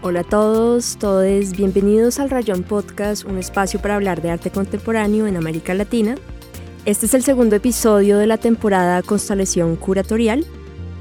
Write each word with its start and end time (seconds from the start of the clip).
Hola 0.00 0.20
a 0.20 0.24
todos, 0.24 0.96
todos 0.96 1.56
bienvenidos 1.56 2.20
al 2.20 2.30
Rayón 2.30 2.62
Podcast, 2.62 3.24
un 3.24 3.36
espacio 3.36 3.82
para 3.82 3.96
hablar 3.96 4.22
de 4.22 4.30
arte 4.30 4.48
contemporáneo 4.48 5.26
en 5.26 5.36
América 5.36 5.74
Latina. 5.74 6.14
Este 6.84 7.06
es 7.06 7.14
el 7.14 7.24
segundo 7.24 7.56
episodio 7.56 8.16
de 8.18 8.28
la 8.28 8.38
temporada 8.38 9.02
Constelación 9.02 9.74
Curatorial, 9.74 10.46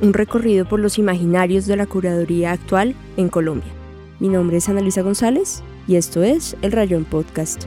un 0.02 0.14
recorrido 0.14 0.68
por 0.68 0.80
los 0.80 0.98
imaginarios 0.98 1.68
de 1.68 1.78
la 1.78 1.86
curaduría 1.86 2.52
actual 2.52 2.96
en 3.18 3.30
Colombia. 3.30 3.72
Mi 4.20 4.30
nombre 4.30 4.58
es 4.58 4.68
Ana 4.68 4.82
Luisa 4.82 5.04
González 5.04 5.62
y 5.88 5.98
esto 5.98 6.24
es 6.24 6.58
el 6.64 6.72
Rayón 6.72 7.06
Podcast. 7.06 7.66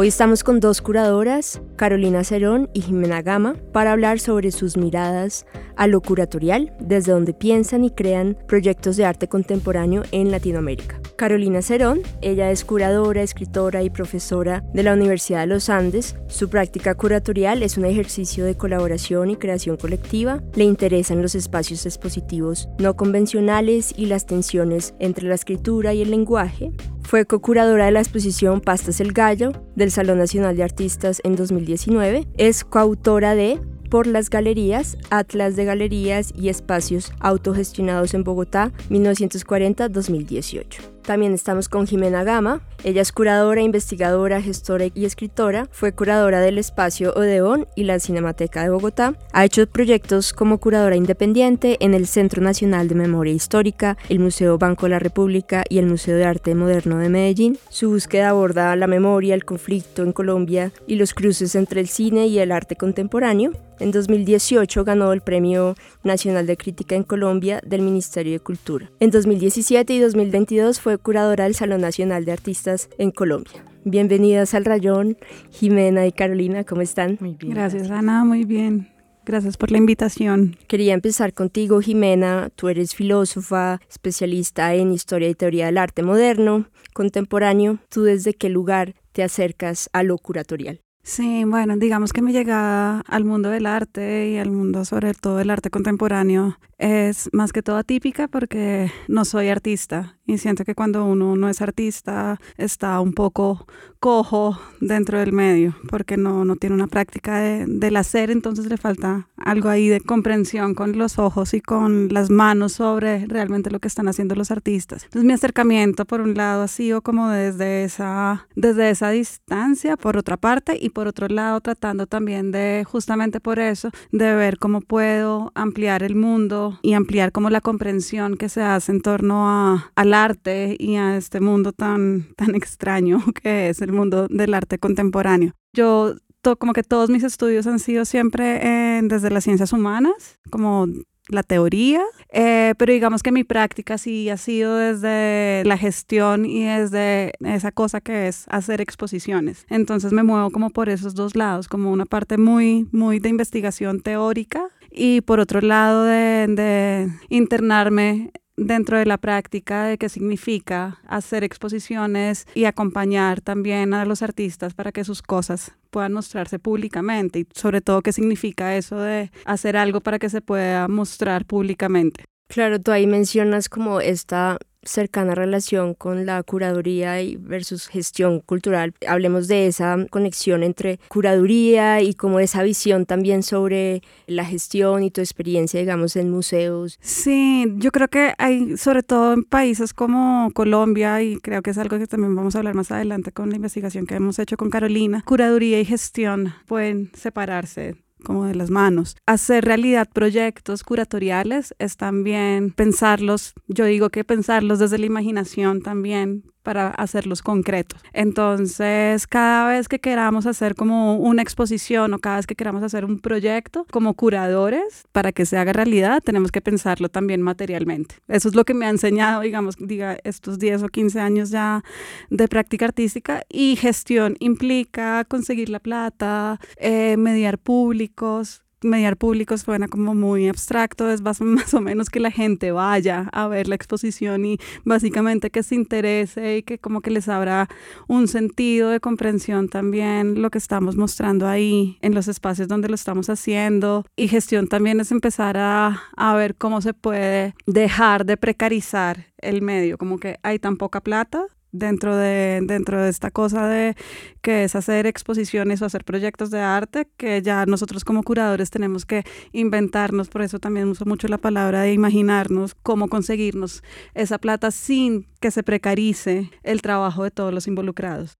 Hoy 0.00 0.06
estamos 0.06 0.44
con 0.44 0.60
dos 0.60 0.80
curadoras, 0.80 1.60
Carolina 1.74 2.22
Cerón 2.22 2.70
y 2.72 2.82
Jimena 2.82 3.20
Gama, 3.20 3.56
para 3.72 3.90
hablar 3.90 4.20
sobre 4.20 4.52
sus 4.52 4.76
miradas 4.76 5.44
a 5.74 5.88
lo 5.88 6.00
curatorial, 6.00 6.72
desde 6.78 7.10
donde 7.10 7.34
piensan 7.34 7.82
y 7.82 7.90
crean 7.90 8.38
proyectos 8.46 8.96
de 8.96 9.04
arte 9.04 9.26
contemporáneo 9.26 10.04
en 10.12 10.30
Latinoamérica. 10.30 11.00
Carolina 11.16 11.62
Cerón, 11.62 12.02
ella 12.20 12.52
es 12.52 12.64
curadora, 12.64 13.22
escritora 13.22 13.82
y 13.82 13.90
profesora 13.90 14.62
de 14.72 14.84
la 14.84 14.92
Universidad 14.92 15.40
de 15.40 15.46
los 15.48 15.68
Andes. 15.68 16.14
Su 16.28 16.48
práctica 16.48 16.94
curatorial 16.94 17.64
es 17.64 17.76
un 17.76 17.84
ejercicio 17.84 18.44
de 18.44 18.56
colaboración 18.56 19.30
y 19.30 19.36
creación 19.36 19.78
colectiva. 19.78 20.40
Le 20.54 20.62
interesan 20.62 21.22
los 21.22 21.34
espacios 21.34 21.86
expositivos 21.86 22.68
no 22.78 22.94
convencionales 22.94 23.92
y 23.96 24.06
las 24.06 24.26
tensiones 24.26 24.94
entre 25.00 25.26
la 25.26 25.34
escritura 25.34 25.92
y 25.92 26.02
el 26.02 26.12
lenguaje. 26.12 26.70
Fue 27.02 27.24
co-curadora 27.24 27.86
de 27.86 27.92
la 27.92 28.00
exposición 28.00 28.60
Pastas 28.60 29.00
el 29.00 29.12
Gallo 29.12 29.52
del 29.74 29.87
Salón 29.90 30.18
Nacional 30.18 30.56
de 30.56 30.62
Artistas 30.62 31.20
en 31.24 31.36
2019. 31.36 32.26
Es 32.36 32.64
coautora 32.64 33.34
de 33.34 33.60
por 33.88 34.06
las 34.06 34.30
galerías, 34.30 34.96
Atlas 35.10 35.56
de 35.56 35.64
Galerías 35.64 36.32
y 36.36 36.48
Espacios 36.48 37.12
Autogestionados 37.20 38.14
en 38.14 38.24
Bogotá, 38.24 38.72
1940-2018. 38.90 40.97
También 41.08 41.32
estamos 41.32 41.70
con 41.70 41.86
Jimena 41.86 42.22
Gama. 42.22 42.60
Ella 42.84 43.00
es 43.00 43.12
curadora, 43.12 43.62
investigadora, 43.62 44.42
gestora 44.42 44.88
y 44.94 45.06
escritora. 45.06 45.66
Fue 45.72 45.92
curadora 45.92 46.42
del 46.42 46.58
espacio 46.58 47.14
Odeón 47.14 47.66
y 47.74 47.84
la 47.84 47.98
Cinemateca 47.98 48.62
de 48.62 48.68
Bogotá. 48.68 49.14
Ha 49.32 49.46
hecho 49.46 49.66
proyectos 49.66 50.34
como 50.34 50.58
curadora 50.58 50.96
independiente 50.96 51.78
en 51.80 51.94
el 51.94 52.06
Centro 52.06 52.42
Nacional 52.42 52.88
de 52.88 52.94
Memoria 52.94 53.32
Histórica, 53.32 53.96
el 54.10 54.18
Museo 54.18 54.58
Banco 54.58 54.84
de 54.84 54.90
la 54.90 54.98
República 54.98 55.64
y 55.70 55.78
el 55.78 55.86
Museo 55.86 56.14
de 56.14 56.26
Arte 56.26 56.54
Moderno 56.54 56.98
de 56.98 57.08
Medellín. 57.08 57.58
Su 57.70 57.88
búsqueda 57.88 58.28
aborda 58.28 58.76
la 58.76 58.86
memoria, 58.86 59.34
el 59.34 59.46
conflicto 59.46 60.02
en 60.02 60.12
Colombia 60.12 60.72
y 60.86 60.96
los 60.96 61.14
cruces 61.14 61.54
entre 61.54 61.80
el 61.80 61.88
cine 61.88 62.26
y 62.26 62.38
el 62.38 62.52
arte 62.52 62.76
contemporáneo. 62.76 63.52
En 63.80 63.92
2018 63.92 64.84
ganó 64.84 65.12
el 65.12 65.20
Premio 65.20 65.74
Nacional 66.02 66.46
de 66.46 66.56
Crítica 66.56 66.96
en 66.96 67.04
Colombia 67.04 67.60
del 67.64 67.82
Ministerio 67.82 68.32
de 68.32 68.40
Cultura. 68.40 68.90
En 68.98 69.10
2017 69.10 69.92
y 69.92 70.00
2022 70.00 70.80
fue 70.80 70.98
curadora 70.98 71.44
del 71.44 71.54
Salón 71.54 71.80
Nacional 71.80 72.24
de 72.24 72.32
Artistas 72.32 72.88
en 72.98 73.12
Colombia. 73.12 73.64
Bienvenidas 73.84 74.54
al 74.54 74.64
Rayón, 74.64 75.16
Jimena 75.50 76.06
y 76.06 76.12
Carolina, 76.12 76.64
¿cómo 76.64 76.82
están? 76.82 77.18
Muy 77.20 77.34
bien. 77.34 77.54
Gracias, 77.54 77.90
Ana, 77.90 78.24
muy 78.24 78.44
bien. 78.44 78.88
Gracias 79.24 79.56
por 79.56 79.70
la 79.70 79.78
invitación. 79.78 80.56
Quería 80.66 80.94
empezar 80.94 81.34
contigo, 81.34 81.80
Jimena. 81.80 82.50
Tú 82.56 82.68
eres 82.68 82.94
filósofa, 82.94 83.78
especialista 83.88 84.74
en 84.74 84.90
historia 84.90 85.28
y 85.28 85.34
teoría 85.34 85.66
del 85.66 85.78
arte 85.78 86.02
moderno, 86.02 86.66
contemporáneo. 86.94 87.78
¿Tú 87.90 88.04
desde 88.04 88.32
qué 88.32 88.48
lugar 88.48 88.94
te 89.12 89.22
acercas 89.22 89.90
a 89.92 90.02
lo 90.02 90.16
curatorial? 90.16 90.80
Sí, 91.08 91.44
bueno, 91.44 91.74
digamos 91.78 92.12
que 92.12 92.20
mi 92.20 92.32
llegada 92.32 93.00
al 93.06 93.24
mundo 93.24 93.48
del 93.48 93.64
arte 93.64 94.28
y 94.28 94.36
al 94.36 94.50
mundo 94.50 94.84
sobre 94.84 95.14
todo 95.14 95.40
el 95.40 95.48
arte 95.48 95.70
contemporáneo 95.70 96.58
es 96.78 97.28
más 97.32 97.52
que 97.52 97.62
todo 97.62 97.76
atípica 97.76 98.28
porque 98.28 98.90
no 99.08 99.24
soy 99.24 99.48
artista 99.48 100.16
y 100.26 100.38
siento 100.38 100.64
que 100.64 100.74
cuando 100.74 101.04
uno 101.04 101.36
no 101.36 101.48
es 101.48 101.60
artista 101.60 102.40
está 102.56 103.00
un 103.00 103.12
poco 103.12 103.66
cojo 103.98 104.58
dentro 104.80 105.18
del 105.18 105.32
medio 105.32 105.74
porque 105.88 106.16
no, 106.16 106.44
no 106.44 106.56
tiene 106.56 106.74
una 106.74 106.86
práctica 106.86 107.38
de, 107.38 107.66
del 107.66 107.96
hacer, 107.96 108.30
entonces 108.30 108.66
le 108.66 108.76
falta 108.76 109.28
algo 109.36 109.68
ahí 109.68 109.88
de 109.88 110.00
comprensión 110.00 110.74
con 110.74 110.96
los 110.98 111.18
ojos 111.18 111.54
y 111.54 111.60
con 111.60 112.12
las 112.12 112.30
manos 112.30 112.72
sobre 112.72 113.26
realmente 113.26 113.70
lo 113.70 113.80
que 113.80 113.88
están 113.88 114.08
haciendo 114.08 114.34
los 114.34 114.50
artistas. 114.50 115.04
Entonces 115.04 115.24
mi 115.24 115.32
acercamiento 115.32 116.04
por 116.04 116.20
un 116.20 116.34
lado 116.34 116.62
ha 116.62 116.68
sido 116.68 117.02
como 117.02 117.28
desde 117.28 117.84
esa, 117.84 118.46
desde 118.54 118.90
esa 118.90 119.10
distancia, 119.10 119.96
por 119.96 120.16
otra 120.16 120.36
parte, 120.36 120.78
y 120.80 120.90
por 120.90 121.08
otro 121.08 121.28
lado 121.28 121.60
tratando 121.60 122.06
también 122.06 122.52
de 122.52 122.84
justamente 122.86 123.40
por 123.40 123.58
eso, 123.58 123.90
de 124.12 124.34
ver 124.34 124.58
cómo 124.58 124.80
puedo 124.80 125.52
ampliar 125.54 126.02
el 126.02 126.14
mundo 126.14 126.67
y 126.82 126.94
ampliar 126.94 127.32
como 127.32 127.50
la 127.50 127.60
comprensión 127.60 128.36
que 128.36 128.48
se 128.48 128.62
hace 128.62 128.92
en 128.92 129.00
torno 129.00 129.48
a, 129.48 129.92
al 129.94 130.14
arte 130.14 130.76
y 130.78 130.96
a 130.96 131.16
este 131.16 131.40
mundo 131.40 131.72
tan, 131.72 132.28
tan 132.36 132.54
extraño 132.54 133.22
que 133.42 133.68
es 133.68 133.80
el 133.82 133.92
mundo 133.92 134.26
del 134.28 134.54
arte 134.54 134.78
contemporáneo. 134.78 135.54
Yo 135.72 136.14
como 136.58 136.72
que 136.72 136.82
todos 136.82 137.10
mis 137.10 137.24
estudios 137.24 137.66
han 137.66 137.78
sido 137.78 138.04
siempre 138.04 139.00
desde 139.02 139.30
las 139.30 139.44
ciencias 139.44 139.72
humanas, 139.72 140.38
como 140.50 140.86
la 141.28 141.42
teoría, 141.42 142.02
eh, 142.32 142.74
pero 142.78 142.92
digamos 142.92 143.22
que 143.22 143.32
mi 143.32 143.44
práctica 143.44 143.98
sí 143.98 144.30
ha 144.30 144.36
sido 144.36 144.76
desde 144.76 145.62
la 145.66 145.76
gestión 145.76 146.46
y 146.46 146.64
desde 146.64 147.32
esa 147.40 147.70
cosa 147.70 148.00
que 148.00 148.28
es 148.28 148.46
hacer 148.48 148.80
exposiciones. 148.80 149.66
Entonces 149.68 150.12
me 150.12 150.22
muevo 150.22 150.50
como 150.50 150.70
por 150.70 150.88
esos 150.88 151.14
dos 151.14 151.36
lados, 151.36 151.68
como 151.68 151.92
una 151.92 152.06
parte 152.06 152.38
muy, 152.38 152.88
muy 152.92 153.18
de 153.18 153.28
investigación 153.28 154.00
teórica 154.00 154.70
y 154.90 155.20
por 155.22 155.40
otro 155.40 155.60
lado 155.60 156.04
de, 156.04 157.10
internarme 157.28 158.32
dentro 158.56 158.98
de 158.98 159.06
la 159.06 159.18
práctica 159.18 159.84
de 159.84 159.98
qué 159.98 160.08
significa 160.08 160.98
hacer 161.06 161.44
exposiciones 161.44 162.46
y 162.54 162.64
acompañar 162.64 163.40
también 163.40 163.94
a 163.94 164.04
los 164.04 164.22
artistas 164.22 164.74
para 164.74 164.90
que 164.90 165.04
sus 165.04 165.22
cosas 165.22 165.72
puedan 165.90 166.12
mostrarse 166.12 166.58
públicamente 166.58 167.40
y 167.40 167.46
sobre 167.54 167.80
todo 167.80 168.02
qué 168.02 168.12
significa 168.12 168.76
eso 168.76 168.98
de 168.98 169.30
hacer 169.44 169.76
algo 169.76 170.00
para 170.00 170.18
que 170.18 170.28
se 170.28 170.40
pueda 170.40 170.88
mostrar 170.88 171.44
públicamente. 171.44 172.24
Claro, 172.48 172.80
tú 172.80 172.92
ahí 172.92 173.06
mencionas 173.06 173.68
como 173.68 174.00
esta 174.00 174.58
cercana 174.82 175.34
relación 175.34 175.92
con 175.92 176.24
la 176.24 176.42
curaduría 176.42 177.20
y 177.20 177.36
versus 177.36 177.88
gestión 177.88 178.40
cultural. 178.40 178.94
Hablemos 179.06 179.48
de 179.48 179.66
esa 179.66 179.96
conexión 180.10 180.62
entre 180.62 180.98
curaduría 181.08 182.00
y 182.00 182.14
como 182.14 182.40
esa 182.40 182.62
visión 182.62 183.04
también 183.04 183.42
sobre 183.42 184.02
la 184.26 184.46
gestión 184.46 185.02
y 185.02 185.10
tu 185.10 185.20
experiencia, 185.20 185.78
digamos, 185.78 186.16
en 186.16 186.30
museos. 186.30 186.98
Sí, 187.02 187.66
yo 187.76 187.90
creo 187.90 188.08
que 188.08 188.32
hay, 188.38 188.76
sobre 188.78 189.02
todo 189.02 189.34
en 189.34 189.44
países 189.44 189.92
como 189.92 190.50
Colombia, 190.54 191.22
y 191.22 191.36
creo 191.36 191.60
que 191.60 191.70
es 191.70 191.78
algo 191.78 191.98
que 191.98 192.06
también 192.06 192.34
vamos 192.34 192.54
a 192.54 192.58
hablar 192.58 192.74
más 192.74 192.90
adelante 192.90 193.30
con 193.30 193.50
la 193.50 193.56
investigación 193.56 194.06
que 194.06 194.14
hemos 194.14 194.38
hecho 194.38 194.56
con 194.56 194.70
Carolina, 194.70 195.22
curaduría 195.26 195.80
y 195.80 195.84
gestión 195.84 196.54
pueden 196.66 197.10
separarse 197.14 197.96
como 198.24 198.46
de 198.46 198.54
las 198.54 198.70
manos. 198.70 199.16
Hacer 199.26 199.64
realidad 199.64 200.08
proyectos 200.12 200.82
curatoriales 200.84 201.74
es 201.78 201.96
también 201.96 202.70
pensarlos, 202.70 203.54
yo 203.66 203.84
digo 203.84 204.10
que 204.10 204.24
pensarlos 204.24 204.78
desde 204.78 204.98
la 204.98 205.06
imaginación 205.06 205.82
también 205.82 206.44
para 206.68 206.88
hacerlos 206.90 207.40
concretos. 207.40 207.98
Entonces, 208.12 209.26
cada 209.26 209.70
vez 209.70 209.88
que 209.88 210.00
queramos 210.00 210.44
hacer 210.44 210.74
como 210.74 211.16
una 211.16 211.40
exposición 211.40 212.12
o 212.12 212.18
cada 212.18 212.36
vez 212.36 212.46
que 212.46 212.54
queramos 212.54 212.82
hacer 212.82 213.06
un 213.06 213.20
proyecto 213.20 213.86
como 213.90 214.12
curadores, 214.12 215.06
para 215.12 215.32
que 215.32 215.46
se 215.46 215.56
haga 215.56 215.72
realidad, 215.72 216.22
tenemos 216.22 216.52
que 216.52 216.60
pensarlo 216.60 217.08
también 217.08 217.40
materialmente. 217.40 218.16
Eso 218.28 218.50
es 218.50 218.54
lo 218.54 218.66
que 218.66 218.74
me 218.74 218.84
ha 218.84 218.90
enseñado, 218.90 219.40
digamos, 219.40 219.76
diga, 219.78 220.18
estos 220.24 220.58
10 220.58 220.82
o 220.82 220.88
15 220.88 221.18
años 221.20 221.48
ya 221.48 221.82
de 222.28 222.46
práctica 222.48 222.84
artística 222.84 223.44
y 223.48 223.76
gestión 223.76 224.36
implica 224.38 225.24
conseguir 225.24 225.70
la 225.70 225.80
plata, 225.80 226.60
eh, 226.76 227.16
mediar 227.16 227.56
públicos, 227.56 228.62
mediar 228.82 229.16
públicos 229.16 229.62
suena 229.62 229.88
como 229.88 230.14
muy 230.14 230.48
abstracto, 230.48 231.10
es 231.10 231.22
más, 231.40 231.74
o 231.74 231.80
menos 231.80 232.10
que 232.10 232.20
la 232.20 232.30
gente 232.30 232.72
vaya 232.72 233.28
a 233.32 233.48
ver 233.48 233.68
la 233.68 233.74
exposición 233.74 234.44
y 234.44 234.58
básicamente 234.84 235.50
que 235.50 235.62
se 235.62 235.74
interese 235.74 236.58
y 236.58 236.62
que 236.62 236.78
como 236.78 237.00
que 237.00 237.10
les 237.10 237.28
abra 237.28 237.68
un 238.06 238.28
sentido 238.28 238.90
de 238.90 239.00
comprensión 239.00 239.68
también 239.68 240.40
lo 240.42 240.50
que 240.50 240.58
estamos 240.58 240.96
mostrando 240.96 241.46
ahí 241.46 241.98
en 242.02 242.14
los 242.14 242.28
espacios 242.28 242.68
donde 242.68 242.88
lo 242.88 242.94
estamos 242.94 243.28
haciendo. 243.28 244.04
Y 244.16 244.28
gestión 244.28 244.68
también 244.68 245.00
es 245.00 245.12
empezar 245.12 245.56
a, 245.56 246.02
a 246.16 246.34
ver 246.34 246.54
cómo 246.54 246.80
se 246.80 246.94
puede 246.94 247.54
dejar 247.66 248.26
de 248.26 248.36
precarizar 248.36 249.26
el 249.38 249.62
medio, 249.62 249.98
como 249.98 250.18
que 250.18 250.38
hay 250.42 250.58
tan 250.58 250.76
poca 250.76 251.00
plata 251.00 251.46
dentro 251.72 252.16
de, 252.16 252.60
dentro 252.62 253.02
de 253.02 253.10
esta 253.10 253.30
cosa 253.30 253.66
de 253.68 253.94
que 254.42 254.64
es 254.64 254.74
hacer 254.74 255.06
exposiciones 255.06 255.82
o 255.82 255.86
hacer 255.86 256.04
proyectos 256.04 256.50
de 256.50 256.60
arte 256.60 257.08
que 257.16 257.42
ya 257.42 257.66
nosotros 257.66 258.04
como 258.04 258.22
curadores 258.22 258.70
tenemos 258.70 259.04
que 259.04 259.24
inventarnos, 259.52 260.28
por 260.28 260.42
eso 260.42 260.58
también 260.58 260.88
uso 260.88 261.04
mucho 261.04 261.28
la 261.28 261.38
palabra 261.38 261.82
de 261.82 261.92
imaginarnos 261.92 262.74
cómo 262.74 263.08
conseguirnos 263.08 263.82
esa 264.14 264.38
plata 264.38 264.70
sin 264.70 265.26
que 265.40 265.50
se 265.50 265.62
precarice 265.62 266.50
el 266.62 266.82
trabajo 266.82 267.24
de 267.24 267.30
todos 267.30 267.52
los 267.52 267.66
involucrados. 267.66 268.38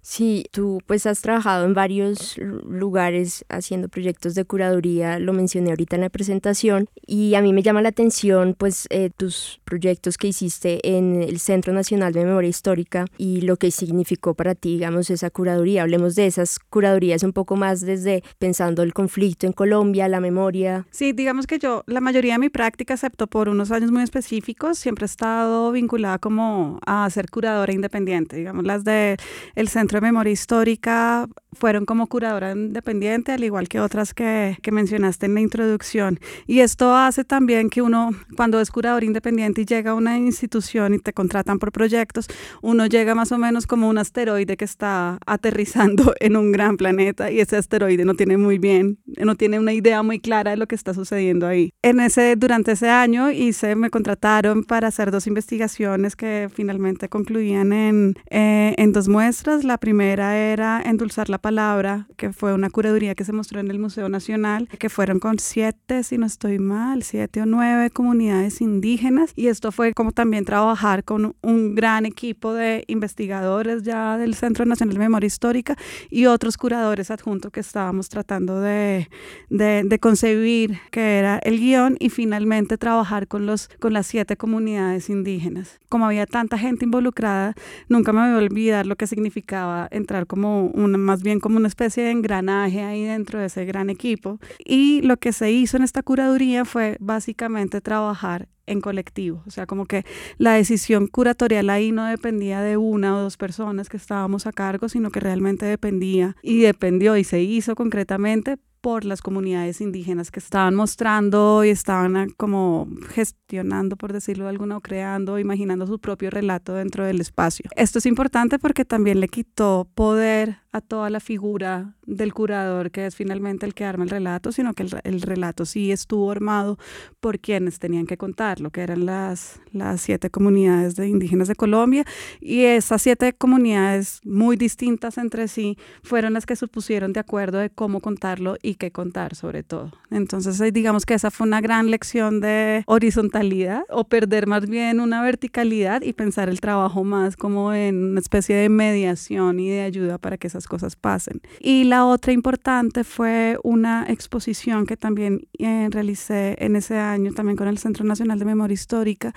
Sí, 0.00 0.46
tú 0.52 0.80
pues 0.86 1.06
has 1.06 1.20
trabajado 1.20 1.66
en 1.66 1.74
varios 1.74 2.38
lugares 2.38 3.44
haciendo 3.48 3.88
proyectos 3.88 4.34
de 4.34 4.44
curaduría, 4.44 5.18
lo 5.18 5.32
mencioné 5.32 5.70
ahorita 5.70 5.96
en 5.96 6.02
la 6.02 6.08
presentación, 6.08 6.88
y 7.06 7.34
a 7.34 7.42
mí 7.42 7.52
me 7.52 7.62
llama 7.62 7.82
la 7.82 7.90
atención 7.90 8.54
pues 8.56 8.86
eh, 8.90 9.10
tus 9.14 9.60
proyectos 9.64 10.16
que 10.16 10.28
hiciste 10.28 10.96
en 10.96 11.22
el 11.22 11.38
Centro 11.40 11.72
Nacional 11.72 12.12
de 12.12 12.24
Memoria 12.24 12.48
Histórica 12.48 13.04
y 13.18 13.42
lo 13.42 13.56
que 13.56 13.70
significó 13.70 14.34
para 14.34 14.54
ti, 14.54 14.74
digamos, 14.74 15.10
esa 15.10 15.30
curaduría. 15.30 15.82
Hablemos 15.82 16.14
de 16.14 16.26
esas 16.26 16.58
curadurías 16.58 17.22
un 17.22 17.32
poco 17.32 17.56
más 17.56 17.80
desde 17.80 18.22
pensando 18.38 18.82
el 18.82 18.94
conflicto 18.94 19.46
en 19.46 19.52
Colombia, 19.52 20.08
la 20.08 20.20
memoria. 20.20 20.86
Sí, 20.90 21.12
digamos 21.12 21.46
que 21.46 21.58
yo, 21.58 21.84
la 21.86 22.00
mayoría 22.00 22.32
de 22.34 22.38
mi 22.38 22.48
práctica, 22.48 22.94
excepto 22.94 23.26
por 23.26 23.48
unos 23.48 23.70
años 23.70 23.90
muy 23.90 24.02
específicos, 24.02 24.78
siempre 24.78 25.04
he 25.04 25.06
estado 25.06 25.70
vinculada 25.72 26.18
como 26.18 26.80
a 26.86 27.08
ser 27.10 27.28
curadora 27.30 27.72
independiente, 27.72 28.36
digamos, 28.36 28.64
las 28.64 28.84
del 28.84 29.18
el 29.54 29.68
Centro 29.78 29.98
de 29.98 30.06
Memoria 30.08 30.32
Histórica 30.32 31.28
fueron 31.52 31.86
como 31.86 32.06
curadora 32.08 32.52
independiente, 32.52 33.32
al 33.32 33.44
igual 33.44 33.68
que 33.68 33.80
otras 33.80 34.12
que, 34.12 34.56
que, 34.60 34.72
mencionaste 34.72 35.26
en 35.26 35.34
la 35.34 35.40
introducción. 35.40 36.18
Y 36.46 36.60
esto 36.60 36.94
hace 36.94 37.24
también 37.24 37.70
que 37.70 37.80
uno, 37.80 38.10
cuando 38.36 38.60
es 38.60 38.70
curador 38.70 39.04
independiente 39.04 39.62
y 39.62 39.64
llega 39.64 39.92
a 39.92 39.94
una 39.94 40.18
institución 40.18 40.94
y 40.94 40.98
te 40.98 41.12
contratan 41.12 41.58
por 41.58 41.72
proyectos, 41.72 42.26
uno 42.60 42.86
llega 42.86 43.14
más 43.14 43.32
o 43.32 43.38
menos 43.38 43.66
como 43.66 43.88
un 43.88 43.98
asteroide 43.98 44.56
que 44.56 44.64
está 44.64 45.18
aterrizando 45.26 46.12
en 46.20 46.36
un 46.36 46.52
gran 46.52 46.76
planeta 46.76 47.30
y 47.30 47.40
ese 47.40 47.56
asteroide 47.56 48.04
no 48.04 48.14
tiene 48.14 48.36
muy 48.36 48.58
bien, 48.58 48.98
no 49.16 49.36
tiene 49.36 49.58
una 49.58 49.72
idea 49.72 50.02
muy 50.02 50.18
clara 50.20 50.50
de 50.52 50.56
lo 50.56 50.66
que 50.66 50.74
está 50.74 50.92
sucediendo 50.92 51.46
ahí. 51.46 51.70
En 51.82 52.00
ese, 52.00 52.36
durante 52.36 52.72
ese 52.72 52.88
año 52.88 53.30
hice, 53.30 53.74
me 53.76 53.90
contrataron 53.90 54.64
para 54.64 54.88
hacer 54.88 55.10
dos 55.10 55.26
investigaciones 55.26 56.16
que 56.16 56.48
finalmente 56.52 57.08
concluían 57.08 57.72
en, 57.72 58.14
eh, 58.30 58.74
en 58.76 58.92
dos 58.92 59.08
muestras. 59.08 59.64
La 59.68 59.76
primera 59.76 60.34
era 60.34 60.80
endulzar 60.80 61.28
la 61.28 61.36
palabra, 61.36 62.06
que 62.16 62.32
fue 62.32 62.54
una 62.54 62.70
curaduría 62.70 63.14
que 63.14 63.26
se 63.26 63.34
mostró 63.34 63.60
en 63.60 63.70
el 63.70 63.78
Museo 63.78 64.08
Nacional, 64.08 64.66
que 64.66 64.88
fueron 64.88 65.20
con 65.20 65.38
siete, 65.38 66.04
si 66.04 66.16
no 66.16 66.24
estoy 66.24 66.58
mal, 66.58 67.02
siete 67.02 67.42
o 67.42 67.44
nueve 67.44 67.90
comunidades 67.90 68.62
indígenas. 68.62 69.34
Y 69.36 69.48
esto 69.48 69.70
fue 69.70 69.92
como 69.92 70.12
también 70.12 70.46
trabajar 70.46 71.04
con 71.04 71.36
un 71.42 71.74
gran 71.74 72.06
equipo 72.06 72.54
de 72.54 72.84
investigadores 72.86 73.82
ya 73.82 74.16
del 74.16 74.34
Centro 74.34 74.64
Nacional 74.64 74.94
de 74.94 75.00
Memoria 75.00 75.26
Histórica 75.26 75.76
y 76.08 76.24
otros 76.24 76.56
curadores 76.56 77.10
adjuntos 77.10 77.52
que 77.52 77.60
estábamos 77.60 78.08
tratando 78.08 78.62
de, 78.62 79.10
de, 79.50 79.82
de 79.84 79.98
concebir 79.98 80.78
que 80.90 81.18
era 81.18 81.40
el 81.44 81.60
guion 81.60 81.98
y 82.00 82.08
finalmente 82.08 82.78
trabajar 82.78 83.28
con, 83.28 83.44
los, 83.44 83.68
con 83.80 83.92
las 83.92 84.06
siete 84.06 84.38
comunidades 84.38 85.10
indígenas. 85.10 85.78
Como 85.90 86.06
había 86.06 86.24
tanta 86.24 86.56
gente 86.56 86.86
involucrada, 86.86 87.52
nunca 87.90 88.14
me 88.14 88.22
voy 88.22 88.30
a 88.30 88.38
olvidar 88.38 88.86
lo 88.86 88.96
que 88.96 89.06
significaba 89.06 89.57
entrar 89.90 90.26
como 90.26 90.66
una, 90.66 90.98
más 90.98 91.22
bien 91.22 91.40
como 91.40 91.56
una 91.56 91.68
especie 91.68 92.04
de 92.04 92.10
engranaje 92.10 92.82
ahí 92.82 93.04
dentro 93.04 93.40
de 93.40 93.46
ese 93.46 93.64
gran 93.64 93.90
equipo. 93.90 94.38
Y 94.64 95.02
lo 95.02 95.16
que 95.16 95.32
se 95.32 95.50
hizo 95.50 95.76
en 95.76 95.82
esta 95.82 96.02
curaduría 96.02 96.64
fue 96.64 96.96
básicamente 97.00 97.80
trabajar 97.80 98.48
en 98.68 98.80
colectivo, 98.80 99.42
o 99.46 99.50
sea, 99.50 99.66
como 99.66 99.86
que 99.86 100.04
la 100.36 100.52
decisión 100.52 101.06
curatorial 101.06 101.70
ahí 101.70 101.90
no 101.90 102.04
dependía 102.04 102.60
de 102.60 102.76
una 102.76 103.16
o 103.16 103.22
dos 103.22 103.36
personas 103.36 103.88
que 103.88 103.96
estábamos 103.96 104.46
a 104.46 104.52
cargo, 104.52 104.88
sino 104.88 105.10
que 105.10 105.20
realmente 105.20 105.66
dependía 105.66 106.36
y 106.42 106.60
dependió 106.60 107.16
y 107.16 107.24
se 107.24 107.40
hizo 107.40 107.74
concretamente 107.74 108.58
por 108.80 109.04
las 109.04 109.22
comunidades 109.22 109.80
indígenas 109.80 110.30
que 110.30 110.40
estaban 110.40 110.74
mostrando 110.74 111.64
y 111.64 111.70
estaban 111.70 112.16
ah, 112.16 112.26
como 112.36 112.88
gestionando, 113.10 113.96
por 113.96 114.12
decirlo 114.12 114.44
de 114.44 114.50
alguna, 114.50 114.76
o 114.76 114.80
creando, 114.80 115.38
imaginando 115.38 115.86
su 115.86 115.98
propio 115.98 116.30
relato 116.30 116.74
dentro 116.74 117.04
del 117.04 117.20
espacio. 117.20 117.70
Esto 117.76 117.98
es 117.98 118.06
importante 118.06 118.58
porque 118.58 118.84
también 118.84 119.20
le 119.20 119.28
quitó 119.28 119.88
poder 119.94 120.58
a 120.72 120.80
toda 120.80 121.08
la 121.08 121.20
figura 121.20 121.94
del 122.04 122.34
curador, 122.34 122.90
que 122.90 123.06
es 123.06 123.14
finalmente 123.14 123.66
el 123.66 123.74
que 123.74 123.84
arma 123.84 124.04
el 124.04 124.10
relato, 124.10 124.52
sino 124.52 124.74
que 124.74 124.86
el, 125.04 125.22
relato 125.22 125.64
sí 125.64 125.92
estuvo 125.92 126.30
armado 126.30 126.78
por 127.20 127.38
quienes 127.38 127.78
tenían 127.78 128.06
que 128.06 128.16
contarlo, 128.16 128.70
que 128.70 128.82
eran 128.82 129.06
las, 129.06 129.60
las 129.72 130.00
siete 130.00 130.30
comunidades 130.30 130.94
de 130.96 131.08
indígenas 131.08 131.48
de 131.48 131.54
Colombia. 131.54 132.04
Y 132.40 132.64
esas 132.64 133.02
siete 133.02 133.32
comunidades 133.32 134.20
muy 134.24 134.56
distintas 134.56 135.18
entre 135.18 135.48
sí 135.48 135.76
fueron 136.02 136.32
las 136.32 136.46
que 136.46 136.56
se 136.56 136.66
pusieron 136.66 137.12
de 137.12 137.20
acuerdo 137.20 137.58
de 137.58 137.70
cómo 137.70 138.00
contarlo 138.00 138.56
y 138.62 138.74
qué 138.74 138.90
contar 138.90 139.34
sobre 139.34 139.62
todo. 139.62 139.92
Entonces, 140.10 140.60
digamos 140.72 141.04
que 141.06 141.14
esa 141.14 141.30
fue 141.30 141.46
una 141.46 141.60
gran 141.60 141.90
lección 141.90 142.40
de 142.40 142.84
horizontalidad 142.86 143.82
o 143.90 144.04
perder 144.04 144.46
más 144.46 144.68
bien 144.68 145.00
una 145.00 145.22
verticalidad 145.22 146.02
y 146.02 146.12
pensar 146.12 146.48
el 146.48 146.60
trabajo 146.60 147.04
más 147.04 147.36
como 147.36 147.72
en 147.74 148.12
una 148.12 148.20
especie 148.20 148.56
de 148.56 148.68
mediación 148.68 149.60
y 149.60 149.68
de 149.68 149.82
ayuda 149.82 150.18
para 150.18 150.38
que 150.38 150.48
esas 150.58 150.68
cosas 150.68 150.96
pasen. 150.96 151.40
Y 151.60 151.84
la 151.84 152.04
otra 152.04 152.32
importante 152.32 153.04
fue 153.04 153.58
una 153.62 154.04
exposición 154.08 154.86
que 154.86 154.96
también 154.96 155.48
eh, 155.58 155.88
realicé 155.90 156.56
en 156.58 156.76
ese 156.76 156.98
año, 156.98 157.32
también 157.32 157.56
con 157.56 157.68
el 157.68 157.78
Centro 157.78 158.04
Nacional 158.04 158.38
de 158.38 158.44
Memoria 158.44 158.74
Histórica, 158.74 159.32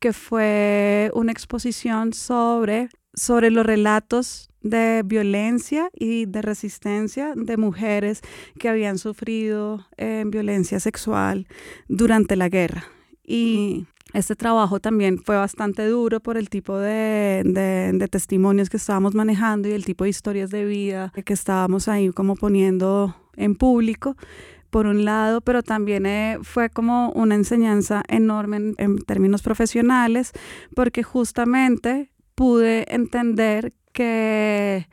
que 0.00 0.12
fue 0.12 1.10
una 1.14 1.32
exposición 1.32 2.12
sobre, 2.12 2.88
sobre 3.14 3.50
los 3.50 3.64
relatos 3.64 4.50
de 4.60 5.02
violencia 5.04 5.88
y 5.92 6.26
de 6.26 6.42
resistencia 6.42 7.32
de 7.36 7.56
mujeres 7.56 8.20
que 8.58 8.68
habían 8.68 8.98
sufrido 8.98 9.86
eh, 9.96 10.24
violencia 10.26 10.80
sexual 10.80 11.46
durante 11.88 12.34
la 12.34 12.48
guerra. 12.48 12.84
Y 13.24 13.86
este 14.16 14.34
trabajo 14.34 14.80
también 14.80 15.18
fue 15.18 15.36
bastante 15.36 15.86
duro 15.86 16.20
por 16.20 16.38
el 16.38 16.48
tipo 16.48 16.78
de, 16.78 17.42
de, 17.44 18.08
testimonios 18.08 18.70
que 18.70 18.78
estábamos 18.78 19.14
manejando 19.14 19.68
y 19.68 19.72
el 19.72 19.84
tipo 19.84 20.04
de 20.04 20.10
historias 20.10 20.50
de 20.50 20.64
vida 20.64 21.12
que 21.24 21.34
estábamos 21.34 21.86
ahí 21.86 22.10
como 22.10 22.34
poniendo 22.34 23.14
en 23.36 23.54
público 23.56 24.16
por 24.70 24.86
un 24.86 25.04
lado, 25.04 25.42
pero 25.42 25.62
también 25.62 26.06
eh, 26.06 26.38
fue 26.42 26.70
como 26.70 27.10
una 27.12 27.34
enseñanza 27.34 28.02
enorme 28.08 28.74
en, 28.78 28.98
términos 28.98 29.42
profesionales, 29.42 30.32
porque 30.74 31.02
justamente 31.02 32.10
pude 32.34 32.86
entender 32.92 33.74
que 33.92 34.88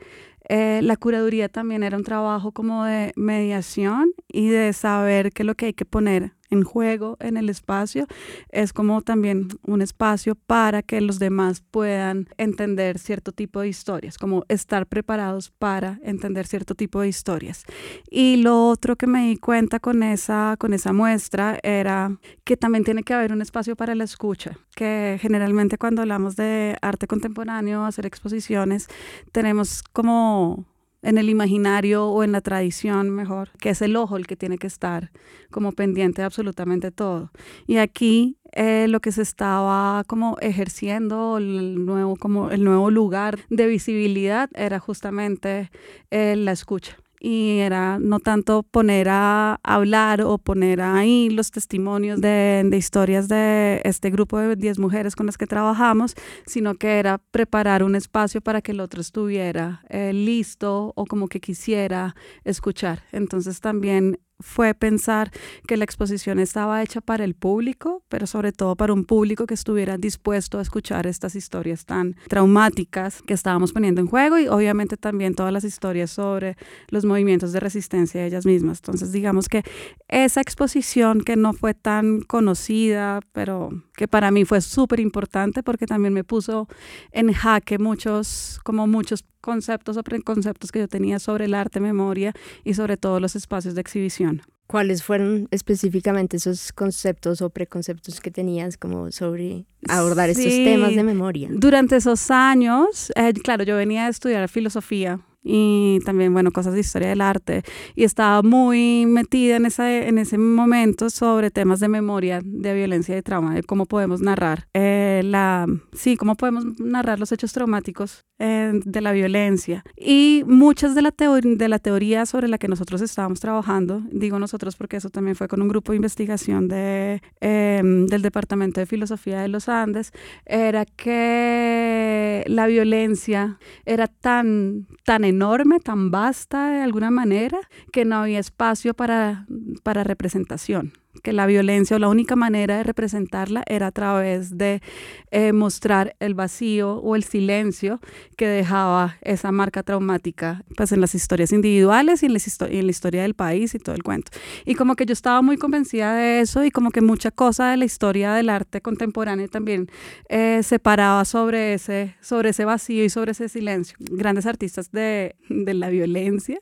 eh, 0.48 0.80
la 0.82 0.96
curaduría 0.96 1.48
también 1.48 1.82
era 1.82 1.96
un 1.96 2.04
trabajo 2.04 2.52
como 2.52 2.84
de 2.84 3.12
mediación 3.16 4.12
y 4.28 4.48
de 4.48 4.74
saber 4.74 5.32
qué 5.32 5.42
es 5.42 5.46
lo 5.46 5.54
que 5.54 5.66
hay 5.66 5.72
que 5.72 5.86
poner 5.86 6.33
en 6.54 6.62
juego 6.64 7.16
en 7.20 7.36
el 7.36 7.50
espacio 7.50 8.06
es 8.50 8.72
como 8.72 9.02
también 9.02 9.48
un 9.66 9.82
espacio 9.82 10.34
para 10.34 10.82
que 10.82 11.00
los 11.00 11.18
demás 11.18 11.62
puedan 11.70 12.28
entender 12.38 12.98
cierto 12.98 13.32
tipo 13.32 13.60
de 13.60 13.68
historias, 13.68 14.16
como 14.16 14.44
estar 14.48 14.86
preparados 14.86 15.50
para 15.50 15.98
entender 16.02 16.46
cierto 16.46 16.74
tipo 16.74 17.00
de 17.00 17.08
historias. 17.08 17.64
Y 18.10 18.36
lo 18.36 18.68
otro 18.68 18.96
que 18.96 19.06
me 19.06 19.28
di 19.28 19.36
cuenta 19.36 19.80
con 19.80 20.02
esa, 20.02 20.56
con 20.58 20.72
esa 20.72 20.92
muestra 20.92 21.58
era 21.62 22.16
que 22.44 22.56
también 22.56 22.84
tiene 22.84 23.02
que 23.02 23.14
haber 23.14 23.32
un 23.32 23.42
espacio 23.42 23.76
para 23.76 23.94
la 23.94 24.04
escucha, 24.04 24.58
que 24.74 25.18
generalmente 25.20 25.78
cuando 25.78 26.02
hablamos 26.02 26.36
de 26.36 26.76
arte 26.80 27.06
contemporáneo, 27.06 27.84
hacer 27.84 28.06
exposiciones, 28.06 28.88
tenemos 29.32 29.82
como 29.82 30.64
en 31.04 31.18
el 31.18 31.28
imaginario 31.28 32.06
o 32.06 32.24
en 32.24 32.32
la 32.32 32.40
tradición 32.40 33.10
mejor, 33.10 33.50
que 33.60 33.70
es 33.70 33.82
el 33.82 33.94
ojo 33.94 34.16
el 34.16 34.26
que 34.26 34.36
tiene 34.36 34.58
que 34.58 34.66
estar 34.66 35.12
como 35.50 35.72
pendiente 35.72 36.22
de 36.22 36.26
absolutamente 36.26 36.90
todo. 36.90 37.30
Y 37.66 37.76
aquí 37.76 38.38
eh, 38.52 38.86
lo 38.88 39.00
que 39.00 39.12
se 39.12 39.22
estaba 39.22 40.02
como 40.06 40.36
ejerciendo, 40.40 41.38
el 41.38 41.84
nuevo, 41.84 42.16
como 42.16 42.50
el 42.50 42.64
nuevo 42.64 42.90
lugar 42.90 43.38
de 43.50 43.66
visibilidad 43.66 44.48
era 44.54 44.80
justamente 44.80 45.70
eh, 46.10 46.34
la 46.36 46.52
escucha 46.52 46.96
y 47.24 47.60
era 47.60 47.98
no 47.98 48.20
tanto 48.20 48.64
poner 48.64 49.08
a 49.08 49.58
hablar 49.62 50.20
o 50.20 50.36
poner 50.36 50.82
ahí 50.82 51.30
los 51.30 51.50
testimonios 51.50 52.20
de, 52.20 52.62
de, 52.66 52.76
historias 52.76 53.28
de 53.28 53.80
este 53.84 54.10
grupo 54.10 54.38
de 54.38 54.56
10 54.56 54.78
mujeres 54.78 55.16
con 55.16 55.24
las 55.24 55.38
que 55.38 55.46
trabajamos, 55.46 56.16
sino 56.44 56.74
que 56.74 56.98
era 56.98 57.16
preparar 57.30 57.82
un 57.82 57.96
espacio 57.96 58.42
para 58.42 58.60
que 58.60 58.72
el 58.72 58.80
otro 58.80 59.00
estuviera 59.00 59.82
eh, 59.88 60.12
listo 60.12 60.92
o 60.94 61.06
como 61.06 61.28
que 61.28 61.40
quisiera 61.40 62.14
escuchar. 62.44 63.04
Entonces 63.10 63.60
también 63.60 64.18
fue 64.40 64.74
pensar 64.74 65.30
que 65.66 65.76
la 65.76 65.84
exposición 65.84 66.38
estaba 66.38 66.82
hecha 66.82 67.00
para 67.00 67.24
el 67.24 67.34
público, 67.34 68.02
pero 68.08 68.26
sobre 68.26 68.52
todo 68.52 68.76
para 68.76 68.92
un 68.92 69.04
público 69.04 69.46
que 69.46 69.54
estuviera 69.54 69.96
dispuesto 69.96 70.58
a 70.58 70.62
escuchar 70.62 71.06
estas 71.06 71.34
historias 71.36 71.84
tan 71.84 72.16
traumáticas 72.28 73.22
que 73.22 73.34
estábamos 73.34 73.72
poniendo 73.72 74.00
en 74.00 74.06
juego 74.06 74.38
y 74.38 74.48
obviamente 74.48 74.96
también 74.96 75.34
todas 75.34 75.52
las 75.52 75.64
historias 75.64 76.10
sobre 76.10 76.56
los 76.88 77.04
movimientos 77.04 77.52
de 77.52 77.60
resistencia 77.60 78.20
de 78.20 78.26
ellas 78.26 78.46
mismas. 78.46 78.78
Entonces 78.78 79.12
digamos 79.12 79.48
que 79.48 79.62
esa 80.08 80.40
exposición 80.40 81.20
que 81.20 81.36
no 81.36 81.52
fue 81.52 81.74
tan 81.74 82.20
conocida, 82.20 83.20
pero 83.32 83.70
que 83.96 84.08
para 84.08 84.30
mí 84.30 84.44
fue 84.44 84.60
súper 84.60 85.00
importante 85.00 85.62
porque 85.62 85.86
también 85.86 86.12
me 86.12 86.24
puso 86.24 86.68
en 87.12 87.32
jaque 87.32 87.78
muchos, 87.78 88.60
como 88.64 88.86
muchos 88.86 89.24
conceptos 89.44 89.98
o 89.98 90.02
preconceptos 90.02 90.72
que 90.72 90.78
yo 90.78 90.88
tenía 90.88 91.18
sobre 91.18 91.44
el 91.44 91.52
arte, 91.54 91.78
memoria 91.78 92.32
y 92.64 92.72
sobre 92.72 92.96
todo 92.96 93.20
los 93.20 93.36
espacios 93.36 93.74
de 93.74 93.82
exhibición. 93.82 94.40
¿Cuáles 94.66 95.02
fueron 95.02 95.46
específicamente 95.50 96.38
esos 96.38 96.72
conceptos 96.72 97.42
o 97.42 97.50
preconceptos 97.50 98.20
que 98.20 98.30
tenías 98.30 98.78
como 98.78 99.12
sobre 99.12 99.66
abordar 99.86 100.30
estos 100.30 100.46
temas 100.46 100.96
de 100.96 101.02
memoria? 101.02 101.50
Durante 101.52 101.96
esos 101.96 102.30
años, 102.30 103.12
eh, 103.16 103.34
claro, 103.34 103.64
yo 103.64 103.76
venía 103.76 104.06
a 104.06 104.08
estudiar 104.08 104.48
filosofía 104.48 105.20
y 105.44 106.00
también, 106.04 106.32
bueno, 106.32 106.50
cosas 106.50 106.72
de 106.72 106.80
historia 106.80 107.08
del 107.10 107.20
arte. 107.20 107.62
Y 107.94 108.04
estaba 108.04 108.42
muy 108.42 109.06
metida 109.06 109.56
en, 109.56 109.66
esa, 109.66 109.92
en 109.92 110.18
ese 110.18 110.38
momento 110.38 111.10
sobre 111.10 111.50
temas 111.50 111.80
de 111.80 111.88
memoria, 111.88 112.40
de 112.42 112.74
violencia 112.74 113.16
y 113.16 113.22
trauma, 113.22 113.54
de 113.54 113.62
cómo 113.62 113.84
podemos 113.86 114.22
narrar, 114.22 114.66
eh, 114.72 115.20
la, 115.24 115.66
sí, 115.92 116.16
cómo 116.16 116.34
podemos 116.34 116.64
narrar 116.80 117.20
los 117.20 117.30
hechos 117.30 117.52
traumáticos 117.52 118.24
eh, 118.38 118.72
de 118.84 119.00
la 119.00 119.12
violencia. 119.12 119.84
Y 119.96 120.42
muchas 120.46 120.94
de 120.94 121.02
la, 121.02 121.14
de 121.16 121.68
la 121.68 121.78
teoría 121.78 122.26
sobre 122.26 122.48
la 122.48 122.58
que 122.58 122.68
nosotros 122.68 123.02
estábamos 123.02 123.40
trabajando, 123.40 124.02
digo 124.10 124.38
nosotros 124.38 124.76
porque 124.76 124.96
eso 124.96 125.10
también 125.10 125.36
fue 125.36 125.46
con 125.46 125.60
un 125.62 125.68
grupo 125.68 125.92
de 125.92 125.96
investigación 125.96 126.68
de, 126.68 127.22
em, 127.40 128.06
del 128.06 128.22
Departamento 128.22 128.80
de 128.80 128.86
Filosofía 128.86 129.40
de 129.40 129.48
los 129.48 129.68
Andes, 129.68 130.12
era 130.46 130.84
que 130.84 132.44
la 132.46 132.66
violencia 132.66 133.58
era 133.84 134.08
tan, 134.08 134.86
tan 135.04 135.24
enorme, 135.24 135.33
tan 135.80 136.10
vasta 136.10 136.70
de 136.70 136.82
alguna 136.82 137.10
manera, 137.10 137.58
que 137.92 138.04
no 138.04 138.16
había 138.16 138.38
espacio 138.38 138.94
para, 138.94 139.46
para 139.82 140.04
representación 140.04 140.92
que 141.22 141.32
la 141.32 141.46
violencia 141.46 141.96
o 141.96 141.98
la 141.98 142.08
única 142.08 142.36
manera 142.36 142.76
de 142.76 142.82
representarla 142.82 143.62
era 143.66 143.88
a 143.88 143.92
través 143.92 144.56
de 144.56 144.82
eh, 145.30 145.52
mostrar 145.52 146.16
el 146.20 146.34
vacío 146.34 146.96
o 146.96 147.16
el 147.16 147.24
silencio 147.24 148.00
que 148.36 148.46
dejaba 148.46 149.16
esa 149.22 149.52
marca 149.52 149.82
traumática 149.82 150.64
pues 150.76 150.92
en 150.92 151.00
las 151.00 151.14
historias 151.14 151.52
individuales 151.52 152.22
y 152.22 152.26
en, 152.26 152.32
la 152.32 152.90
historia 152.90 153.22
del 153.22 153.34
país 153.34 153.74
y 153.74 153.78
todo 153.78 153.94
el 153.94 154.02
cuento. 154.02 154.32
Y 154.64 154.74
como 154.74 154.96
que 154.96 155.06
yo 155.06 155.12
estaba 155.12 155.42
muy 155.42 155.56
convencida 155.56 156.14
de 156.14 156.40
eso 156.40 156.64
y 156.64 156.70
como 156.70 156.90
que 156.90 157.00
mucha 157.00 157.30
cosa 157.30 157.70
de 157.70 157.76
la 157.76 157.84
historia 157.84 158.32
del 158.34 158.48
arte 158.48 158.80
contemporáneo 158.80 159.48
también 159.48 159.88
eh, 160.28 160.60
se 160.62 160.78
paraba 160.78 161.24
sobre 161.24 161.74
ese, 161.74 162.16
sobre 162.20 162.50
ese 162.50 162.64
vacío 162.64 163.04
y 163.04 163.10
sobre 163.10 163.32
ese 163.32 163.48
silencio. 163.48 163.96
Grandes 164.00 164.46
artistas 164.46 164.90
de, 164.90 165.36
de 165.48 165.74
la 165.74 165.88
violencia 165.88 166.60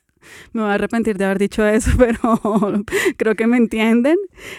me 0.53 0.63
voy 0.63 0.71
a 0.71 0.75
arrepentir 0.75 1.19
de 1.19 1.25
haber 1.25 1.39
dicho 1.39 1.65
eso, 1.67 1.91
pero 1.99 2.41
creo 3.17 3.35
que 3.35 3.47
me 3.47 3.57
entienden, 3.57 4.17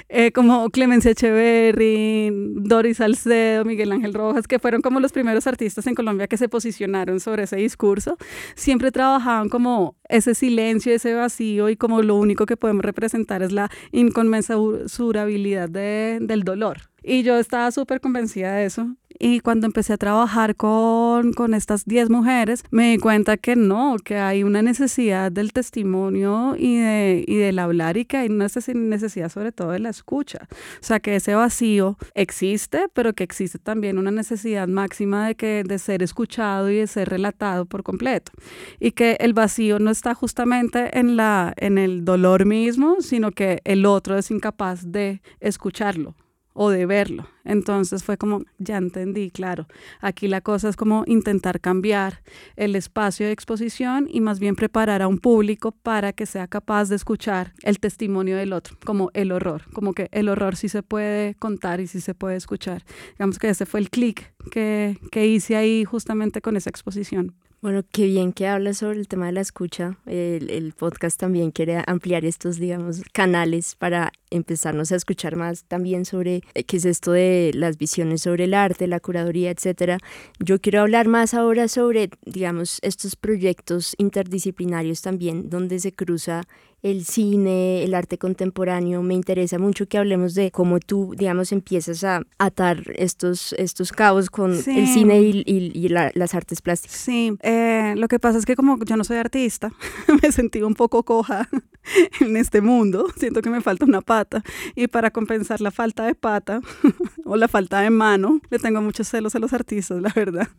eh, 0.10 0.32
como 0.32 0.70
Clemencia 0.70 1.12
Echeverry, 1.12 2.32
Doris 2.56 2.98
Salcedo, 2.98 3.66
Miguel 3.66 3.92
Ángel 3.92 4.14
Rojas, 4.14 4.48
que 4.48 4.60
fueron 4.60 4.82
como 4.82 5.00
los 5.00 5.12
primeros 5.12 5.48
artistas 5.48 5.88
en 5.88 5.96
Colombia 5.96 6.28
que 6.28 6.38
se 6.38 6.50
posicionaron 6.50 7.20
sobre 7.20 7.44
ese 7.44 7.58
discurso, 7.58 8.18
siempre 8.56 8.92
trabajaban 8.92 9.50
como 9.50 9.96
ese 10.10 10.36
silencio, 10.36 10.94
ese 10.94 11.14
vacío 11.14 11.70
y 11.70 11.76
como 11.76 12.02
lo 12.02 12.16
único 12.16 12.46
que 12.46 12.58
podemos 12.58 12.84
representar 12.84 13.44
es 13.44 13.52
la 13.52 13.70
inconmensurabilidad 13.92 15.70
de, 15.70 16.20
del 16.22 16.44
dolor. 16.44 16.94
Y 17.04 17.24
yo 17.24 17.38
estaba 17.38 17.70
súper 17.72 18.00
convencida 18.00 18.54
de 18.56 18.66
eso. 18.66 18.96
Y 19.26 19.40
cuando 19.40 19.68
empecé 19.68 19.94
a 19.94 19.98
trabajar 19.98 20.58
con, 20.58 21.32
con 21.32 21.54
estas 21.54 21.86
10 21.86 22.10
mujeres, 22.10 22.66
me 22.72 22.92
di 22.92 22.98
cuenta 22.98 23.38
que 23.38 23.56
no, 23.56 23.96
que 24.04 24.18
hay 24.18 24.44
una 24.44 24.62
necesidad 24.62 25.32
del 25.32 25.54
testimonio 25.54 26.56
y, 26.58 26.76
de, 26.76 27.24
y 27.26 27.38
del 27.38 27.58
hablar 27.60 27.96
y 27.96 28.04
que 28.04 28.18
hay 28.18 28.28
una 28.28 28.48
necesidad 28.74 29.30
sobre 29.30 29.54
todo 29.54 29.72
de 29.72 29.80
la 29.80 29.92
escucha. 29.92 30.40
O 30.52 30.84
sea, 30.84 31.00
que 31.00 31.16
ese 31.16 31.36
vacío 31.36 31.98
existe, 32.16 32.90
pero 32.92 33.14
que 33.14 33.24
existe 33.24 33.60
también 33.60 33.98
una 33.98 34.12
necesidad 34.12 34.68
máxima 34.68 35.28
de, 35.28 35.36
que, 35.36 35.64
de 35.66 35.80
ser 35.80 36.04
escuchado 36.04 36.70
y 36.70 36.76
de 36.76 36.88
ser 36.88 37.08
relatado 37.08 37.66
por 37.66 37.82
completo. 37.82 38.34
Y 38.82 38.92
que 38.92 39.16
el 39.22 39.34
vacío 39.34 39.80
no 39.80 39.90
está 39.90 40.16
justamente 40.16 41.00
en, 41.00 41.16
la, 41.16 41.54
en 41.56 41.78
el 41.78 42.04
dolor 42.04 42.46
mismo, 42.46 42.98
sino 43.00 43.32
que 43.32 43.62
el 43.64 43.86
otro 43.86 44.18
es 44.18 44.32
incapaz 44.32 44.92
de 44.92 45.22
escucharlo 45.40 46.14
o 46.54 46.70
de 46.70 46.86
verlo. 46.86 47.28
Entonces 47.44 48.04
fue 48.04 48.18
como, 48.18 48.44
ya 48.58 48.78
entendí, 48.78 49.32
claro, 49.32 49.68
aquí 50.00 50.28
la 50.28 50.42
cosa 50.42 50.70
es 50.70 50.76
como 50.76 51.04
intentar 51.08 51.60
cambiar 51.60 52.22
el 52.56 52.76
espacio 52.76 53.26
de 53.26 53.32
exposición 53.32 54.08
y 54.10 54.22
más 54.22 54.40
bien 54.40 54.56
preparar 54.56 55.02
a 55.02 55.08
un 55.08 55.18
público 55.18 55.72
para 55.72 56.14
que 56.14 56.26
sea 56.26 56.48
capaz 56.48 56.90
de 56.90 56.96
escuchar 56.96 57.54
el 57.64 57.80
testimonio 57.80 58.38
del 58.38 58.54
otro, 58.54 58.78
como 58.86 59.10
el 59.14 59.32
horror, 59.32 59.64
como 59.74 59.94
que 59.94 60.08
el 60.12 60.30
horror 60.30 60.56
sí 60.56 60.70
se 60.70 60.84
puede 60.84 61.36
contar 61.36 61.82
y 61.82 61.88
sí 61.88 62.00
se 62.00 62.14
puede 62.16 62.38
escuchar. 62.38 62.84
Digamos 63.14 63.40
que 63.40 63.50
ese 63.50 63.66
fue 63.66 63.80
el 63.80 63.90
clic 63.90 64.34
que, 64.52 64.98
que 65.12 65.28
hice 65.28 65.56
ahí 65.56 65.84
justamente 65.84 66.42
con 66.42 66.56
esa 66.56 66.70
exposición. 66.70 67.36
Bueno, 67.64 67.82
qué 67.94 68.08
bien 68.08 68.34
que 68.34 68.46
hablas 68.46 68.80
sobre 68.80 69.00
el 69.00 69.08
tema 69.08 69.28
de 69.28 69.32
la 69.32 69.40
escucha. 69.40 69.98
El, 70.06 70.50
el, 70.50 70.74
podcast 70.74 71.18
también 71.18 71.52
quiere 71.52 71.82
ampliar 71.88 72.26
estos, 72.26 72.58
digamos, 72.58 73.02
canales 73.14 73.76
para 73.76 74.12
empezarnos 74.32 74.92
a 74.92 74.98
escuchar 74.98 75.38
más 75.38 75.64
también 75.64 76.04
sobre 76.04 76.42
eh, 76.56 76.66
qué 76.66 76.76
es 76.76 76.84
esto 76.84 77.14
de 77.14 77.52
las 77.54 77.78
visiones 77.78 78.24
sobre 78.24 78.44
el 78.44 78.54
arte, 78.54 78.86
la 78.86 79.00
curaduría, 79.00 79.50
etcétera. 79.50 80.00
Yo 80.40 80.60
quiero 80.60 80.82
hablar 80.82 81.08
más 81.08 81.34
ahora 81.34 81.70
sobre, 81.70 82.10
digamos, 82.26 82.80
estos 82.82 83.16
proyectos 83.16 83.96
interdisciplinarios 83.98 85.02
también, 85.02 85.50
donde 85.50 85.80
se 85.80 85.94
cruza 85.94 86.44
el 86.84 87.06
cine, 87.06 87.84
el 87.84 87.96
arte 87.96 88.18
contemporáneo. 88.18 89.02
Me 89.02 89.14
interesa 89.14 89.58
mucho 89.58 89.88
que 89.88 89.98
hablemos 89.98 90.36
de 90.36 90.52
cómo 90.52 90.80
tú, 90.80 91.14
digamos, 91.18 91.52
empiezas 91.54 92.04
a 92.04 92.22
atar 92.38 92.84
estos, 92.96 93.54
estos 93.54 93.92
cabos 93.94 94.30
con 94.30 94.52
el 94.52 94.88
cine 94.88 95.20
y, 95.22 95.88
las 95.90 96.36
artes 96.36 96.62
plásticas. 96.62 96.98
Sí, 96.98 97.36
eh, 97.42 97.94
lo 97.98 98.08
que 98.08 98.20
pasa 98.20 98.38
es 98.38 98.46
que 98.46 98.56
como 98.56 98.78
yo 98.84 98.98
no 98.98 99.04
soy 99.04 99.18
artista, 99.18 99.72
me 100.22 100.32
sentí 100.32 100.62
un 100.62 100.76
poco 100.76 101.04
coja 101.04 101.50
en 102.20 102.36
este 102.36 102.62
mundo. 102.62 103.08
Siento 103.18 103.42
que 103.42 103.50
me 103.50 103.62
falta 103.62 103.86
una 103.86 104.02
pata. 104.02 104.44
Y 104.76 104.88
para 104.88 105.12
compensar 105.12 105.62
la 105.62 105.72
falta 105.72 106.06
de 106.06 106.16
pata 106.16 106.60
o 107.26 107.38
la 107.38 107.48
falta 107.48 107.80
de 107.80 107.90
mano, 107.90 108.42
le 108.50 108.60
tengo 108.60 108.82
muchos 108.82 109.08
celos 109.08 109.36
a 109.36 109.40
los 109.40 109.54
artistas, 109.54 110.02
la 110.02 110.12
verdad. 110.14 110.50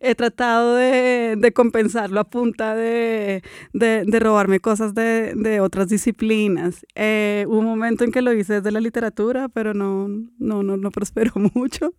He 0.00 0.14
tratado 0.14 0.76
de, 0.76 1.36
de 1.38 1.52
compensarlo 1.52 2.20
a 2.20 2.24
punta 2.24 2.74
de, 2.74 3.42
de, 3.72 4.04
de 4.06 4.20
robarme 4.20 4.60
cosas 4.60 4.94
de, 4.94 5.60
otras 5.60 5.88
disciplinas. 5.88 6.86
Eh, 6.94 7.44
hubo 7.48 7.58
un 7.58 7.66
momento 7.66 8.04
en 8.04 8.12
que 8.12 8.22
lo 8.22 8.32
hice 8.32 8.54
desde 8.54 8.72
la 8.72 8.80
literatura, 8.80 9.48
pero 9.48 9.74
no, 9.74 10.08
no, 10.38 10.62
no, 10.62 10.76
no 10.76 10.90
prosperó 10.90 11.32
mucho. 11.54 11.94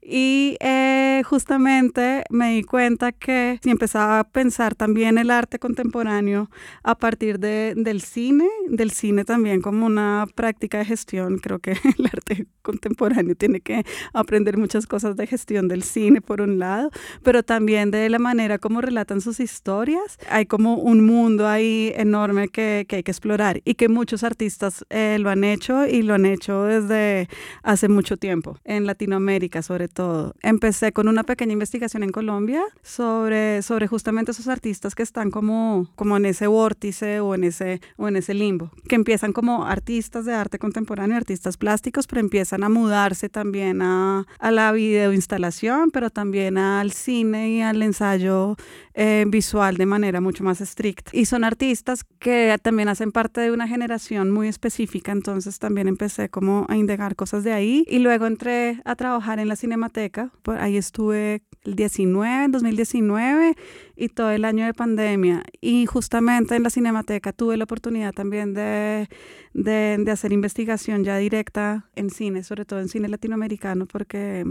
Y 0.00 0.56
eh, 0.60 1.22
justamente 1.24 2.24
me 2.30 2.54
di 2.54 2.62
cuenta 2.62 3.12
que 3.12 3.58
si 3.62 3.70
empezaba 3.70 4.20
a 4.20 4.24
pensar 4.24 4.74
también 4.74 5.18
el 5.18 5.30
arte 5.30 5.58
contemporáneo 5.58 6.50
a 6.82 6.96
partir 6.96 7.38
de, 7.38 7.74
del 7.76 8.00
cine, 8.00 8.48
del 8.68 8.90
cine 8.90 9.24
también 9.24 9.60
como 9.60 9.86
una 9.86 10.26
práctica 10.34 10.78
de 10.78 10.84
gestión, 10.84 11.38
creo 11.38 11.58
que 11.58 11.72
el 11.98 12.06
arte 12.06 12.46
contemporáneo 12.62 13.34
tiene 13.34 13.60
que 13.60 13.84
aprender 14.12 14.56
muchas 14.56 14.86
cosas 14.86 15.16
de 15.16 15.26
gestión 15.26 15.68
del 15.68 15.82
cine 15.82 16.20
por 16.20 16.40
un 16.40 16.58
lado, 16.58 16.90
pero 17.22 17.42
también 17.42 17.90
de 17.90 18.08
la 18.08 18.18
manera 18.18 18.58
como 18.58 18.80
relatan 18.80 19.20
sus 19.20 19.40
historias. 19.40 20.18
Hay 20.30 20.46
como 20.46 20.74
un 20.74 21.04
mundo 21.04 21.48
ahí 21.48 21.92
enorme 21.96 22.48
que, 22.48 22.86
que 22.88 22.96
hay 22.96 23.02
que 23.02 23.10
explorar 23.10 23.60
y 23.64 23.74
que 23.74 23.88
muchos 23.88 24.24
artistas 24.24 24.84
eh, 24.90 25.18
lo 25.20 25.30
han 25.30 25.44
hecho 25.44 25.86
y 25.86 26.02
lo 26.02 26.14
han 26.14 26.26
hecho 26.26 26.64
desde 26.64 27.28
hace 27.62 27.88
mucho 27.88 28.16
tiempo, 28.16 28.58
en 28.64 28.86
Latinoamérica 28.86 29.62
sobre 29.62 29.88
todo. 29.88 30.34
Empecé 30.42 30.92
con 30.92 31.08
una 31.08 31.24
pequeña 31.24 31.52
investigación 31.52 32.02
en 32.02 32.12
Colombia 32.12 32.62
sobre, 32.82 33.62
sobre 33.62 33.86
justamente 33.86 34.32
esos 34.32 34.48
artistas 34.48 34.94
que 34.94 35.02
están 35.02 35.30
como, 35.30 35.88
como 35.94 36.16
en 36.16 36.26
ese 36.26 36.46
vórtice 36.46 37.20
o 37.20 37.34
en 37.34 37.44
ese, 37.44 37.80
o 37.96 38.08
en 38.08 38.16
ese 38.16 38.34
limbo, 38.34 38.70
que 38.88 38.94
empiezan 38.94 39.32
como 39.32 39.64
artistas 39.66 40.24
de 40.24 40.34
arte 40.34 40.58
contemporáneo, 40.58 41.16
artistas 41.16 41.56
plásticos, 41.56 42.06
pero 42.06 42.20
empiezan 42.20 42.64
a 42.64 42.68
mudarse 42.68 43.28
también 43.28 43.82
a, 43.82 44.26
a 44.38 44.50
la 44.50 44.72
videoinstalación, 44.72 45.90
pero 45.90 46.10
también 46.10 46.58
al 46.58 46.92
cine 47.02 47.50
y 47.50 47.60
al 47.60 47.82
ensayo 47.82 48.56
eh, 48.94 49.24
visual 49.28 49.76
de 49.76 49.86
manera 49.86 50.20
mucho 50.20 50.44
más 50.44 50.60
estricta. 50.60 51.10
Y 51.14 51.24
son 51.26 51.44
artistas 51.44 52.04
que 52.18 52.56
también 52.62 52.88
hacen 52.88 53.12
parte 53.12 53.40
de 53.40 53.50
una 53.50 53.66
generación 53.66 54.30
muy 54.30 54.48
específica, 54.48 55.12
entonces 55.12 55.58
también 55.58 55.88
empecé 55.88 56.28
como 56.28 56.66
a 56.68 56.76
indagar 56.76 57.16
cosas 57.16 57.44
de 57.44 57.52
ahí 57.52 57.84
y 57.88 57.98
luego 57.98 58.26
entré 58.26 58.80
a 58.84 58.96
trabajar 58.96 59.38
en 59.38 59.48
la 59.48 59.56
Cinemateca, 59.56 60.30
por 60.42 60.58
ahí 60.58 60.76
estuve 60.76 61.42
el 61.64 61.76
19, 61.76 62.48
2019 62.48 63.54
y 63.96 64.08
todo 64.08 64.30
el 64.30 64.44
año 64.44 64.64
de 64.66 64.74
pandemia. 64.74 65.42
Y 65.60 65.86
justamente 65.86 66.56
en 66.56 66.62
la 66.62 66.70
Cinemateca 66.70 67.32
tuve 67.32 67.56
la 67.56 67.64
oportunidad 67.64 68.12
también 68.12 68.54
de, 68.54 69.08
de, 69.54 69.96
de 69.98 70.10
hacer 70.10 70.32
investigación 70.32 71.04
ya 71.04 71.16
directa 71.16 71.88
en 71.94 72.10
cine, 72.10 72.42
sobre 72.42 72.64
todo 72.64 72.80
en 72.80 72.88
cine 72.88 73.08
latinoamericano, 73.08 73.86
porque 73.86 74.44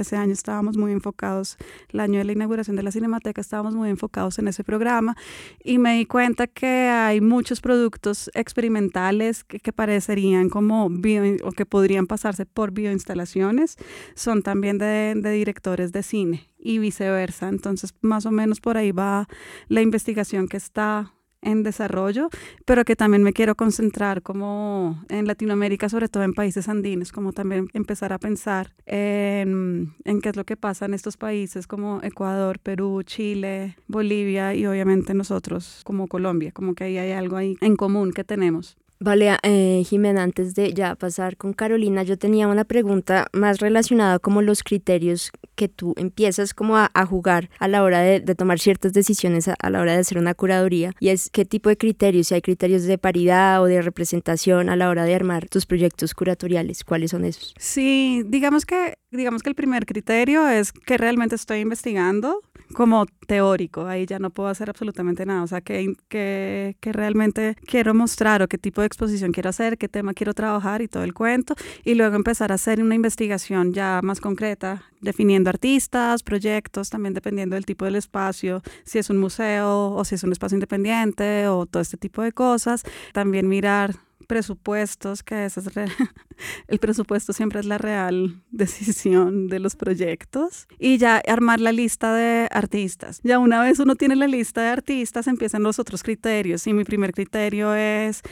ese 0.00 0.16
año 0.16 0.32
estábamos 0.32 0.76
muy 0.76 0.92
enfocados, 0.92 1.56
el 1.92 2.00
año 2.00 2.18
de 2.18 2.24
la 2.24 2.32
inauguración 2.32 2.76
de 2.76 2.82
la 2.82 2.92
Cinemateca, 2.92 3.40
estábamos 3.40 3.74
muy 3.74 3.90
enfocados 3.90 4.38
en 4.38 4.48
ese 4.48 4.64
programa 4.64 5.16
y 5.62 5.78
me 5.78 5.94
di 5.96 6.06
cuenta 6.06 6.46
que 6.46 6.66
hay 6.66 7.20
muchos 7.20 7.60
productos 7.60 8.30
experimentales 8.34 9.44
que, 9.44 9.72
parecerían 9.72 10.48
como 10.48 10.88
bio, 10.90 11.22
o 11.44 11.52
que 11.52 11.66
podrían 11.66 12.06
pasarse 12.06 12.46
por 12.46 12.72
bioinstalaciones, 12.72 13.76
son 14.14 14.42
también 14.42 14.78
de, 14.78 15.14
de 15.16 15.30
directores 15.30 15.92
de 15.92 16.02
cine 16.02 16.50
y 16.58 16.78
viceversa. 16.78 17.48
Entonces, 17.48 17.94
más 18.00 18.26
o 18.26 18.30
menos 18.30 18.60
por 18.60 18.76
ahí 18.76 18.92
va 18.92 19.28
la 19.68 19.82
investigación 19.82 20.48
que 20.48 20.56
está 20.56 21.12
en 21.42 21.62
desarrollo, 21.62 22.28
pero 22.64 22.84
que 22.84 22.96
también 22.96 23.22
me 23.22 23.32
quiero 23.32 23.54
concentrar 23.54 24.22
como 24.22 25.02
en 25.08 25.26
Latinoamérica, 25.26 25.88
sobre 25.88 26.08
todo 26.08 26.22
en 26.22 26.34
países 26.34 26.68
andinos, 26.68 27.12
como 27.12 27.32
también 27.32 27.68
empezar 27.74 28.12
a 28.12 28.18
pensar 28.18 28.74
en, 28.86 29.94
en, 30.04 30.20
qué 30.20 30.30
es 30.30 30.36
lo 30.36 30.44
que 30.44 30.56
pasa 30.56 30.86
en 30.86 30.94
estos 30.94 31.16
países 31.16 31.66
como 31.66 32.00
Ecuador, 32.02 32.58
Perú, 32.58 33.02
Chile, 33.04 33.76
Bolivia 33.86 34.54
y 34.54 34.66
obviamente 34.66 35.14
nosotros 35.14 35.82
como 35.84 36.08
Colombia, 36.08 36.52
como 36.52 36.74
que 36.74 36.84
ahí 36.84 36.98
hay 36.98 37.12
algo 37.12 37.36
ahí 37.36 37.56
en 37.60 37.76
común 37.76 38.12
que 38.12 38.24
tenemos. 38.24 38.76
Vale, 39.00 39.36
eh, 39.44 39.84
Jimena, 39.86 40.24
antes 40.24 40.56
de 40.56 40.72
ya 40.72 40.96
pasar 40.96 41.36
con 41.36 41.52
Carolina, 41.52 42.02
yo 42.02 42.18
tenía 42.18 42.48
una 42.48 42.64
pregunta 42.64 43.28
más 43.32 43.60
relacionada 43.60 44.18
como 44.18 44.42
los 44.42 44.64
criterios 44.64 45.30
que 45.54 45.68
tú 45.68 45.94
empiezas 45.96 46.52
como 46.52 46.76
a, 46.76 46.90
jugar 47.06 47.48
a 47.60 47.68
la 47.68 47.84
hora 47.84 48.00
de, 48.00 48.20
de 48.20 48.34
tomar 48.34 48.58
ciertas 48.58 48.92
decisiones 48.92 49.46
a, 49.46 49.54
a, 49.60 49.70
la 49.70 49.80
hora 49.80 49.92
de 49.92 49.98
hacer 49.98 50.18
una 50.18 50.34
curaduría 50.34 50.92
y 50.98 51.10
es 51.10 51.30
qué 51.30 51.44
tipo 51.44 51.68
de 51.68 51.76
criterios, 51.76 52.28
si 52.28 52.34
hay 52.34 52.42
criterios 52.42 52.84
de 52.84 52.98
paridad 52.98 53.62
o 53.62 53.66
de 53.66 53.82
representación 53.82 54.68
a 54.68 54.74
la 54.74 54.88
hora 54.88 55.04
de 55.04 55.14
armar 55.14 55.48
tus 55.48 55.64
proyectos 55.64 56.12
curatoriales, 56.14 56.82
¿cuáles 56.82 57.12
son 57.12 57.24
esos? 57.24 57.54
Sí, 57.58 58.24
digamos 58.26 58.66
que 58.66 58.98
digamos 59.10 59.42
que 59.42 59.48
el 59.48 59.54
primer 59.54 59.86
criterio 59.86 60.48
es 60.48 60.72
que 60.72 60.98
realmente 60.98 61.34
estoy 61.34 61.60
investigando 61.60 62.42
como 62.74 63.06
teórico, 63.26 63.86
ahí 63.86 64.06
ya 64.06 64.18
no 64.18 64.30
puedo 64.30 64.48
hacer 64.48 64.70
absolutamente 64.70 65.26
nada, 65.26 65.42
o 65.42 65.46
sea, 65.46 65.60
que, 65.60 65.94
que, 66.08 66.76
que, 66.80 66.92
realmente 66.92 67.56
quiero 67.66 67.94
mostrar 67.94 68.42
o 68.42 68.48
qué 68.48 68.58
tipo 68.58 68.80
de 68.80 68.86
exposición 68.86 69.32
quiero 69.32 69.50
hacer, 69.50 69.78
qué 69.78 69.88
tema 69.88 70.14
quiero 70.14 70.34
trabajar 70.34 70.82
y 70.82 70.88
todo 70.88 71.02
el 71.02 71.14
cuento, 71.14 71.54
y 71.84 71.94
luego 71.94 72.16
empezar 72.16 72.52
a 72.52 72.56
hacer 72.56 72.82
una 72.82 72.94
investigación 72.94 73.72
ya 73.72 74.00
más 74.02 74.20
concreta, 74.20 74.82
definiendo 75.00 75.50
artistas, 75.50 76.22
proyectos, 76.22 76.90
también 76.90 77.14
dependiendo 77.14 77.54
del 77.54 77.66
tipo 77.66 77.84
del 77.84 77.96
espacio, 77.96 78.62
si 78.84 78.98
es 78.98 79.10
un 79.10 79.18
museo 79.18 79.92
o 79.92 80.04
si 80.04 80.14
es 80.14 80.24
un 80.24 80.32
espacio 80.32 80.56
independiente 80.56 81.48
o 81.48 81.66
todo 81.66 81.82
este 81.82 81.96
tipo 81.96 82.22
de 82.22 82.32
cosas, 82.32 82.82
también 83.12 83.48
mirar 83.48 83.94
presupuestos, 84.26 85.22
que 85.22 85.46
ese 85.46 85.60
es 85.60 85.66
el 86.68 86.78
presupuesto 86.78 87.32
siempre 87.32 87.60
es 87.60 87.66
la 87.66 87.78
real 87.78 88.42
decisión 88.50 89.48
de 89.48 89.58
los 89.58 89.76
proyectos, 89.76 90.66
y 90.78 90.98
ya 90.98 91.22
armar 91.26 91.60
la 91.60 91.72
lista 91.72 92.14
de 92.14 92.48
artistas. 92.50 93.20
Ya 93.22 93.38
una 93.38 93.62
vez 93.62 93.78
uno 93.78 93.94
tiene 93.96 94.16
la 94.16 94.26
lista 94.26 94.62
de 94.62 94.68
artistas, 94.68 95.26
empiezan 95.26 95.62
los 95.62 95.78
otros 95.78 96.02
criterios, 96.02 96.66
y 96.66 96.72
mi 96.72 96.84
primer 96.84 97.12
criterio 97.12 97.74
es, 97.74 98.22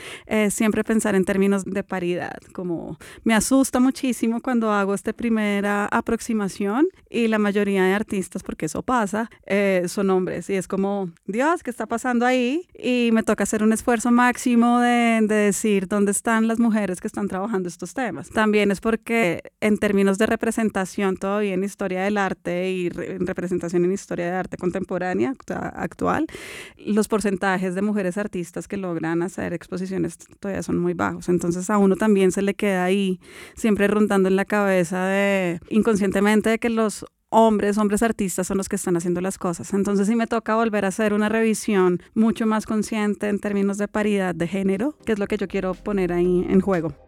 siempre 0.49 0.83
pensar 0.83 1.15
en 1.15 1.25
términos 1.25 1.65
de 1.65 1.83
paridad, 1.83 2.37
como 2.53 2.97
me 3.23 3.33
asusta 3.33 3.79
muchísimo 3.79 4.41
cuando 4.41 4.71
hago 4.71 4.93
esta 4.93 5.13
primera 5.13 5.85
aproximación 5.85 6.87
y 7.09 7.27
la 7.27 7.39
mayoría 7.39 7.83
de 7.83 7.93
artistas, 7.93 8.43
porque 8.43 8.65
eso 8.67 8.83
pasa, 8.83 9.29
eh, 9.45 9.85
son 9.87 10.09
hombres, 10.09 10.49
y 10.49 10.55
es 10.55 10.67
como, 10.67 11.09
Dios, 11.25 11.63
¿qué 11.63 11.69
está 11.69 11.85
pasando 11.85 12.25
ahí? 12.25 12.67
Y 12.77 13.09
me 13.13 13.23
toca 13.23 13.43
hacer 13.43 13.63
un 13.63 13.73
esfuerzo 13.73 14.11
máximo 14.11 14.79
de, 14.79 15.19
de 15.23 15.35
decir, 15.35 15.87
dónde 15.87 16.11
están 16.11 16.47
las 16.47 16.59
mujeres 16.59 17.01
que 17.01 17.07
están 17.07 17.27
trabajando 17.27 17.69
estos 17.69 17.93
También 18.33 18.69
es 18.69 18.79
porque 18.79 19.41
en 19.59 19.77
términos 19.77 20.17
de 20.17 20.27
representación 20.27 21.17
todavía 21.17 21.55
en 21.55 21.63
historia 21.63 22.03
del 22.03 22.17
arte 22.17 22.71
y 22.71 22.87
en 22.87 23.25
representación 23.25 23.85
en 23.85 23.91
historia 23.91 24.25
de 24.25 24.31
arte 24.31 24.57
contemporánea 24.57 25.33
actual, 25.47 26.27
los 26.77 27.07
porcentajes 27.07 27.73
de 27.73 27.81
mujeres 27.81 28.17
artistas 28.17 28.67
que 28.67 28.77
logran 28.77 29.23
hacer 29.23 29.53
exposiciones 29.53 30.17
todavía 30.39 30.61
son 30.61 30.77
muy 30.77 30.93
bajos. 30.93 31.27
Entonces 31.29 31.69
a 31.69 31.77
uno 31.79 31.95
también 31.95 32.31
se 32.31 32.43
le 32.43 32.53
queda 32.53 32.83
ahí 32.83 33.19
siempre 33.55 33.87
rondando 33.87 34.29
en 34.29 34.35
la 34.35 34.45
cabeza 34.45 35.05
de 35.05 35.59
inconscientemente 35.69 36.51
de 36.51 36.59
que 36.59 36.69
los 36.69 37.05
hombres, 37.29 37.77
hombres 37.77 38.03
artistas 38.03 38.47
son 38.47 38.57
los 38.57 38.69
que 38.69 38.75
están 38.75 38.95
haciendo 38.95 39.21
las 39.21 39.37
cosas. 39.37 39.73
Entonces 39.73 40.07
sí 40.07 40.15
me 40.15 40.27
toca 40.27 40.55
volver 40.55 40.85
a 40.85 40.89
hacer 40.89 41.13
una 41.13 41.29
revisión 41.29 42.01
mucho 42.13 42.45
más 42.45 42.65
consciente 42.65 43.27
en 43.27 43.39
términos 43.39 43.77
de 43.77 43.87
paridad 43.87 44.35
de 44.35 44.47
género, 44.47 44.95
que 45.05 45.13
es 45.13 45.19
lo 45.19 45.27
que 45.27 45.37
yo 45.37 45.47
quiero 45.47 45.73
poner 45.73 46.13
ahí 46.13 46.45
en 46.47 46.61
juego. 46.61 47.06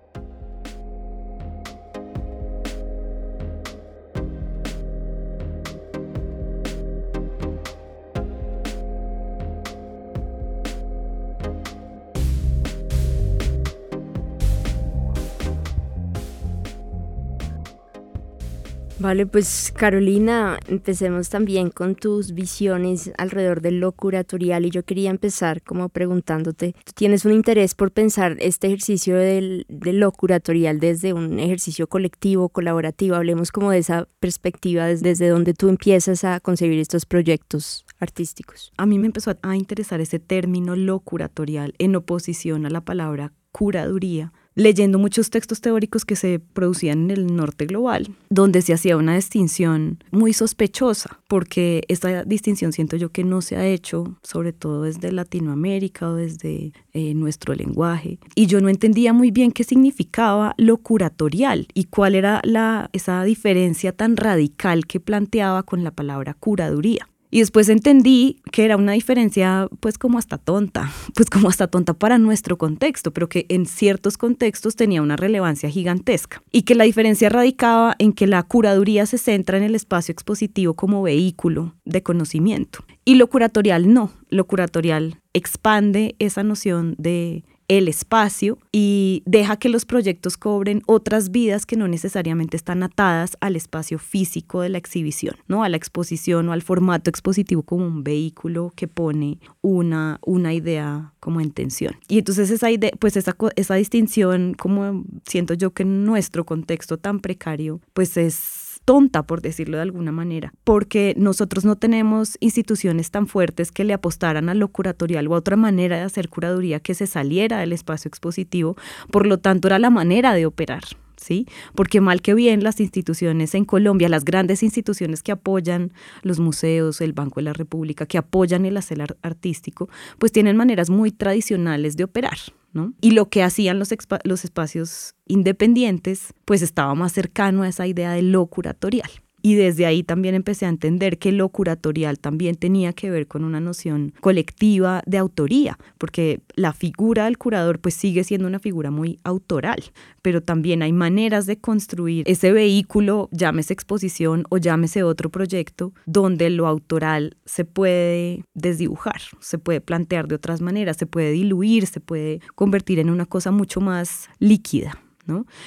Vale, 19.00 19.26
pues 19.26 19.72
Carolina, 19.74 20.60
empecemos 20.68 21.30
también 21.30 21.70
con 21.70 21.96
tus 21.96 22.34
visiones 22.34 23.14
alrededor 23.18 23.62
de 23.62 23.72
lo 23.72 23.94
curatorial 23.94 24.66
y 24.66 24.72
yo 24.72 24.84
quería 24.84 25.10
empezar 25.10 25.62
como 25.62 25.88
preguntándote, 25.88 26.76
¿tú 26.84 26.92
tienes 26.94 27.24
un 27.24 27.32
interés 27.32 27.76
por 27.76 27.92
pensar 27.92 28.36
este 28.40 28.68
ejercicio 28.68 29.16
del, 29.16 29.66
de 29.70 29.94
lo 29.94 30.12
curatorial 30.12 30.82
desde 30.82 31.14
un 31.14 31.40
ejercicio 31.40 31.88
colectivo, 31.88 32.50
colaborativo? 32.50 33.16
Hablemos 33.16 33.54
como 33.54 33.72
de 33.72 33.78
esa 33.78 34.06
perspectiva 34.20 34.86
desde, 34.86 35.08
desde 35.08 35.30
donde 35.30 35.54
tú 35.54 35.70
empiezas 35.70 36.26
a 36.26 36.42
concebir 36.42 36.80
estos 36.80 37.06
proyectos 37.06 37.86
artísticos. 38.00 38.74
A 38.76 38.86
mí 38.86 39.00
me 39.00 39.06
empezó 39.06 39.34
a 39.42 39.56
interesar 39.56 40.02
ese 40.02 40.20
término 40.20 40.76
lo 40.76 41.00
curatorial 41.00 41.74
en 41.78 41.96
oposición 41.96 42.66
a 42.66 42.70
la 42.70 42.82
palabra 42.82 43.32
curaduría 43.54 44.34
leyendo 44.60 45.00
muchos 45.00 45.30
textos 45.30 45.62
teóricos 45.62 46.04
que 46.04 46.18
se 46.18 46.40
producían 46.40 47.04
en 47.04 47.12
el 47.12 47.36
norte 47.36 47.66
global, 47.66 48.10
donde 48.30 48.62
se 48.62 48.74
hacía 48.74 48.98
una 48.98 49.16
distinción 49.16 50.04
muy 50.12 50.34
sospechosa, 50.34 51.22
porque 51.28 51.84
esta 51.88 52.24
distinción 52.26 52.74
siento 52.74 52.98
yo 52.98 53.10
que 53.10 53.24
no 53.24 53.42
se 53.42 53.56
ha 53.56 53.66
hecho, 53.66 54.18
sobre 54.22 54.52
todo 54.52 54.84
desde 54.84 55.14
Latinoamérica 55.14 56.10
o 56.10 56.16
desde 56.16 56.74
eh, 56.94 57.14
nuestro 57.14 57.56
lenguaje. 57.56 58.20
Y 58.36 58.48
yo 58.48 58.60
no 58.60 58.68
entendía 58.68 59.14
muy 59.14 59.32
bien 59.32 59.52
qué 59.52 59.64
significaba 59.64 60.56
lo 60.58 60.78
curatorial 60.78 61.68
y 61.74 61.86
cuál 61.86 62.16
era 62.16 62.42
la, 62.44 62.90
esa 62.92 63.24
diferencia 63.24 63.94
tan 63.94 64.18
radical 64.18 64.86
que 64.86 65.00
planteaba 65.00 65.64
con 65.64 65.86
la 65.86 65.92
palabra 65.92 66.34
curaduría. 66.34 67.08
Y 67.32 67.40
después 67.40 67.70
entendí 67.70 68.42
que 68.52 68.66
era 68.66 68.78
una 68.78 68.94
diferencia 68.94 69.68
pues 69.80 69.98
como 69.98 70.18
hasta 70.18 70.38
tonta, 70.38 70.92
pues 71.16 71.30
como 71.30 71.50
hasta 71.50 71.68
tonta 71.68 71.94
para 71.94 72.18
nuestro 72.18 72.58
contexto, 72.58 73.12
pero 73.12 73.30
que 73.30 73.46
en 73.50 73.66
ciertos 73.66 74.18
contextos 74.18 74.76
tenía 74.76 75.02
una 75.02 75.16
relevancia 75.16 75.70
gigantesca. 75.70 76.42
Y 76.52 76.64
que 76.64 76.76
la 76.76 76.86
diferencia 76.86 77.30
radicaba 77.30 77.96
en 78.00 78.14
que 78.14 78.28
la 78.28 78.44
curaduría 78.44 79.06
se 79.06 79.18
centra 79.18 79.58
en 79.58 79.64
el 79.64 79.76
espacio 79.76 80.12
expositivo 80.12 80.74
como 80.74 81.02
vehículo 81.02 81.76
de 81.86 82.04
conocimiento. 82.04 82.84
Y 83.06 83.16
lo 83.16 83.28
curatorial 83.28 83.94
no, 83.94 84.12
lo 84.30 84.46
curatorial 84.46 85.20
expande 85.34 86.16
esa 86.20 86.44
noción 86.44 86.96
de 86.98 87.44
el 87.70 87.88
espacio 87.88 88.58
y 88.72 89.24
deja 89.26 89.58
que 89.58 89.70
los 89.70 89.86
proyectos 89.86 90.38
cobren 90.38 90.82
otras 90.88 91.30
vidas 91.30 91.66
que 91.66 91.78
no 91.78 91.88
necesariamente 91.88 92.58
están 92.58 92.84
atadas 92.84 93.38
al 93.40 93.56
espacio 93.56 94.00
físico 94.00 94.62
de 94.62 94.70
la 94.70 94.80
exhibición, 94.80 95.36
¿no? 95.48 95.64
A 95.64 95.70
la 95.70 95.78
exposición 95.78 96.50
o 96.50 96.52
al 96.52 96.64
formato 96.64 97.10
expositivo 97.10 97.62
como 97.62 97.86
un 97.86 98.04
vehículo 98.04 98.74
que 98.76 98.88
pone 98.88 99.40
una, 99.62 100.20
una 100.26 100.54
idea 100.54 101.14
como 101.20 101.42
en 101.42 101.52
tensión. 101.52 101.96
Y 102.08 102.18
entonces 102.18 102.50
esa 102.50 102.72
idea, 102.72 102.92
pues 103.00 103.16
esa, 103.16 103.36
esa 103.56 103.76
distinción, 103.76 104.56
como 104.56 105.06
siento 105.28 105.54
yo 105.54 105.72
que 105.72 105.84
en 105.84 106.06
nuestro 106.06 106.46
contexto 106.46 106.98
tan 106.98 107.20
precario, 107.20 107.82
pues 107.94 108.18
es 108.18 108.59
tonta, 108.90 109.22
por 109.22 109.44
decirlo 109.44 109.78
de 109.78 109.84
alguna 109.84 110.12
manera, 110.12 110.52
porque 110.64 111.14
nosotros 111.16 111.64
no 111.64 111.76
tenemos 111.76 112.38
instituciones 112.40 113.12
tan 113.12 113.28
fuertes 113.28 113.72
que 113.72 113.84
le 113.84 113.94
apostaran 113.94 114.50
a 114.50 114.56
lo 114.56 114.68
curatorial 114.70 115.28
o 115.28 115.36
a 115.36 115.38
otra 115.38 115.56
manera 115.56 115.98
de 115.98 116.02
hacer 116.02 116.28
curaduría 116.28 116.80
que 116.80 116.96
se 116.96 117.06
saliera 117.06 117.60
del 117.60 117.72
espacio 117.72 118.10
expositivo, 118.10 118.78
por 119.12 119.28
lo 119.28 119.38
tanto 119.38 119.68
era 119.68 119.78
la 119.78 119.92
manera 119.92 120.34
de 120.34 120.48
operar 120.48 120.82
¿sí? 121.18 121.46
Porque 121.76 122.02
mal 122.02 122.24
que 122.24 122.34
bien 122.34 122.64
las 122.64 122.80
instituciones 122.80 123.54
en 123.54 123.66
Colombia, 123.66 124.10
las 124.10 124.26
grandes 124.26 124.64
instituciones 124.64 125.22
que 125.22 125.34
apoyan 125.34 125.92
los 126.24 126.40
museos, 126.40 127.00
el 127.00 127.14
Banco 127.14 127.42
de 127.42 127.44
la 127.44 127.54
República, 127.54 128.08
que 128.08 128.18
apoyan 128.18 128.66
el 128.66 128.76
hacer 128.76 129.18
artístico, 129.22 129.88
pues 130.18 130.32
tienen 130.32 130.58
maneras 130.58 130.90
muy 130.90 131.12
tradicionales 131.12 131.96
de 131.96 132.06
operar, 132.06 132.40
¿no? 132.74 132.94
Y 133.02 133.12
lo 133.12 133.30
que 133.30 133.44
hacían 133.44 133.80
los, 133.80 133.90
los 134.24 134.44
espacios 134.44 135.16
independientes, 135.26 136.34
pues 136.46 136.62
estaba 136.62 136.94
más 136.96 137.14
cercano 137.14 137.64
a 137.64 137.68
esa 137.68 137.88
idea 137.88 138.12
de 138.12 138.22
lo 138.22 138.46
curatorial. 138.48 139.10
Y 139.42 139.56
desde 139.56 139.86
ahí 139.86 140.04
también 140.04 140.36
empecé 140.36 140.66
a 140.66 140.70
entender 140.70 141.18
que 141.18 141.32
lo 141.32 141.50
curatorial 141.50 142.20
también 142.20 142.56
tenía 142.56 142.94
que 142.94 143.10
ver 143.10 143.28
con 143.28 143.44
una 143.44 143.60
noción 143.60 144.14
colectiva 144.22 145.02
de 145.06 145.18
autoría, 145.18 145.78
porque 145.98 146.42
la 146.56 146.74
figura 146.74 147.26
del 147.26 147.38
curador 147.38 147.80
pues 147.80 147.94
sigue 147.94 148.24
siendo 148.24 148.48
una 148.48 148.60
figura 148.60 148.92
muy 148.92 149.20
autoral, 149.24 149.84
pero 150.22 150.42
también 150.42 150.82
hay 150.82 150.94
maneras 150.94 151.46
de 151.46 151.58
construir 151.58 152.24
ese 152.28 152.52
vehículo, 152.52 153.30
llámese 153.32 153.74
exposición 153.74 154.44
o 154.50 154.58
llámese 154.58 155.04
otro 155.04 155.30
proyecto, 155.30 155.94
donde 156.06 156.50
lo 156.50 156.68
autoral 156.68 157.38
se 157.46 157.66
puede 157.66 158.44
desdibujar, 158.54 159.22
se 159.40 159.58
puede 159.58 159.82
plantear 159.82 160.28
de 160.28 160.36
otras 160.36 160.62
maneras, 160.62 160.98
se 160.98 161.06
puede 161.06 161.32
diluir, 161.32 161.88
se 161.88 162.00
puede 162.00 162.42
convertir 162.56 163.00
en 163.00 163.10
una 163.10 163.26
cosa 163.26 163.52
mucho 163.52 163.82
más 163.82 164.30
líquida. 164.40 165.00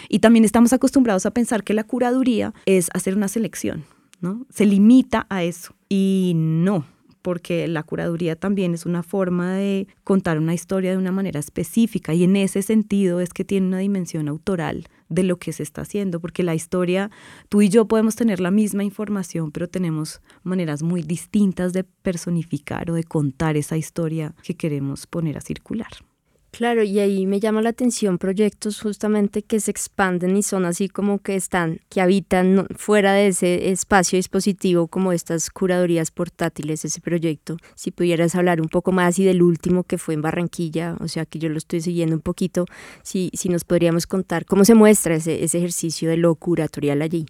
Y 0.08 0.18
también 0.18 0.44
estamos 0.44 0.72
acostumbrados 0.72 1.26
a 1.26 1.32
pensar 1.32 1.64
que 1.64 1.74
la 1.74 1.84
curaduría 1.84 2.54
es 2.66 2.90
hacer 2.94 3.16
una 3.16 3.28
selección, 3.28 3.84
¿no? 4.20 4.46
Se 4.50 4.66
limita 4.66 5.26
a 5.30 5.42
eso. 5.42 5.74
Y 5.88 6.32
no, 6.36 6.84
porque 7.22 7.68
la 7.68 7.82
curaduría 7.84 8.36
también 8.36 8.74
es 8.74 8.84
una 8.84 9.02
forma 9.02 9.54
de 9.54 9.86
contar 10.04 10.38
una 10.38 10.54
historia 10.54 10.90
de 10.90 10.98
una 10.98 11.12
manera 11.12 11.40
específica 11.40 12.12
y 12.12 12.24
en 12.24 12.36
ese 12.36 12.62
sentido 12.62 13.20
es 13.20 13.32
que 13.32 13.44
tiene 13.44 13.68
una 13.68 13.78
dimensión 13.78 14.28
autoral 14.28 14.88
de 15.08 15.22
lo 15.22 15.38
que 15.38 15.52
se 15.52 15.62
está 15.62 15.82
haciendo, 15.82 16.20
porque 16.20 16.42
la 16.42 16.54
historia, 16.54 17.10
tú 17.48 17.62
y 17.62 17.68
yo 17.68 17.86
podemos 17.86 18.16
tener 18.16 18.40
la 18.40 18.50
misma 18.50 18.82
información, 18.82 19.52
pero 19.52 19.68
tenemos 19.68 20.20
maneras 20.42 20.82
muy 20.82 21.02
distintas 21.02 21.72
de 21.72 21.84
personificar 21.84 22.90
o 22.90 22.94
de 22.94 23.04
contar 23.04 23.56
esa 23.56 23.76
historia 23.76 24.34
que 24.42 24.56
queremos 24.56 25.06
poner 25.06 25.36
a 25.36 25.42
circular. 25.42 25.90
Claro, 26.52 26.82
y 26.82 26.98
ahí 26.98 27.24
me 27.24 27.40
llama 27.40 27.62
la 27.62 27.70
atención 27.70 28.18
proyectos 28.18 28.78
justamente 28.82 29.40
que 29.42 29.58
se 29.58 29.70
expanden 29.70 30.36
y 30.36 30.42
son 30.42 30.66
así 30.66 30.90
como 30.90 31.18
que 31.18 31.34
están, 31.34 31.80
que 31.88 32.02
habitan 32.02 32.66
fuera 32.76 33.14
de 33.14 33.28
ese 33.28 33.70
espacio 33.70 34.18
dispositivo 34.18 34.86
como 34.86 35.12
estas 35.12 35.48
curadurías 35.48 36.10
portátiles, 36.10 36.84
ese 36.84 37.00
proyecto. 37.00 37.56
Si 37.74 37.90
pudieras 37.90 38.34
hablar 38.34 38.60
un 38.60 38.68
poco 38.68 38.92
más 38.92 39.18
y 39.18 39.24
del 39.24 39.42
último 39.42 39.84
que 39.84 39.96
fue 39.96 40.12
en 40.12 40.20
Barranquilla, 40.20 40.96
o 41.00 41.08
sea 41.08 41.24
que 41.24 41.38
yo 41.38 41.48
lo 41.48 41.56
estoy 41.56 41.80
siguiendo 41.80 42.16
un 42.16 42.22
poquito, 42.22 42.66
si, 43.02 43.30
si 43.32 43.48
nos 43.48 43.64
podríamos 43.64 44.06
contar 44.06 44.44
cómo 44.44 44.66
se 44.66 44.74
muestra 44.74 45.14
ese, 45.14 45.42
ese 45.42 45.56
ejercicio 45.56 46.10
de 46.10 46.18
lo 46.18 46.34
curatorial 46.34 47.00
allí. 47.00 47.24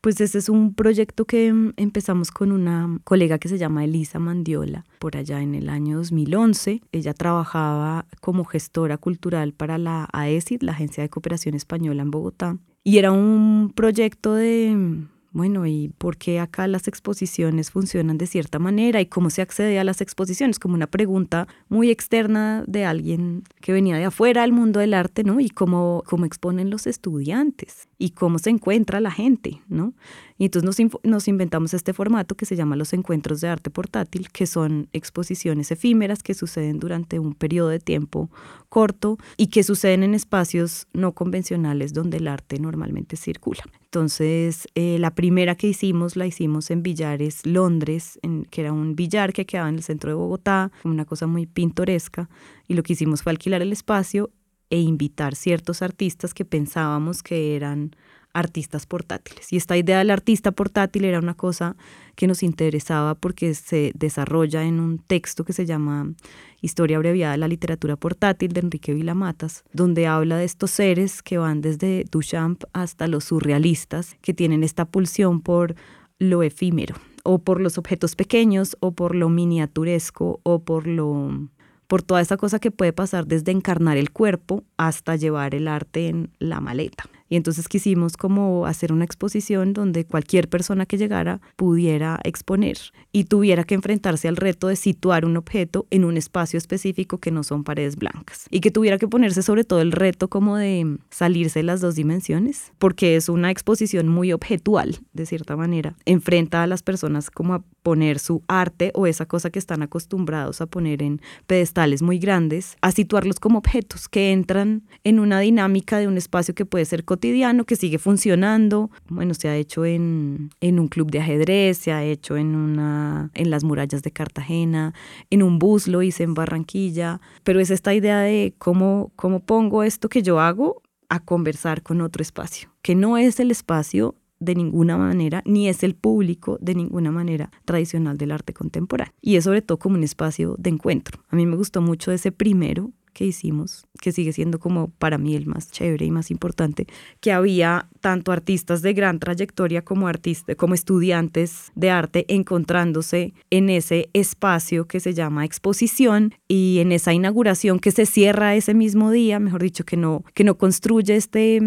Pues 0.00 0.20
ese 0.20 0.38
es 0.38 0.48
un 0.48 0.74
proyecto 0.74 1.24
que 1.24 1.52
mm, 1.52 1.72
empezamos 1.76 2.30
con 2.30 2.52
una 2.52 2.98
colega 3.04 3.38
que 3.38 3.48
se 3.48 3.58
llama 3.58 3.84
Elisa 3.84 4.18
Mandiola 4.18 4.84
por 5.00 5.16
allá 5.16 5.42
en 5.42 5.54
el 5.54 5.68
año 5.68 5.96
2011. 5.96 6.82
Ella 6.92 7.14
trabajaba 7.14 8.06
como 8.20 8.44
gestora 8.44 8.96
cultural 8.96 9.52
para 9.54 9.76
la 9.76 10.08
AESID, 10.12 10.62
la 10.62 10.72
Agencia 10.72 11.02
de 11.02 11.08
Cooperación 11.08 11.54
Española 11.54 12.02
en 12.02 12.10
Bogotá. 12.12 12.58
Y 12.84 12.98
era 12.98 13.10
un 13.10 13.72
proyecto 13.74 14.34
de 14.34 15.04
bueno, 15.30 15.66
¿y 15.66 15.90
por 15.98 16.16
qué 16.16 16.40
acá 16.40 16.66
las 16.66 16.88
exposiciones 16.88 17.70
funcionan 17.70 18.16
de 18.16 18.26
cierta 18.26 18.58
manera 18.58 19.00
y 19.00 19.06
cómo 19.06 19.28
se 19.30 19.42
accede 19.42 19.78
a 19.78 19.84
las 19.84 20.00
exposiciones? 20.00 20.58
Como 20.58 20.74
una 20.74 20.86
pregunta 20.86 21.46
muy 21.68 21.90
externa 21.90 22.64
de 22.66 22.84
alguien 22.84 23.42
que 23.60 23.72
venía 23.72 23.96
de 23.96 24.06
afuera 24.06 24.42
del 24.42 24.52
mundo 24.52 24.80
del 24.80 24.94
arte, 24.94 25.24
¿no? 25.24 25.38
Y 25.40 25.50
cómo, 25.50 26.02
cómo 26.06 26.24
exponen 26.24 26.70
los 26.70 26.86
estudiantes 26.86 27.88
y 27.98 28.10
cómo 28.10 28.38
se 28.38 28.50
encuentra 28.50 29.00
la 29.00 29.10
gente, 29.10 29.60
¿no? 29.68 29.92
Y 30.38 30.44
entonces 30.46 30.92
nos, 31.02 31.28
inventamos 31.28 31.74
este 31.74 31.92
formato 31.92 32.36
que 32.36 32.46
se 32.46 32.54
llama 32.54 32.76
los 32.76 32.92
encuentros 32.92 33.40
de 33.40 33.48
arte 33.48 33.70
portátil, 33.70 34.30
que 34.30 34.46
son 34.46 34.88
exposiciones 34.92 35.72
efímeras 35.72 36.22
que 36.22 36.32
suceden 36.32 36.78
durante 36.78 37.18
un 37.18 37.34
periodo 37.34 37.68
de 37.68 37.80
tiempo 37.80 38.30
corto 38.68 39.18
y 39.36 39.48
que 39.48 39.64
suceden 39.64 40.04
en 40.04 40.14
espacios 40.14 40.86
no 40.92 41.12
convencionales 41.12 41.92
donde 41.92 42.18
el 42.18 42.28
arte 42.28 42.60
normalmente 42.60 43.16
circula. 43.16 43.64
Entonces, 43.84 44.68
eh, 44.76 44.98
la 45.00 45.14
primera 45.14 45.56
que 45.56 45.66
hicimos 45.66 46.14
la 46.14 46.26
hicimos 46.26 46.70
en 46.70 46.84
Villares, 46.84 47.44
Londres, 47.44 48.20
en, 48.22 48.44
que 48.44 48.60
era 48.60 48.72
un 48.72 48.94
billar 48.94 49.32
que 49.32 49.44
quedaba 49.44 49.68
en 49.68 49.76
el 49.76 49.82
centro 49.82 50.10
de 50.10 50.14
Bogotá, 50.14 50.70
una 50.84 51.04
cosa 51.04 51.26
muy 51.26 51.46
pintoresca, 51.46 52.28
y 52.68 52.74
lo 52.74 52.82
que 52.84 52.92
hicimos 52.92 53.22
fue 53.22 53.32
alquilar 53.32 53.62
el 53.62 53.72
espacio 53.72 54.30
e 54.70 54.80
invitar 54.80 55.34
ciertos 55.34 55.82
artistas 55.82 56.34
que 56.34 56.44
pensábamos 56.44 57.22
que 57.22 57.56
eran 57.56 57.96
artistas 58.32 58.86
portátiles. 58.86 59.52
Y 59.52 59.56
esta 59.56 59.76
idea 59.76 59.98
del 59.98 60.10
artista 60.10 60.52
portátil 60.52 61.04
era 61.04 61.18
una 61.18 61.34
cosa 61.34 61.76
que 62.14 62.26
nos 62.26 62.42
interesaba 62.42 63.14
porque 63.14 63.54
se 63.54 63.92
desarrolla 63.94 64.64
en 64.64 64.80
un 64.80 64.98
texto 64.98 65.44
que 65.44 65.52
se 65.52 65.66
llama 65.66 66.12
Historia 66.60 66.96
abreviada 66.96 67.32
de 67.32 67.38
la 67.38 67.48
literatura 67.48 67.96
portátil 67.96 68.52
de 68.52 68.60
Enrique 68.60 68.94
Vilamatas, 68.94 69.64
donde 69.72 70.06
habla 70.06 70.36
de 70.38 70.44
estos 70.44 70.70
seres 70.72 71.22
que 71.22 71.38
van 71.38 71.60
desde 71.60 72.04
Duchamp 72.10 72.64
hasta 72.72 73.06
los 73.06 73.24
surrealistas, 73.24 74.16
que 74.20 74.34
tienen 74.34 74.64
esta 74.64 74.84
pulsión 74.84 75.40
por 75.40 75.76
lo 76.18 76.42
efímero, 76.42 76.96
o 77.22 77.38
por 77.38 77.60
los 77.60 77.78
objetos 77.78 78.16
pequeños, 78.16 78.76
o 78.80 78.92
por 78.92 79.14
lo 79.14 79.28
miniaturesco, 79.28 80.40
o 80.42 80.58
por 80.60 80.86
lo 80.86 81.48
por 81.86 82.02
toda 82.02 82.20
esa 82.20 82.36
cosa 82.36 82.58
que 82.58 82.70
puede 82.70 82.92
pasar 82.92 83.26
desde 83.26 83.50
encarnar 83.50 83.96
el 83.96 84.10
cuerpo 84.10 84.62
hasta 84.76 85.16
llevar 85.16 85.54
el 85.54 85.66
arte 85.66 86.08
en 86.08 86.30
la 86.38 86.60
maleta. 86.60 87.04
Y 87.28 87.36
entonces 87.36 87.68
quisimos 87.68 88.16
como 88.16 88.66
hacer 88.66 88.92
una 88.92 89.04
exposición 89.04 89.72
donde 89.72 90.04
cualquier 90.04 90.48
persona 90.48 90.86
que 90.86 90.96
llegara 90.96 91.40
pudiera 91.56 92.18
exponer 92.24 92.78
y 93.12 93.24
tuviera 93.24 93.64
que 93.64 93.74
enfrentarse 93.74 94.28
al 94.28 94.36
reto 94.36 94.68
de 94.68 94.76
situar 94.76 95.24
un 95.24 95.36
objeto 95.36 95.86
en 95.90 96.04
un 96.04 96.16
espacio 96.16 96.56
específico 96.56 97.18
que 97.18 97.30
no 97.30 97.42
son 97.42 97.64
paredes 97.64 97.96
blancas 97.96 98.46
y 98.50 98.60
que 98.60 98.70
tuviera 98.70 98.98
que 98.98 99.08
ponerse 99.08 99.42
sobre 99.42 99.64
todo 99.64 99.80
el 99.80 99.92
reto 99.92 100.28
como 100.28 100.56
de 100.56 100.98
salirse 101.10 101.60
de 101.60 101.64
las 101.64 101.80
dos 101.80 101.94
dimensiones, 101.94 102.72
porque 102.78 103.16
es 103.16 103.28
una 103.28 103.50
exposición 103.50 104.08
muy 104.08 104.32
objetual, 104.32 104.98
de 105.12 105.26
cierta 105.26 105.56
manera. 105.56 105.96
Enfrenta 106.06 106.62
a 106.62 106.66
las 106.66 106.82
personas 106.82 107.30
como 107.30 107.54
a 107.54 107.62
poner 107.82 108.18
su 108.18 108.42
arte 108.48 108.90
o 108.94 109.06
esa 109.06 109.26
cosa 109.26 109.50
que 109.50 109.58
están 109.58 109.82
acostumbrados 109.82 110.60
a 110.60 110.66
poner 110.66 111.02
en 111.02 111.20
pedestales 111.46 112.02
muy 112.02 112.18
grandes, 112.18 112.76
a 112.80 112.92
situarlos 112.92 113.40
como 113.40 113.58
objetos 113.58 114.08
que 114.08 114.32
entran 114.32 114.82
en 115.04 115.20
una 115.20 115.40
dinámica 115.40 115.98
de 115.98 116.08
un 116.08 116.16
espacio 116.16 116.54
que 116.54 116.64
puede 116.64 116.84
ser 116.84 117.04
cotidiano 117.04 117.17
que 117.66 117.76
sigue 117.76 117.98
funcionando. 117.98 118.90
Bueno, 119.08 119.34
se 119.34 119.48
ha 119.48 119.56
hecho 119.56 119.84
en, 119.84 120.50
en 120.60 120.78
un 120.78 120.88
club 120.88 121.10
de 121.10 121.20
ajedrez, 121.20 121.78
se 121.78 121.92
ha 121.92 122.04
hecho 122.04 122.36
en, 122.36 122.54
una, 122.54 123.30
en 123.34 123.50
las 123.50 123.64
murallas 123.64 124.02
de 124.02 124.10
Cartagena, 124.10 124.94
en 125.30 125.42
un 125.42 125.58
bus 125.58 125.88
lo 125.88 126.02
hice 126.02 126.24
en 126.24 126.34
Barranquilla, 126.34 127.20
pero 127.44 127.60
es 127.60 127.70
esta 127.70 127.94
idea 127.94 128.20
de 128.20 128.54
cómo, 128.58 129.12
cómo 129.16 129.40
pongo 129.40 129.82
esto 129.82 130.08
que 130.08 130.22
yo 130.22 130.40
hago 130.40 130.82
a 131.08 131.20
conversar 131.20 131.82
con 131.82 132.00
otro 132.00 132.22
espacio, 132.22 132.70
que 132.82 132.94
no 132.94 133.16
es 133.16 133.40
el 133.40 133.50
espacio 133.50 134.14
de 134.40 134.54
ninguna 134.54 134.96
manera, 134.96 135.42
ni 135.44 135.68
es 135.68 135.82
el 135.82 135.94
público 135.94 136.58
de 136.60 136.74
ninguna 136.74 137.10
manera 137.10 137.50
tradicional 137.64 138.16
del 138.18 138.32
arte 138.32 138.52
contemporáneo. 138.52 139.14
Y 139.20 139.36
es 139.36 139.44
sobre 139.44 139.62
todo 139.62 139.78
como 139.78 139.96
un 139.96 140.04
espacio 140.04 140.56
de 140.58 140.70
encuentro. 140.70 141.20
A 141.28 141.36
mí 141.36 141.46
me 141.46 141.56
gustó 141.56 141.80
mucho 141.80 142.12
ese 142.12 142.32
primero 142.32 142.92
que 143.18 143.24
hicimos, 143.24 143.84
que 144.00 144.12
sigue 144.12 144.32
siendo 144.32 144.60
como 144.60 144.90
para 144.90 145.18
mí 145.18 145.34
el 145.34 145.46
más 145.46 145.72
chévere 145.72 146.06
y 146.06 146.10
más 146.12 146.30
importante, 146.30 146.86
que 147.18 147.32
había 147.32 147.88
tanto 148.00 148.30
artistas 148.30 148.80
de 148.80 148.92
gran 148.92 149.18
trayectoria 149.18 149.82
como 149.82 150.06
artistas, 150.06 150.54
como 150.54 150.74
estudiantes 150.74 151.72
de 151.74 151.90
arte 151.90 152.26
encontrándose 152.28 153.34
en 153.50 153.70
ese 153.70 154.08
espacio 154.12 154.86
que 154.86 155.00
se 155.00 155.14
llama 155.14 155.44
exposición 155.44 156.32
y 156.46 156.78
en 156.78 156.92
esa 156.92 157.12
inauguración 157.12 157.80
que 157.80 157.90
se 157.90 158.06
cierra 158.06 158.54
ese 158.54 158.72
mismo 158.72 159.10
día, 159.10 159.40
mejor 159.40 159.62
dicho, 159.62 159.84
que 159.84 159.96
no, 159.96 160.22
que 160.32 160.44
no 160.44 160.56
construye 160.56 161.16
este 161.16 161.60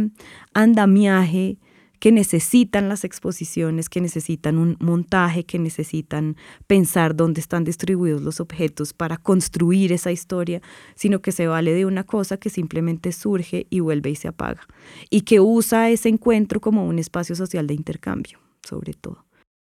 andamiaje 0.53 1.57
que 2.01 2.11
necesitan 2.11 2.89
las 2.89 3.03
exposiciones, 3.03 3.87
que 3.87 4.01
necesitan 4.01 4.57
un 4.57 4.75
montaje, 4.79 5.43
que 5.43 5.59
necesitan 5.59 6.35
pensar 6.65 7.15
dónde 7.15 7.39
están 7.39 7.63
distribuidos 7.63 8.23
los 8.23 8.39
objetos 8.39 8.91
para 8.91 9.17
construir 9.17 9.93
esa 9.93 10.11
historia, 10.11 10.63
sino 10.95 11.21
que 11.21 11.31
se 11.31 11.45
vale 11.45 11.75
de 11.75 11.85
una 11.85 12.03
cosa 12.03 12.37
que 12.37 12.49
simplemente 12.49 13.11
surge 13.11 13.67
y 13.69 13.81
vuelve 13.81 14.09
y 14.09 14.15
se 14.15 14.27
apaga, 14.27 14.67
y 15.11 15.21
que 15.21 15.41
usa 15.41 15.91
ese 15.91 16.09
encuentro 16.09 16.59
como 16.59 16.87
un 16.87 16.97
espacio 16.97 17.35
social 17.35 17.67
de 17.67 17.75
intercambio, 17.75 18.39
sobre 18.63 18.95
todo. 18.95 19.23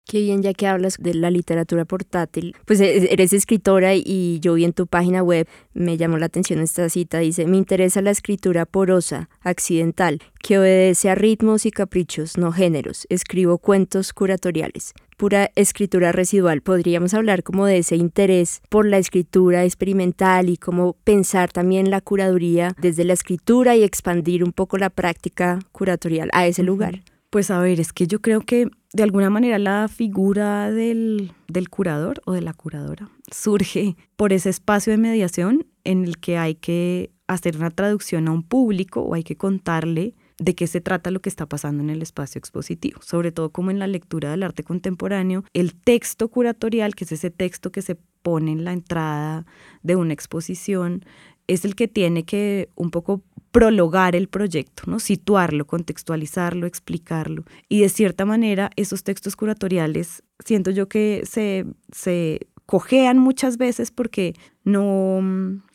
Qué 0.07 0.21
bien, 0.21 0.43
ya 0.43 0.53
que 0.53 0.67
hablas 0.67 0.97
de 0.99 1.15
la 1.15 1.31
literatura 1.31 1.85
portátil, 1.85 2.55
pues 2.67 2.81
e, 2.81 2.99
e, 2.99 3.13
eres 3.13 3.33
escritora 3.33 3.95
y 3.95 4.41
yo 4.41 4.55
vi 4.55 4.65
en 4.65 4.73
tu 4.73 4.87
página 4.87 5.23
web, 5.23 5.47
me 5.75 5.97
llamó 5.97 6.19
la 6.19 6.27
atención 6.27 6.61
esta 6.61 6.89
cita, 6.89 7.19
dice, 7.19 7.47
me 7.47 7.57
interesa 7.57 8.03
la 8.03 8.11
escritura 8.11 8.67
porosa, 8.67 9.31
accidental, 9.41 10.21
que 10.43 10.59
obedece 10.59 11.09
a 11.09 11.15
ritmos 11.15 11.67
y 11.67 11.71
caprichos, 11.71 12.37
no 12.37 12.53
géneros, 12.53 13.07
escribo 13.09 13.59
cuentos 13.59 14.13
curatoriales 14.13 14.93
pura 15.23 15.53
escritura 15.55 16.11
residual. 16.11 16.63
Podríamos 16.63 17.15
hablar 17.15 17.45
como 17.45 17.67
de 17.67 17.79
ese 17.79 17.95
interés 17.95 18.61
por 18.69 18.87
la 18.87 18.99
escritura 18.99 19.65
experimental 19.65 20.49
y 20.49 20.57
cómo 20.57 20.97
pensar 21.05 21.53
también 21.53 21.91
la 21.91 22.01
curaduría 22.01 22.75
desde 22.81 23.05
la 23.05 23.13
escritura 23.13 23.77
y 23.77 23.85
expandir 23.85 24.43
un 24.43 24.53
poco 24.53 24.79
la 24.79 24.91
práctica 24.91 25.61
curatorial 25.71 26.29
a 26.33 26.49
ese 26.49 26.65
lugar. 26.65 27.05
Pues 27.31 27.53
a 27.53 27.61
ver, 27.61 27.79
es 27.79 27.93
que 27.93 28.09
yo 28.09 28.21
creo 28.21 28.41
que 28.41 28.69
de 28.93 29.03
alguna 29.03 29.31
manera 29.31 29.59
la 29.59 29.89
figura 29.89 30.71
del, 30.71 31.33
del 31.49 31.71
curador 31.71 32.21
o 32.27 32.33
de 32.33 32.43
la 32.43 32.53
curadora 32.53 33.09
surge 33.31 33.97
por 34.17 34.33
ese 34.33 34.51
espacio 34.51 34.91
de 34.91 34.99
mediación 34.99 35.67
en 35.85 36.05
el 36.05 36.19
que 36.19 36.39
hay 36.39 36.55
que 36.55 37.11
hacer 37.27 37.57
una 37.57 37.71
traducción 37.71 38.29
a 38.29 38.33
un 38.33 38.43
público 38.43 39.01
o 39.01 39.15
hay 39.15 39.25
que 39.25 39.37
contarle 39.37 40.15
de 40.39 40.55
qué 40.55 40.67
se 40.67 40.81
trata 40.81 41.11
lo 41.11 41.21
que 41.21 41.29
está 41.29 41.47
pasando 41.47 41.83
en 41.83 41.91
el 41.91 42.03
espacio 42.03 42.39
expositivo, 42.39 43.01
sobre 43.03 43.33
todo 43.33 43.51
como 43.51 43.71
en 43.71 43.79
la 43.79 43.87
lectura 43.87 44.31
del 44.31 44.43
arte 44.43 44.65
contemporáneo, 44.65 45.45
el 45.53 45.75
texto 45.75 46.29
curatorial, 46.29 46.95
que 46.95 47.05
es 47.05 47.13
ese 47.13 47.31
texto 47.31 47.71
que 47.71 47.83
se 47.83 47.97
pone 48.23 48.53
en 48.53 48.65
la 48.65 48.73
entrada 48.73 49.47
de 49.83 49.97
una 49.97 50.13
exposición, 50.13 51.05
es 51.47 51.65
el 51.65 51.75
que 51.75 51.89
tiene 51.89 52.25
que 52.25 52.71
un 52.75 52.91
poco 52.91 53.23
prologar 53.53 54.17
el 54.17 54.29
proyecto, 54.29 54.85
¿no? 54.87 54.99
situarlo, 54.99 55.67
contextualizarlo, 55.67 56.67
explicarlo. 56.67 57.45
Y 57.69 57.83
de 57.83 57.91
cierta 57.91 58.25
manera, 58.25 58.71
esos 58.77 59.05
textos 59.05 59.37
curatoriales, 59.37 60.23
siento 60.45 60.71
yo 60.71 60.89
que 60.89 61.23
se, 61.25 61.67
se 61.93 62.41
cojean 62.67 63.19
muchas 63.19 63.59
veces 63.59 63.91
porque 63.91 64.35
no, 64.65 65.21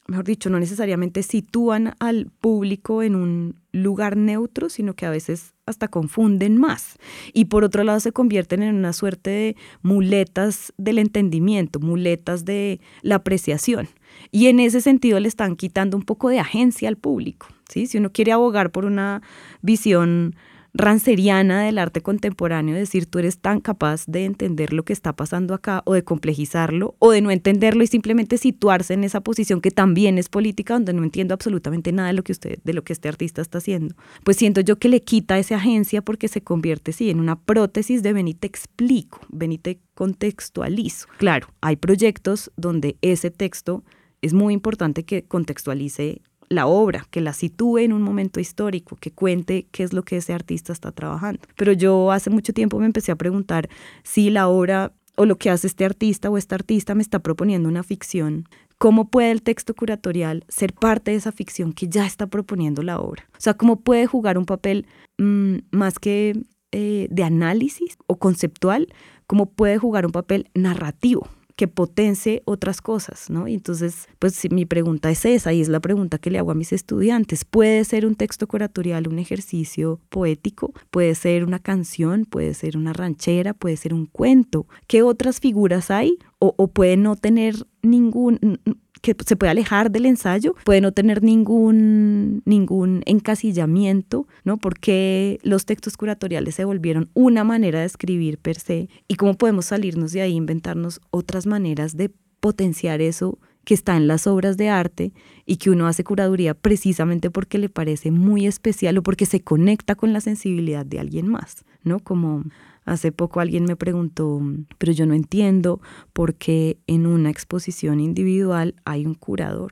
mejor 0.08 0.26
dicho, 0.26 0.50
no 0.50 0.60
necesariamente 0.60 1.22
sitúan 1.22 1.94
al 2.00 2.32
público 2.42 3.04
en 3.04 3.16
un 3.16 3.56
lugar 3.72 4.18
neutro, 4.18 4.70
sino 4.70 4.96
que 4.96 5.06
a 5.06 5.12
veces 5.12 5.54
hasta 5.68 5.88
confunden 5.88 6.58
más. 6.58 6.98
Y 7.32 7.46
por 7.46 7.64
otro 7.64 7.84
lado 7.84 8.00
se 8.00 8.12
convierten 8.12 8.64
en 8.64 8.74
una 8.74 8.94
suerte 8.94 9.30
de 9.30 9.56
muletas 9.84 10.74
del 10.78 10.98
entendimiento, 10.98 11.80
muletas 11.80 12.44
de 12.44 12.80
la 13.04 13.16
apreciación. 13.16 13.88
Y 14.32 14.48
en 14.48 14.60
ese 14.60 14.82
sentido 14.82 15.20
le 15.20 15.28
están 15.28 15.56
quitando 15.56 15.96
un 15.96 16.04
poco 16.04 16.30
de 16.30 16.40
agencia 16.40 16.90
al 16.90 16.98
público. 16.98 17.48
¿Sí? 17.70 17.88
Si 17.88 17.98
uno 17.98 18.12
quiere 18.12 18.32
abogar 18.32 18.72
por 18.72 18.86
una 18.86 19.22
visión 19.62 20.36
ranceriana 20.78 21.64
del 21.64 21.80
arte 21.80 22.02
contemporáneo, 22.02 22.76
decir 22.76 23.08
tú 23.08 23.20
eres 23.20 23.40
tan 23.40 23.60
capaz 23.60 24.06
de 24.06 24.26
entender 24.26 24.74
lo 24.74 24.84
que 24.84 24.94
está 24.94 25.14
pasando 25.14 25.54
acá 25.54 25.82
o 25.86 25.94
de 25.94 26.04
complejizarlo 26.04 26.96
o 27.00 27.12
de 27.12 27.22
no 27.22 27.32
entenderlo 27.32 27.84
y 27.84 27.88
simplemente 27.88 28.38
situarse 28.38 28.94
en 28.94 29.04
esa 29.04 29.22
posición 29.22 29.60
que 29.60 29.72
también 29.72 30.18
es 30.18 30.30
política 30.30 30.76
donde 30.76 30.94
no 30.94 31.04
entiendo 31.04 31.34
absolutamente 31.34 31.92
nada 31.92 32.10
de 32.10 32.14
lo 32.14 32.24
que 32.24 32.32
usted 32.32 32.60
de 32.64 32.74
lo 32.74 32.84
que 32.84 32.94
este 32.94 33.10
artista 33.10 33.42
está 33.42 33.58
haciendo. 33.58 33.96
Pues 34.24 34.38
siento 34.38 34.62
yo 34.62 34.78
que 34.78 34.90
le 34.90 35.02
quita 35.02 35.40
esa 35.40 35.56
agencia 35.56 36.02
porque 36.02 36.28
se 36.28 36.42
convierte 36.42 36.94
sí 36.94 37.10
en 37.10 37.20
una 37.20 37.40
prótesis 37.40 38.04
de 38.04 38.14
ven 38.14 38.28
y 38.28 38.34
te 38.34 38.48
explico, 38.48 39.20
ven 39.30 39.54
y 39.54 39.58
te 39.58 39.80
contextualizo. 39.96 41.08
Claro, 41.18 41.48
hay 41.62 41.76
proyectos 41.76 42.52
donde 42.56 42.98
ese 43.02 43.32
texto 43.32 43.84
es 44.22 44.34
muy 44.34 44.54
importante 44.54 45.04
que 45.04 45.24
contextualice 45.24 46.22
la 46.50 46.68
obra, 46.68 47.06
que 47.10 47.22
la 47.22 47.34
sitúe 47.34 47.80
en 47.80 47.94
un 47.94 48.02
momento 48.02 48.40
histórico, 48.40 48.96
que 48.96 49.12
cuente 49.12 49.68
qué 49.72 49.84
es 49.84 49.94
lo 49.94 50.04
que 50.04 50.18
ese 50.18 50.34
artista 50.34 50.74
está 50.74 50.92
trabajando. 50.92 51.42
Pero 51.56 51.74
yo 51.74 52.12
hace 52.12 52.30
mucho 52.30 52.54
tiempo 52.54 52.80
me 52.80 52.86
empecé 52.86 53.12
a 53.12 53.16
preguntar 53.16 53.70
si 54.04 54.30
la 54.30 54.48
obra 54.48 54.94
o 55.18 55.26
lo 55.26 55.38
que 55.38 55.50
hace 55.50 55.68
este 55.68 55.84
artista 55.84 56.30
o 56.30 56.38
esta 56.38 56.56
artista 56.56 56.96
me 56.96 57.02
está 57.02 57.20
proponiendo 57.20 57.68
una 57.68 57.84
ficción, 57.84 58.48
¿cómo 58.78 59.10
puede 59.10 59.32
el 59.32 59.42
texto 59.42 59.74
curatorial 59.74 60.46
ser 60.48 60.74
parte 60.74 61.12
de 61.12 61.18
esa 61.18 61.32
ficción 61.32 61.74
que 61.74 61.90
ya 61.90 62.06
está 62.06 62.28
proponiendo 62.28 62.84
la 62.84 63.00
obra? 63.00 63.28
O 63.34 63.40
sea, 63.42 63.56
¿cómo 63.56 63.82
puede 63.82 64.06
jugar 64.06 64.38
un 64.38 64.46
papel 64.46 64.86
mm, 65.18 65.58
más 65.72 65.98
que 66.00 66.40
eh, 66.72 67.08
de 67.10 67.24
análisis 67.24 67.98
o 68.06 68.18
conceptual? 68.18 68.94
¿Cómo 69.26 69.48
puede 69.48 69.80
jugar 69.80 70.06
un 70.06 70.12
papel 70.12 70.50
narrativo? 70.54 71.28
Que 71.58 71.68
potencie 71.68 72.44
otras 72.46 72.82
cosas, 72.82 73.32
¿no? 73.32 73.48
Y 73.48 73.56
entonces, 73.56 74.08
pues 74.20 74.50
mi 74.52 74.66
pregunta 74.66 75.10
es 75.10 75.26
esa 75.26 75.54
y 75.54 75.60
es 75.60 75.68
la 75.68 75.80
pregunta 75.80 76.20
que 76.20 76.30
le 76.30 76.38
hago 76.38 76.52
a 76.52 76.56
mis 76.56 76.72
estudiantes. 76.72 77.46
¿Puede 77.46 77.84
ser 77.84 78.06
un 78.06 78.16
texto 78.16 78.48
curatorial 78.48 79.08
un 79.08 79.18
ejercicio 79.18 80.00
poético? 80.10 80.72
¿Puede 80.92 81.16
ser 81.16 81.44
una 81.44 81.58
canción? 81.58 82.26
¿Puede 82.26 82.54
ser 82.54 82.78
una 82.78 82.94
ranchera? 82.94 83.56
¿Puede 83.56 83.76
ser 83.76 83.96
un 83.96 84.06
cuento? 84.06 84.68
¿Qué 84.86 85.02
otras 85.02 85.40
figuras 85.40 85.90
hay? 85.90 86.20
O, 86.38 86.54
o 86.58 86.68
puede 86.68 86.96
no 86.96 87.16
tener 87.16 87.56
ningún 87.82 88.60
que 89.02 89.16
se 89.26 89.36
puede 89.36 89.52
alejar 89.52 89.92
del 89.92 90.06
ensayo, 90.06 90.56
puede 90.64 90.82
no 90.82 90.92
tener 90.92 91.24
ningún, 91.24 92.42
ningún 92.46 93.04
encasillamiento, 93.06 94.28
¿no? 94.44 94.58
Porque 94.58 95.40
los 95.44 95.66
textos 95.66 95.98
curatoriales 95.98 96.56
se 96.56 96.66
volvieron 96.66 97.10
una 97.14 97.44
manera 97.44 97.80
de 97.80 97.86
escribir 97.86 98.38
per 98.38 98.60
se 98.60 98.90
y 99.08 99.16
cómo 99.16 99.36
podemos 99.36 99.66
salirnos 99.66 100.12
de 100.12 100.22
ahí, 100.22 100.34
inventarnos 100.34 101.02
otras 101.12 101.46
maneras 101.46 101.98
de 101.98 102.12
potenciar 102.40 103.02
eso 103.02 103.40
que 103.68 103.74
está 103.74 103.98
en 103.98 104.08
las 104.08 104.28
obras 104.28 104.56
de 104.56 104.70
arte 104.70 105.12
y 105.46 105.58
que 105.58 105.70
uno 105.70 105.88
hace 105.88 106.06
curaduría 106.06 106.54
precisamente 106.54 107.30
porque 107.30 107.58
le 107.58 107.68
parece 107.68 108.12
muy 108.12 108.48
especial 108.48 108.98
o 108.98 109.04
porque 109.04 109.26
se 109.26 109.42
conecta 109.42 109.96
con 109.96 110.14
la 110.14 110.22
sensibilidad 110.22 110.86
de 110.86 111.02
alguien 111.02 111.28
más, 111.28 111.66
¿no? 111.84 112.00
Como 112.00 112.46
Hace 112.88 113.12
poco 113.12 113.42
alguien 113.42 113.66
me 113.66 113.76
preguntó, 113.76 114.42
pero 114.78 114.94
yo 114.94 115.06
no 115.06 115.14
entiendo 115.14 115.82
por 116.14 116.36
qué 116.36 116.80
en 116.88 117.06
una 117.06 117.30
exposición 117.30 118.00
individual 118.00 118.76
hay 118.86 119.06
un 119.06 119.14
curador. 119.14 119.72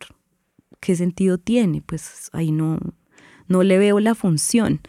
¿Qué 0.82 0.98
sentido 0.98 1.38
tiene? 1.38 1.82
Pues 1.82 2.30
ahí 2.34 2.52
no, 2.52 2.78
no 3.48 3.64
le 3.64 3.78
veo 3.78 4.02
la 4.02 4.16
función. 4.16 4.82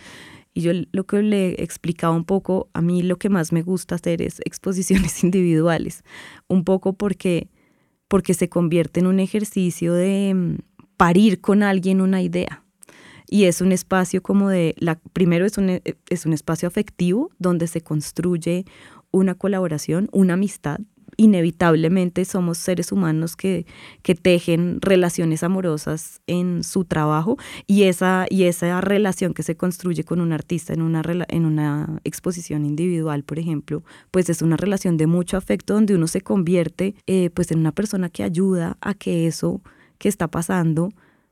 Y 0.55 0.63
yo 0.63 0.73
lo 0.91 1.07
que 1.07 1.23
le 1.23 1.63
explicaba 1.63 2.17
un 2.17 2.25
poco, 2.25 2.69
a 2.73 2.83
mí 2.83 3.01
lo 3.05 3.17
que 3.17 3.29
más 3.29 3.53
me 3.53 3.63
gusta 3.63 3.95
hacer 3.95 4.21
es 4.21 4.41
exposiciones 4.45 5.23
individuales, 5.23 6.03
un 6.49 6.65
poco 6.65 6.95
porque, 6.95 7.49
porque 8.09 8.35
se 8.35 8.49
convierte 8.49 8.99
en 8.99 9.07
un 9.07 9.21
ejercicio 9.21 9.95
de 9.95 10.35
mm, 10.35 10.57
parir 10.97 11.41
con 11.41 11.63
alguien 11.63 12.01
una 12.01 12.23
idea 12.23 12.66
y 13.29 13.45
es 13.45 13.61
un 13.61 13.73
espacio 13.73 14.23
como 14.23 14.49
de, 14.49 14.75
la, 14.79 14.99
primero 15.13 15.47
es 15.47 15.59
un, 15.59 15.71
eh, 15.71 15.83
es 16.09 16.27
un 16.27 16.33
espacio 16.33 16.69
afectivo 16.69 17.31
donde 17.39 17.67
se 17.67 17.81
construye 17.81 18.65
una 19.11 19.35
colaboración, 19.35 20.09
una 20.13 20.35
amistad. 20.35 20.81
Inevitablemente 21.19 22.27
somos 22.27 22.59
seres 22.59 22.93
humanos 22.93 23.37
que, 23.37 23.65
que 24.03 24.15
tejen 24.15 24.81
relaciones 24.83 25.43
amorosas 25.43 26.21
en 26.27 26.63
su 26.63 26.85
trabajo 26.85 27.39
y 27.67 27.85
esa, 27.85 28.27
y 28.29 28.45
esa 28.45 28.81
relación 28.83 29.33
que 29.33 29.43
se 29.43 29.57
construye 29.57 30.05
con 30.05 30.21
un 30.21 30.33
artista 30.33 30.75
en 30.75 30.83
una, 30.83 31.03
en 31.29 31.47
una 31.47 32.01
exposición 32.05 32.67
individual, 32.67 33.23
por 33.23 33.39
ejemplo, 33.39 33.83
pues 34.11 34.29
es 34.29 34.43
una 34.43 34.59
relación 34.59 34.99
de 34.99 35.07
mucho 35.07 35.39
afecto 35.39 35.75
donde 35.75 35.95
uno 35.95 36.07
se 36.07 36.21
convierte 36.21 36.95
eh, 37.07 37.31
pues 37.33 37.51
en 37.51 37.61
una 37.61 37.73
persona 37.73 38.11
que 38.11 38.23
ayuda 38.23 38.77
a 38.83 38.93
que 38.93 39.27
eso 39.27 39.63
que 39.99 40.11
está 40.11 40.29
pasando 40.29 40.91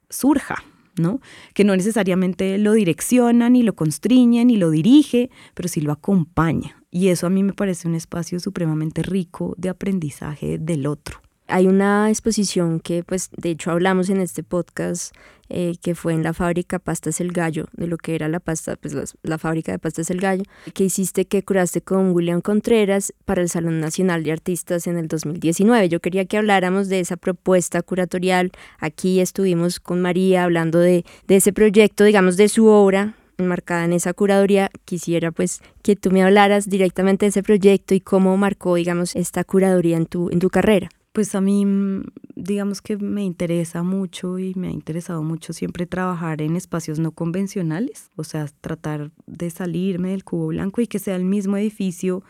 surja, 0.09 0.65
¿no? 0.97 1.21
Que 1.55 1.65
no 1.65 1.77
necesariamente 1.77 2.59
lo 2.59 2.73
direcciona, 2.73 3.51
ni 3.51 3.63
lo 3.63 3.75
constriñe, 3.75 4.45
ni 4.45 4.57
lo 4.57 4.71
dirige, 4.71 5.31
pero 5.55 5.69
sí 5.69 5.81
lo 5.81 5.93
acompaña. 5.93 6.83
Y 6.91 7.09
eso 7.09 7.27
a 7.27 7.31
mí 7.31 7.43
me 7.43 7.53
parece 7.53 7.89
un 7.89 7.95
espacio 7.95 8.39
supremamente 8.39 9.03
rico 9.03 9.55
de 9.59 9.69
aprendizaje 9.69 10.59
del 10.59 10.87
otro. 10.87 11.24
Hay 11.47 11.67
una 11.67 12.09
exposición 12.09 12.81
que, 12.81 13.03
pues, 13.03 13.29
de 13.37 13.51
hecho 13.51 13.71
hablamos 13.71 14.09
en 14.09 14.19
este 14.19 14.43
podcast, 14.43 15.15
eh, 15.51 15.75
que 15.83 15.95
fue 15.95 16.15
en 16.15 16.23
la 16.23 16.33
fábrica 16.33 16.79
Pastas 16.79 17.21
El 17.21 17.33
Gallo, 17.33 17.67
de 17.73 17.87
lo 17.87 17.99
que 17.99 18.15
era 18.15 18.29
la 18.29 18.41
pasta, 18.41 18.77
pues 18.77 18.95
la, 19.23 19.37
fábrica 19.37 19.71
de 19.71 19.79
Pastas 19.79 20.09
El 20.11 20.21
Gallo, 20.21 20.45
que 20.73 20.85
hiciste 20.85 21.27
que 21.27 21.43
curaste 21.43 21.83
con 21.83 22.13
William 22.13 22.41
Contreras 22.41 23.13
para 23.27 23.43
el 23.43 23.51
Salón 23.51 23.79
Nacional 23.79 24.25
de 24.25 24.33
Artistas 24.33 24.87
en 24.87 24.97
el 24.97 25.07
2019. 25.07 25.91
Yo 25.91 26.01
quería 26.01 26.25
que 26.25 26.39
habláramos 26.39 26.89
de 26.89 27.01
esa 27.01 27.19
propuesta 27.19 27.83
curatorial. 27.83 28.51
Aquí 28.79 29.21
estuvimos 29.21 29.81
con 29.81 30.01
María 30.01 30.45
hablando 30.45 30.79
de, 30.79 31.05
de 31.27 31.37
ese 31.37 31.53
proyecto, 31.53 32.05
digamos, 32.05 32.39
de 32.39 32.49
su 32.49 32.69
obra, 32.69 33.17
enmarcada 33.37 33.85
en 33.85 33.93
esa 33.93 34.15
curaduría, 34.15 34.71
quisiera 34.87 35.31
pues 35.31 35.61
que 35.83 35.95
tú 35.95 36.11
me 36.11 36.23
hablaras 36.23 36.71
directamente 36.71 37.27
de 37.27 37.31
ese 37.31 37.43
proyecto 37.43 37.95
y 37.95 38.01
cómo 38.01 38.35
marcó, 38.39 38.77
digamos, 38.77 39.15
esta 39.15 39.45
curaduría 39.45 39.99
en 39.99 40.07
tu, 40.07 40.31
en 40.31 40.39
tu 40.39 40.49
carrera. 40.49 40.89
Pues 41.15 41.37
a 41.37 41.41
mí, 41.41 41.65
mm, 41.65 42.07
digamos 42.35 42.83
que 42.83 42.97
me 42.97 43.23
interesa 43.23 43.85
mucho 43.85 44.41
y 44.41 44.53
me 44.57 44.67
ha 44.67 44.73
interesado 44.73 45.23
mucho 45.23 45.53
siempre 45.53 45.87
trabajar 45.87 46.43
en 46.43 46.57
espacios 46.57 46.99
no 46.99 47.13
convencionales, 47.13 48.11
o 48.17 48.25
sea, 48.25 48.49
tratar 48.61 49.13
de 49.29 49.49
salirme 49.51 50.11
del 50.11 50.25
cubo 50.25 50.49
blanco 50.49 50.81
y 50.81 50.89
que 50.89 50.99
sea 50.99 51.15
el 51.15 51.25
mismo 51.25 51.57
edificio 51.57 52.25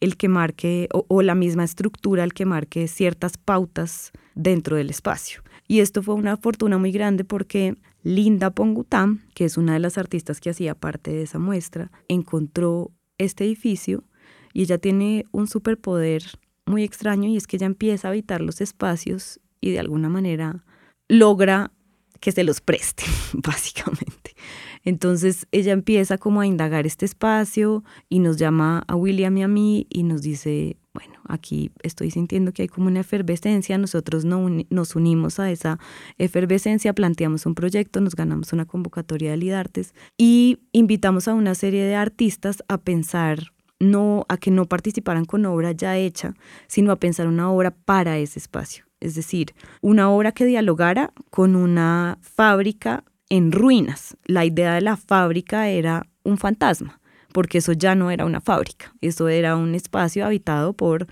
el 0.00 0.16
que 0.16 0.28
marque 0.28 0.88
o, 0.90 1.20
la 1.20 1.34
misma 1.34 1.64
estructura 1.64 2.24
el 2.24 2.32
que 2.32 2.46
marque 2.46 2.88
ciertas 2.88 3.36
pautas 3.36 4.10
dentro 4.34 4.76
del 4.76 4.88
espacio. 4.88 5.42
Y 5.68 5.80
esto 5.80 6.02
fue 6.02 6.14
una 6.14 6.38
fortuna 6.38 6.78
muy 6.78 6.92
grande 6.92 7.24
porque 7.24 7.76
Linda 8.02 8.48
Pongutam, 8.52 9.20
que 9.34 9.44
es 9.44 9.58
una 9.58 9.74
de 9.74 9.80
las 9.80 9.98
artistas 9.98 10.40
que 10.40 10.48
hacía 10.48 10.74
parte 10.74 11.10
de 11.10 11.24
esa 11.24 11.38
muestra, 11.38 11.90
encontró 12.08 12.90
este 13.18 13.44
edificio 13.44 14.02
y 14.54 14.62
ella 14.62 14.78
tiene 14.78 15.26
un 15.30 15.46
superpoder 15.46 16.22
muy 16.70 16.84
extraño 16.84 17.28
y 17.28 17.36
es 17.36 17.46
que 17.46 17.56
ella 17.56 17.66
empieza 17.66 18.08
a 18.08 18.10
habitar 18.10 18.40
los 18.40 18.60
espacios 18.60 19.40
y 19.60 19.72
de 19.72 19.80
alguna 19.80 20.08
manera 20.08 20.64
logra 21.08 21.72
que 22.20 22.32
se 22.32 22.44
los 22.44 22.60
preste, 22.60 23.04
básicamente. 23.32 24.34
Entonces 24.84 25.46
ella 25.52 25.72
empieza 25.72 26.16
como 26.16 26.40
a 26.40 26.46
indagar 26.46 26.86
este 26.86 27.04
espacio 27.04 27.84
y 28.08 28.20
nos 28.20 28.38
llama 28.38 28.84
a 28.86 28.96
William 28.96 29.36
y 29.36 29.42
a 29.42 29.48
mí 29.48 29.86
y 29.90 30.04
nos 30.04 30.22
dice, 30.22 30.78
bueno, 30.94 31.14
aquí 31.28 31.70
estoy 31.82 32.10
sintiendo 32.10 32.52
que 32.52 32.62
hay 32.62 32.68
como 32.68 32.86
una 32.88 33.00
efervescencia, 33.00 33.76
nosotros 33.76 34.24
no 34.24 34.48
nos 34.70 34.96
unimos 34.96 35.38
a 35.38 35.50
esa 35.50 35.78
efervescencia, 36.16 36.94
planteamos 36.94 37.44
un 37.44 37.54
proyecto, 37.54 38.00
nos 38.00 38.14
ganamos 38.14 38.52
una 38.52 38.64
convocatoria 38.64 39.32
de 39.32 39.36
Lidartes 39.36 39.94
y 40.16 40.58
invitamos 40.72 41.28
a 41.28 41.34
una 41.34 41.54
serie 41.54 41.84
de 41.84 41.94
artistas 41.94 42.62
a 42.68 42.78
pensar 42.78 43.52
no 43.80 44.26
a 44.28 44.36
que 44.36 44.50
no 44.50 44.66
participaran 44.66 45.24
con 45.24 45.44
obra 45.46 45.72
ya 45.72 45.96
hecha, 45.96 46.34
sino 46.68 46.92
a 46.92 46.96
pensar 46.96 47.26
una 47.26 47.50
obra 47.50 47.72
para 47.72 48.18
ese 48.18 48.38
espacio. 48.38 48.84
Es 49.00 49.14
decir, 49.14 49.54
una 49.80 50.10
obra 50.10 50.32
que 50.32 50.44
dialogara 50.44 51.12
con 51.30 51.56
una 51.56 52.18
fábrica 52.20 53.04
en 53.30 53.50
ruinas. 53.50 54.16
La 54.24 54.44
idea 54.44 54.74
de 54.74 54.82
la 54.82 54.96
fábrica 54.96 55.68
era 55.68 56.06
un 56.22 56.36
fantasma, 56.36 57.00
porque 57.32 57.58
eso 57.58 57.72
ya 57.72 57.94
no 57.94 58.10
era 58.10 58.26
una 58.26 58.40
fábrica, 58.40 58.94
eso 59.00 59.28
era 59.28 59.56
un 59.56 59.74
espacio 59.74 60.26
habitado 60.26 60.74
por 60.74 61.06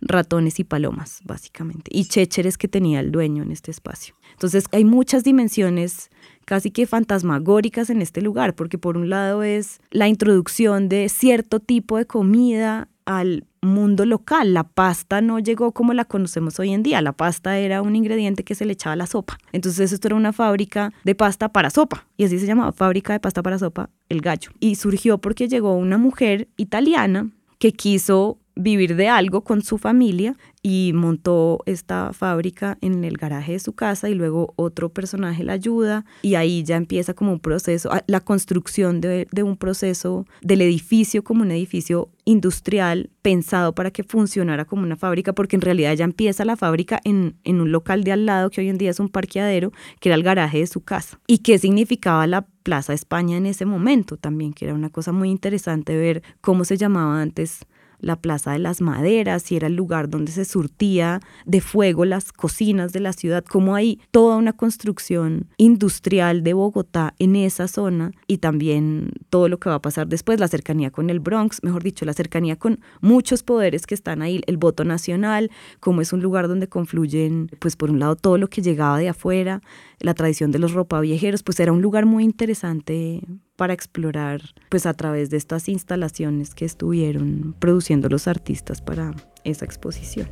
ratones 0.00 0.60
y 0.60 0.64
palomas, 0.64 1.20
básicamente, 1.24 1.90
y 1.92 2.04
chécheres 2.04 2.58
que 2.58 2.68
tenía 2.68 3.00
el 3.00 3.10
dueño 3.10 3.42
en 3.42 3.52
este 3.52 3.70
espacio. 3.70 4.14
Entonces 4.32 4.64
hay 4.72 4.84
muchas 4.84 5.24
dimensiones 5.24 6.10
casi 6.44 6.70
que 6.70 6.86
fantasmagóricas 6.86 7.90
en 7.90 8.02
este 8.02 8.22
lugar, 8.22 8.54
porque 8.54 8.78
por 8.78 8.96
un 8.96 9.10
lado 9.10 9.42
es 9.42 9.80
la 9.90 10.08
introducción 10.08 10.88
de 10.88 11.08
cierto 11.08 11.60
tipo 11.60 11.98
de 11.98 12.06
comida 12.06 12.88
al 13.04 13.44
mundo 13.60 14.06
local. 14.06 14.54
La 14.54 14.64
pasta 14.64 15.20
no 15.20 15.38
llegó 15.38 15.72
como 15.72 15.92
la 15.94 16.04
conocemos 16.04 16.58
hoy 16.60 16.72
en 16.72 16.82
día. 16.82 17.02
La 17.02 17.12
pasta 17.12 17.58
era 17.58 17.82
un 17.82 17.96
ingrediente 17.96 18.44
que 18.44 18.54
se 18.54 18.64
le 18.64 18.74
echaba 18.74 18.92
a 18.92 18.96
la 18.96 19.06
sopa. 19.06 19.38
Entonces 19.52 19.92
esto 19.92 20.08
era 20.08 20.16
una 20.16 20.32
fábrica 20.32 20.92
de 21.04 21.14
pasta 21.14 21.48
para 21.50 21.70
sopa. 21.70 22.06
Y 22.16 22.24
así 22.24 22.38
se 22.38 22.46
llamaba 22.46 22.72
fábrica 22.72 23.12
de 23.12 23.20
pasta 23.20 23.42
para 23.42 23.58
sopa 23.58 23.90
El 24.08 24.20
Gallo. 24.20 24.50
Y 24.60 24.76
surgió 24.76 25.18
porque 25.18 25.48
llegó 25.48 25.74
una 25.74 25.98
mujer 25.98 26.48
italiana 26.56 27.30
que 27.58 27.72
quiso 27.72 28.38
vivir 28.56 28.96
de 28.96 29.08
algo 29.08 29.42
con 29.42 29.62
su 29.62 29.78
familia 29.78 30.36
y 30.62 30.92
montó 30.94 31.60
esta 31.66 32.12
fábrica 32.12 32.78
en 32.80 33.04
el 33.04 33.18
garaje 33.18 33.52
de 33.52 33.58
su 33.58 33.74
casa 33.74 34.08
y 34.08 34.14
luego 34.14 34.54
otro 34.56 34.88
personaje 34.88 35.44
la 35.44 35.52
ayuda 35.52 36.06
y 36.22 36.36
ahí 36.36 36.62
ya 36.62 36.76
empieza 36.76 37.14
como 37.14 37.32
un 37.32 37.40
proceso, 37.40 37.92
ah, 37.92 38.02
la 38.06 38.20
construcción 38.20 39.00
de, 39.00 39.26
un 39.42 39.56
proceso 39.56 40.26
del 40.40 40.62
edificio 40.62 41.22
como 41.22 41.42
un 41.42 41.50
edificio 41.50 42.08
industrial 42.24 43.10
pensado 43.20 43.74
para 43.74 43.90
que 43.90 44.04
funcionara 44.04 44.64
como 44.64 44.82
una 44.82 44.96
fábrica 44.96 45.34
porque 45.34 45.56
en 45.56 45.62
realidad 45.62 45.94
ya 45.94 46.04
empieza 46.04 46.44
la 46.44 46.56
fábrica 46.56 47.00
en, 47.04 47.36
en 47.44 47.60
un 47.60 47.72
local 47.72 48.04
de 48.04 48.12
al 48.12 48.24
lado 48.24 48.50
que 48.50 48.60
hoy 48.60 48.68
en 48.68 48.78
día 48.78 48.90
es 48.90 49.00
un 49.00 49.10
parqueadero 49.10 49.72
que 50.00 50.08
era 50.08 50.16
el 50.16 50.22
garaje 50.22 50.60
de 50.60 50.66
su 50.66 50.80
casa. 50.80 51.20
Y 51.26 51.38
qué 51.38 51.58
significaba 51.58 52.26
la 52.26 52.46
Plaza 52.62 52.94
España 52.94 53.36
en 53.36 53.44
ese 53.44 53.66
momento 53.66 54.16
también 54.16 54.54
que 54.54 54.64
era 54.64 54.74
una 54.74 54.88
cosa 54.88 55.12
muy 55.12 55.28
interesante 55.28 55.94
ver 55.98 56.22
cómo 56.40 56.64
se 56.64 56.78
llamaba 56.78 57.20
antes 57.20 57.66
la 58.04 58.16
Plaza 58.16 58.52
de 58.52 58.58
las 58.58 58.80
Maderas 58.80 59.50
y 59.50 59.56
era 59.56 59.66
el 59.66 59.74
lugar 59.74 60.08
donde 60.08 60.32
se 60.32 60.44
surtía 60.44 61.20
de 61.44 61.60
fuego 61.60 62.04
las 62.04 62.32
cocinas 62.32 62.92
de 62.92 63.00
la 63.00 63.12
ciudad, 63.12 63.44
como 63.44 63.74
hay 63.74 64.00
toda 64.10 64.36
una 64.36 64.52
construcción 64.52 65.48
industrial 65.56 66.42
de 66.42 66.54
Bogotá 66.54 67.14
en 67.18 67.36
esa 67.36 67.68
zona 67.68 68.12
y 68.26 68.38
también 68.38 69.12
todo 69.30 69.48
lo 69.48 69.58
que 69.58 69.68
va 69.68 69.76
a 69.76 69.82
pasar 69.82 70.06
después, 70.06 70.40
la 70.40 70.48
cercanía 70.48 70.90
con 70.90 71.10
el 71.10 71.20
Bronx, 71.20 71.62
mejor 71.62 71.82
dicho, 71.82 72.04
la 72.04 72.12
cercanía 72.12 72.56
con 72.56 72.80
muchos 73.00 73.42
poderes 73.42 73.86
que 73.86 73.94
están 73.94 74.22
ahí, 74.22 74.40
el 74.46 74.56
voto 74.56 74.84
nacional, 74.84 75.50
como 75.80 76.00
es 76.00 76.12
un 76.12 76.20
lugar 76.20 76.48
donde 76.48 76.68
confluyen, 76.68 77.50
pues 77.58 77.76
por 77.76 77.90
un 77.90 77.98
lado 77.98 78.16
todo 78.16 78.38
lo 78.38 78.48
que 78.48 78.62
llegaba 78.62 78.98
de 78.98 79.08
afuera, 79.08 79.62
la 80.00 80.14
tradición 80.14 80.50
de 80.50 80.58
los 80.58 80.72
ropaviejeros, 80.72 81.42
pues 81.42 81.58
era 81.60 81.72
un 81.72 81.82
lugar 81.82 82.06
muy 82.06 82.24
interesante 82.24 83.22
para 83.56 83.72
explorar 83.72 84.42
pues 84.68 84.86
a 84.86 84.94
través 84.94 85.30
de 85.30 85.36
estas 85.36 85.68
instalaciones 85.68 86.54
que 86.54 86.64
estuvieron 86.64 87.54
produciendo 87.58 88.08
los 88.08 88.28
artistas 88.28 88.80
para 88.80 89.14
esa 89.44 89.64
exposición. 89.64 90.28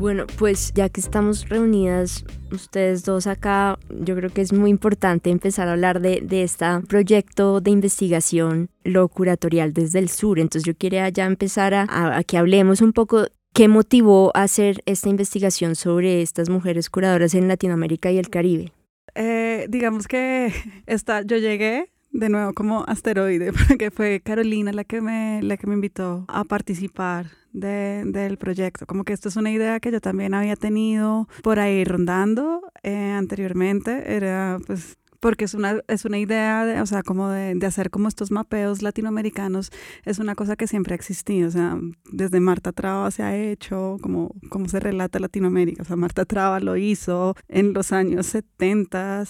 Bueno, 0.00 0.26
pues 0.38 0.72
ya 0.74 0.88
que 0.88 0.98
estamos 0.98 1.46
reunidas 1.50 2.24
ustedes 2.50 3.04
dos 3.04 3.26
acá, 3.26 3.78
yo 4.00 4.16
creo 4.16 4.30
que 4.30 4.40
es 4.40 4.52
muy 4.52 4.70
importante 4.70 5.30
empezar 5.30 5.68
a 5.68 5.72
hablar 5.72 6.00
de, 6.00 6.24
este 6.42 6.66
proyecto 6.88 7.60
de 7.60 7.70
investigación, 7.70 8.70
lo 8.84 9.08
curatorial 9.08 9.72
desde 9.72 9.98
el 9.98 10.08
sur. 10.08 10.38
Entonces 10.38 10.64
yo 10.64 10.76
quería 10.76 11.08
ya 11.08 11.26
empezar 11.26 11.74
a, 11.74 12.22
que 12.24 12.38
hablemos 12.38 12.80
un 12.80 12.92
poco 12.92 13.26
qué 13.52 13.68
motivó 13.68 14.30
hacer 14.34 14.82
esta 14.86 15.08
investigación 15.08 15.74
sobre 15.74 16.22
estas 16.22 16.48
mujeres 16.48 16.90
curadoras 16.90 17.34
en 17.34 17.48
Latinoamérica 17.48 18.10
y 18.10 18.18
el 18.18 18.30
Caribe. 18.30 18.72
Eh, 19.14 19.66
digamos 19.68 20.06
que 20.06 20.52
esta, 20.86 21.22
yo 21.22 21.36
llegué 21.36 21.90
de 22.12 22.28
nuevo 22.28 22.52
como 22.52 22.84
asteroide, 22.86 23.52
porque 23.68 23.90
fue 23.90 24.20
Carolina 24.20 24.72
la 24.72 24.84
que 24.84 25.00
me, 25.00 25.40
la 25.42 25.56
que 25.56 25.66
me 25.66 25.74
invitó 25.74 26.24
a 26.28 26.44
participar 26.44 27.39
de, 27.52 28.02
del 28.06 28.38
proyecto. 28.38 28.86
Como 28.86 29.04
que 29.04 29.12
esto 29.12 29.28
es 29.28 29.36
una 29.36 29.50
idea 29.50 29.80
que 29.80 29.90
yo 29.90 30.00
también 30.00 30.34
había 30.34 30.56
tenido 30.56 31.28
por 31.42 31.58
ahí 31.58 31.84
rondando 31.84 32.62
eh, 32.82 33.12
anteriormente. 33.12 34.14
Era 34.14 34.58
pues 34.66 34.96
porque 35.20 35.44
es 35.44 35.54
una, 35.54 35.80
es 35.86 36.06
una 36.06 36.18
idea, 36.18 36.64
de, 36.64 36.80
o 36.80 36.86
sea, 36.86 37.02
como 37.02 37.28
de, 37.28 37.54
de, 37.54 37.66
hacer 37.66 37.90
como 37.90 38.08
estos 38.08 38.30
mapeos 38.30 38.82
latinoamericanos, 38.82 39.70
es 40.04 40.18
una 40.18 40.34
cosa 40.34 40.56
que 40.56 40.66
siempre 40.66 40.94
ha 40.94 40.96
existido, 40.96 41.48
o 41.48 41.50
sea, 41.50 41.78
desde 42.10 42.40
Marta 42.40 42.72
Traba 42.72 43.10
se 43.10 43.22
ha 43.22 43.36
hecho, 43.36 43.98
como, 44.00 44.34
como 44.48 44.68
se 44.68 44.80
relata 44.80 45.18
Latinoamérica, 45.18 45.82
o 45.82 45.84
sea, 45.84 45.96
Marta 45.96 46.24
Traba 46.24 46.58
lo 46.60 46.76
hizo 46.76 47.36
en 47.48 47.74
los 47.74 47.92
años 47.92 48.26
70, 48.26 49.24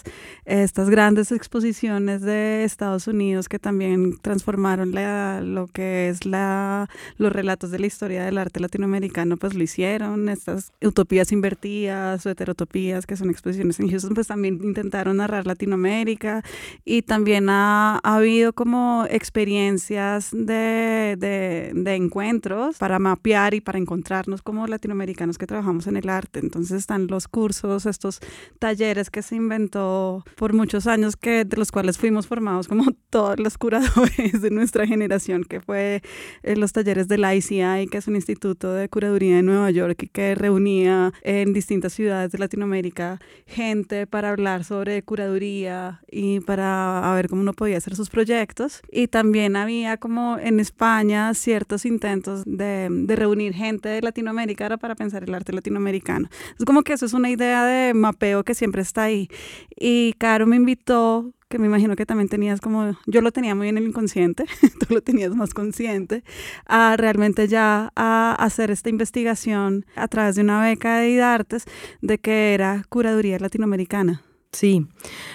estas 0.44 0.90
grandes 0.90 1.32
exposiciones 1.32 2.22
de 2.22 2.62
Estados 2.64 3.08
Unidos 3.08 3.48
que 3.48 3.58
también 3.58 4.16
transformaron 4.18 4.92
la, 4.92 5.40
lo 5.40 5.66
que 5.66 6.08
es 6.08 6.24
la, 6.24 6.88
los 7.16 7.32
relatos 7.32 7.72
de 7.72 7.80
la 7.80 7.86
historia 7.86 8.24
del 8.24 8.38
arte 8.38 8.60
latinoamericano, 8.60 9.36
pues 9.36 9.54
lo 9.54 9.62
hicieron, 9.62 10.28
estas 10.28 10.72
utopías 10.80 11.32
invertidas 11.32 12.24
o 12.26 12.30
heterotopías, 12.30 13.06
que 13.06 13.16
son 13.16 13.28
exposiciones 13.30 13.80
en 13.80 13.90
Houston, 13.90 14.14
pues 14.14 14.28
también 14.28 14.60
intentaron 14.62 15.16
narrar 15.16 15.46
Latinoamérica 15.46 15.79
América 15.80 16.42
y 16.84 17.02
también 17.02 17.48
ha, 17.48 17.98
habido 18.02 18.52
como 18.52 19.06
experiencias 19.08 20.30
de, 20.32 21.16
de, 21.18 21.94
encuentros 21.94 22.76
para 22.78 22.98
mapear 22.98 23.54
y 23.54 23.60
para 23.60 23.78
encontrarnos 23.78 24.42
como 24.42 24.66
latinoamericanos 24.66 25.38
que 25.38 25.46
trabajamos 25.46 25.86
en 25.86 25.96
el 25.96 26.08
arte. 26.08 26.40
Entonces 26.40 26.78
están 26.78 27.06
los 27.08 27.28
cursos, 27.28 27.86
estos 27.86 28.20
talleres 28.58 29.10
que 29.10 29.22
se 29.22 29.36
inventó 29.36 30.24
por 30.36 30.52
muchos 30.52 30.86
años, 30.86 31.16
que, 31.16 31.44
de 31.44 31.56
los 31.56 31.72
cuales 31.72 31.98
fuimos 31.98 32.26
formados 32.26 32.68
como 32.68 32.84
todos 33.10 33.38
los 33.38 33.58
curadores 33.58 34.40
de 34.40 34.50
nuestra 34.50 34.86
generación, 34.86 35.44
que 35.44 35.60
fue 35.60 36.02
eh, 36.42 36.56
los 36.56 36.72
talleres 36.72 37.08
del 37.08 37.24
ICI, 37.24 37.88
que 37.90 37.98
es 37.98 38.06
un 38.06 38.16
instituto 38.16 38.72
de 38.72 38.88
curaduría 38.88 39.36
de 39.36 39.42
Nueva 39.42 39.70
York 39.70 40.02
y 40.02 40.08
que 40.08 40.34
reunía 40.34 41.12
en 41.22 41.52
distintas 41.52 41.92
ciudades 41.92 42.32
de 42.32 42.38
Latinoamérica 42.38 43.18
gente 43.46 44.06
para 44.06 44.30
hablar 44.30 44.64
sobre 44.64 45.02
curaduría 45.02 45.69
y 46.10 46.40
para 46.40 47.12
ver 47.14 47.28
cómo 47.28 47.42
uno 47.42 47.52
podía 47.52 47.78
hacer 47.78 47.96
sus 47.96 48.10
proyectos. 48.10 48.82
Y 48.90 49.08
también 49.08 49.56
había 49.56 49.96
como 49.96 50.38
en 50.38 50.60
España 50.60 51.34
ciertos 51.34 51.84
intentos 51.84 52.42
de, 52.46 52.88
de 52.90 53.16
reunir 53.16 53.54
gente 53.54 53.88
de 53.88 54.02
Latinoamérica 54.02 54.76
para 54.78 54.94
pensar 54.94 55.24
el 55.24 55.34
arte 55.34 55.52
latinoamericano. 55.52 56.28
Es 56.58 56.64
como 56.64 56.82
que 56.82 56.92
eso 56.92 57.06
es 57.06 57.12
una 57.12 57.30
idea 57.30 57.64
de 57.64 57.94
mapeo 57.94 58.44
que 58.44 58.54
siempre 58.54 58.82
está 58.82 59.04
ahí. 59.04 59.28
Y 59.78 60.14
Caro 60.18 60.46
me 60.46 60.56
invitó 60.56 61.32
que 61.50 61.58
me 61.58 61.66
imagino 61.66 61.96
que 61.96 62.06
también 62.06 62.28
tenías 62.28 62.60
como, 62.60 62.96
yo 63.06 63.20
lo 63.22 63.32
tenía 63.32 63.56
muy 63.56 63.68
en 63.68 63.76
el 63.76 63.84
inconsciente, 63.88 64.44
tú 64.78 64.94
lo 64.94 65.02
tenías 65.02 65.34
más 65.34 65.52
consciente, 65.52 66.22
a 66.64 66.96
realmente 66.96 67.48
ya 67.48 67.92
a 67.96 68.36
hacer 68.38 68.70
esta 68.70 68.88
investigación 68.88 69.84
a 69.96 70.06
través 70.06 70.36
de 70.36 70.42
una 70.42 70.62
beca 70.62 70.98
de 70.98 71.10
IDARTES 71.10 71.64
de 72.02 72.18
que 72.18 72.54
era 72.54 72.84
curaduría 72.88 73.40
latinoamericana. 73.40 74.22
Sí, 74.52 74.84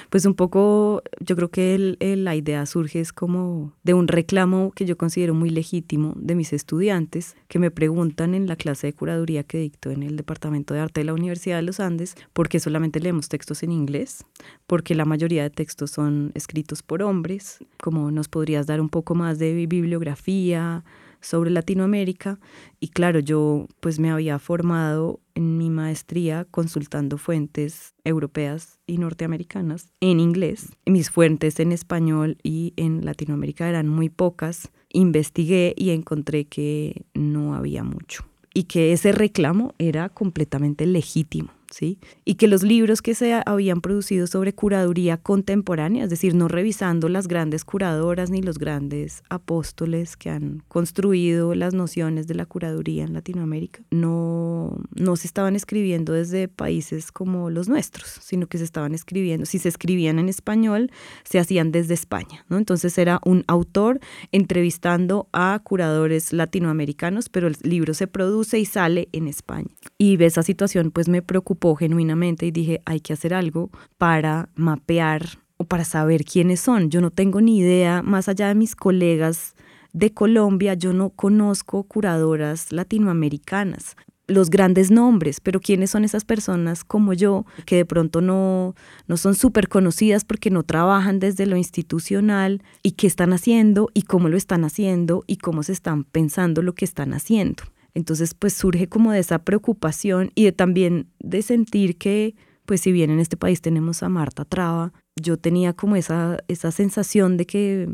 pues 0.09 0.25
un 0.25 0.33
poco 0.33 1.01
yo 1.21 1.37
creo 1.37 1.49
que 1.49 1.95
la 1.99 2.35
idea 2.35 2.65
surge 2.65 2.99
es 2.99 3.13
como 3.13 3.71
de 3.83 3.93
un 3.93 4.09
reclamo 4.09 4.71
que 4.75 4.85
yo 4.85 4.97
considero 4.97 5.33
muy 5.33 5.49
legítimo 5.49 6.13
de 6.17 6.35
mis 6.35 6.51
estudiantes 6.51 7.37
que 7.47 7.57
me 7.57 7.71
preguntan 7.71 8.35
en 8.35 8.45
la 8.45 8.57
clase 8.57 8.87
de 8.87 8.93
curaduría 8.93 9.43
que 9.43 9.57
dicto 9.57 9.89
en 9.89 10.03
el 10.03 10.17
Departamento 10.17 10.73
de 10.73 10.81
Arte 10.81 10.99
de 10.99 11.05
la 11.05 11.13
Universidad 11.13 11.55
de 11.55 11.61
los 11.61 11.79
Andes 11.79 12.15
por 12.33 12.49
qué 12.49 12.59
solamente 12.59 12.99
leemos 12.99 13.29
textos 13.29 13.63
en 13.63 13.71
inglés, 13.71 14.25
porque 14.67 14.95
la 14.95 15.05
mayoría 15.05 15.43
de 15.43 15.49
textos 15.49 15.91
son 15.91 16.31
escritos 16.33 16.83
por 16.83 17.01
hombres, 17.01 17.59
como 17.81 18.11
nos 18.11 18.27
podrías 18.27 18.67
dar 18.67 18.81
un 18.81 18.89
poco 18.89 19.15
más 19.15 19.39
de 19.39 19.53
bibliografía, 19.65 20.83
sobre 21.25 21.49
Latinoamérica 21.49 22.39
y 22.79 22.89
claro, 22.89 23.19
yo 23.19 23.67
pues 23.79 23.99
me 23.99 24.11
había 24.11 24.37
formado 24.37 25.19
en 25.33 25.57
mi 25.57 25.69
maestría 25.69 26.45
consultando 26.45 27.17
fuentes 27.17 27.95
europeas 28.03 28.79
y 28.85 28.99
norteamericanas 28.99 29.91
en 30.01 30.19
inglés. 30.19 30.69
Mis 30.85 31.09
fuentes 31.09 31.59
en 31.59 31.71
español 31.71 32.37
y 32.43 32.73
en 32.77 33.03
Latinoamérica 33.03 33.67
eran 33.67 33.87
muy 33.87 34.09
pocas. 34.09 34.71
Investigué 34.89 35.73
y 35.75 35.89
encontré 35.89 36.45
que 36.45 37.05
no 37.13 37.55
había 37.55 37.83
mucho 37.83 38.23
y 38.53 38.63
que 38.63 38.93
ese 38.93 39.11
reclamo 39.11 39.73
era 39.79 40.09
completamente 40.09 40.85
legítimo. 40.85 41.54
Y 41.81 42.35
que 42.35 42.47
los 42.47 42.63
libros 42.63 43.01
que 43.01 43.15
se 43.15 43.41
habían 43.45 43.81
producido 43.81 44.27
sobre 44.27 44.53
curaduría 44.53 45.17
contemporánea, 45.17 46.05
es 46.05 46.09
decir, 46.09 46.35
no 46.35 46.47
revisando 46.47 47.09
las 47.09 47.27
grandes 47.27 47.65
curadoras 47.65 48.29
ni 48.29 48.41
los 48.41 48.57
grandes 48.57 49.23
apóstoles 49.29 50.15
que 50.15 50.29
han 50.29 50.63
construido 50.67 51.55
las 51.55 51.73
nociones 51.73 52.27
de 52.27 52.35
la 52.35 52.45
curaduría 52.45 53.03
en 53.03 53.13
Latinoamérica, 53.13 53.81
no, 53.91 54.77
no 54.95 55.15
se 55.15 55.27
estaban 55.27 55.55
escribiendo 55.55 56.13
desde 56.13 56.47
países 56.47 57.11
como 57.11 57.49
los 57.49 57.67
nuestros, 57.67 58.19
sino 58.21 58.47
que 58.47 58.57
se 58.57 58.63
estaban 58.63 58.93
escribiendo, 58.93 59.45
si 59.45 59.59
se 59.59 59.69
escribían 59.69 60.19
en 60.19 60.29
español, 60.29 60.91
se 61.23 61.39
hacían 61.39 61.71
desde 61.71 61.93
España, 61.93 62.45
¿no? 62.49 62.57
Entonces 62.57 62.97
era 62.97 63.19
un 63.25 63.43
autor 63.47 63.99
entrevistando 64.31 65.27
a 65.33 65.59
curadores 65.63 66.33
latinoamericanos, 66.33 67.29
pero 67.29 67.47
el 67.47 67.57
libro 67.63 67.93
se 67.93 68.07
produce 68.07 68.59
y 68.59 68.65
sale 68.65 69.09
en 69.11 69.27
España. 69.27 69.69
Y 69.97 70.21
esa 70.23 70.43
situación 70.43 70.91
pues 70.91 71.07
me 71.07 71.21
preocupó 71.21 71.64
genuinamente 71.73 72.45
y 72.45 72.51
dije, 72.51 72.81
hay 72.85 72.99
que 72.99 73.13
hacer 73.13 73.33
algo 73.33 73.71
para 73.97 74.49
mapear 74.53 75.39
o 75.57 75.63
para 75.63 75.85
saber 75.85 76.23
quiénes 76.23 76.59
son. 76.59 76.91
Yo 76.91 77.01
no 77.01 77.09
tengo 77.09 77.41
ni 77.41 77.57
idea, 77.57 78.03
más 78.03 78.29
allá 78.29 78.49
de 78.49 78.55
mis 78.55 78.75
colegas 78.75 79.55
de 79.91 80.13
Colombia, 80.13 80.75
yo 80.75 80.93
no 80.93 81.09
conozco 81.09 81.83
curadoras 81.83 82.71
latinoamericanas 82.71 83.95
los 84.27 84.49
grandes 84.49 84.91
nombres, 84.91 85.39
pero 85.39 85.59
quiénes 85.59 85.91
son 85.91 86.03
esas 86.03 86.25
personas 86.25 86.83
como 86.83 87.13
yo 87.13 87.45
que 87.65 87.75
de 87.75 87.85
pronto 87.85 88.21
no, 88.21 88.75
no 89.07 89.17
son 89.17 89.35
súper 89.35 89.67
conocidas 89.67 90.25
porque 90.25 90.49
no 90.49 90.63
trabajan 90.63 91.19
desde 91.19 91.45
lo 91.45 91.57
institucional 91.57 92.63
y 92.81 92.91
qué 92.91 93.07
están 93.07 93.33
haciendo 93.33 93.89
y 93.93 94.03
cómo 94.03 94.29
lo 94.29 94.37
están 94.37 94.63
haciendo 94.63 95.23
y 95.27 95.37
cómo 95.37 95.63
se 95.63 95.73
están 95.73 96.03
pensando 96.03 96.61
lo 96.61 96.73
que 96.73 96.85
están 96.85 97.13
haciendo. 97.13 97.63
Entonces, 97.95 98.33
pues 98.35 98.53
surge 98.53 98.87
como 98.87 99.11
de 99.11 99.19
esa 99.19 99.39
preocupación 99.39 100.31
y 100.35 100.51
también 100.51 101.07
de 101.19 101.41
sentir 101.41 101.97
que, 101.97 102.35
pues 102.65 102.81
si 102.81 102.91
bien 102.91 103.09
en 103.09 103.19
este 103.19 103.37
país 103.37 103.61
tenemos 103.61 104.03
a 104.03 104.09
Marta 104.09 104.45
Traba, 104.45 104.93
yo 105.15 105.37
tenía 105.37 105.73
como 105.73 105.95
esa, 105.95 106.37
esa 106.47 106.71
sensación 106.71 107.37
de 107.37 107.45
que 107.45 107.89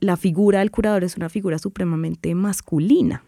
la 0.00 0.16
figura 0.16 0.60
del 0.60 0.70
curador 0.70 1.02
es 1.02 1.16
una 1.16 1.28
figura 1.28 1.58
supremamente 1.58 2.34
masculina. 2.34 3.24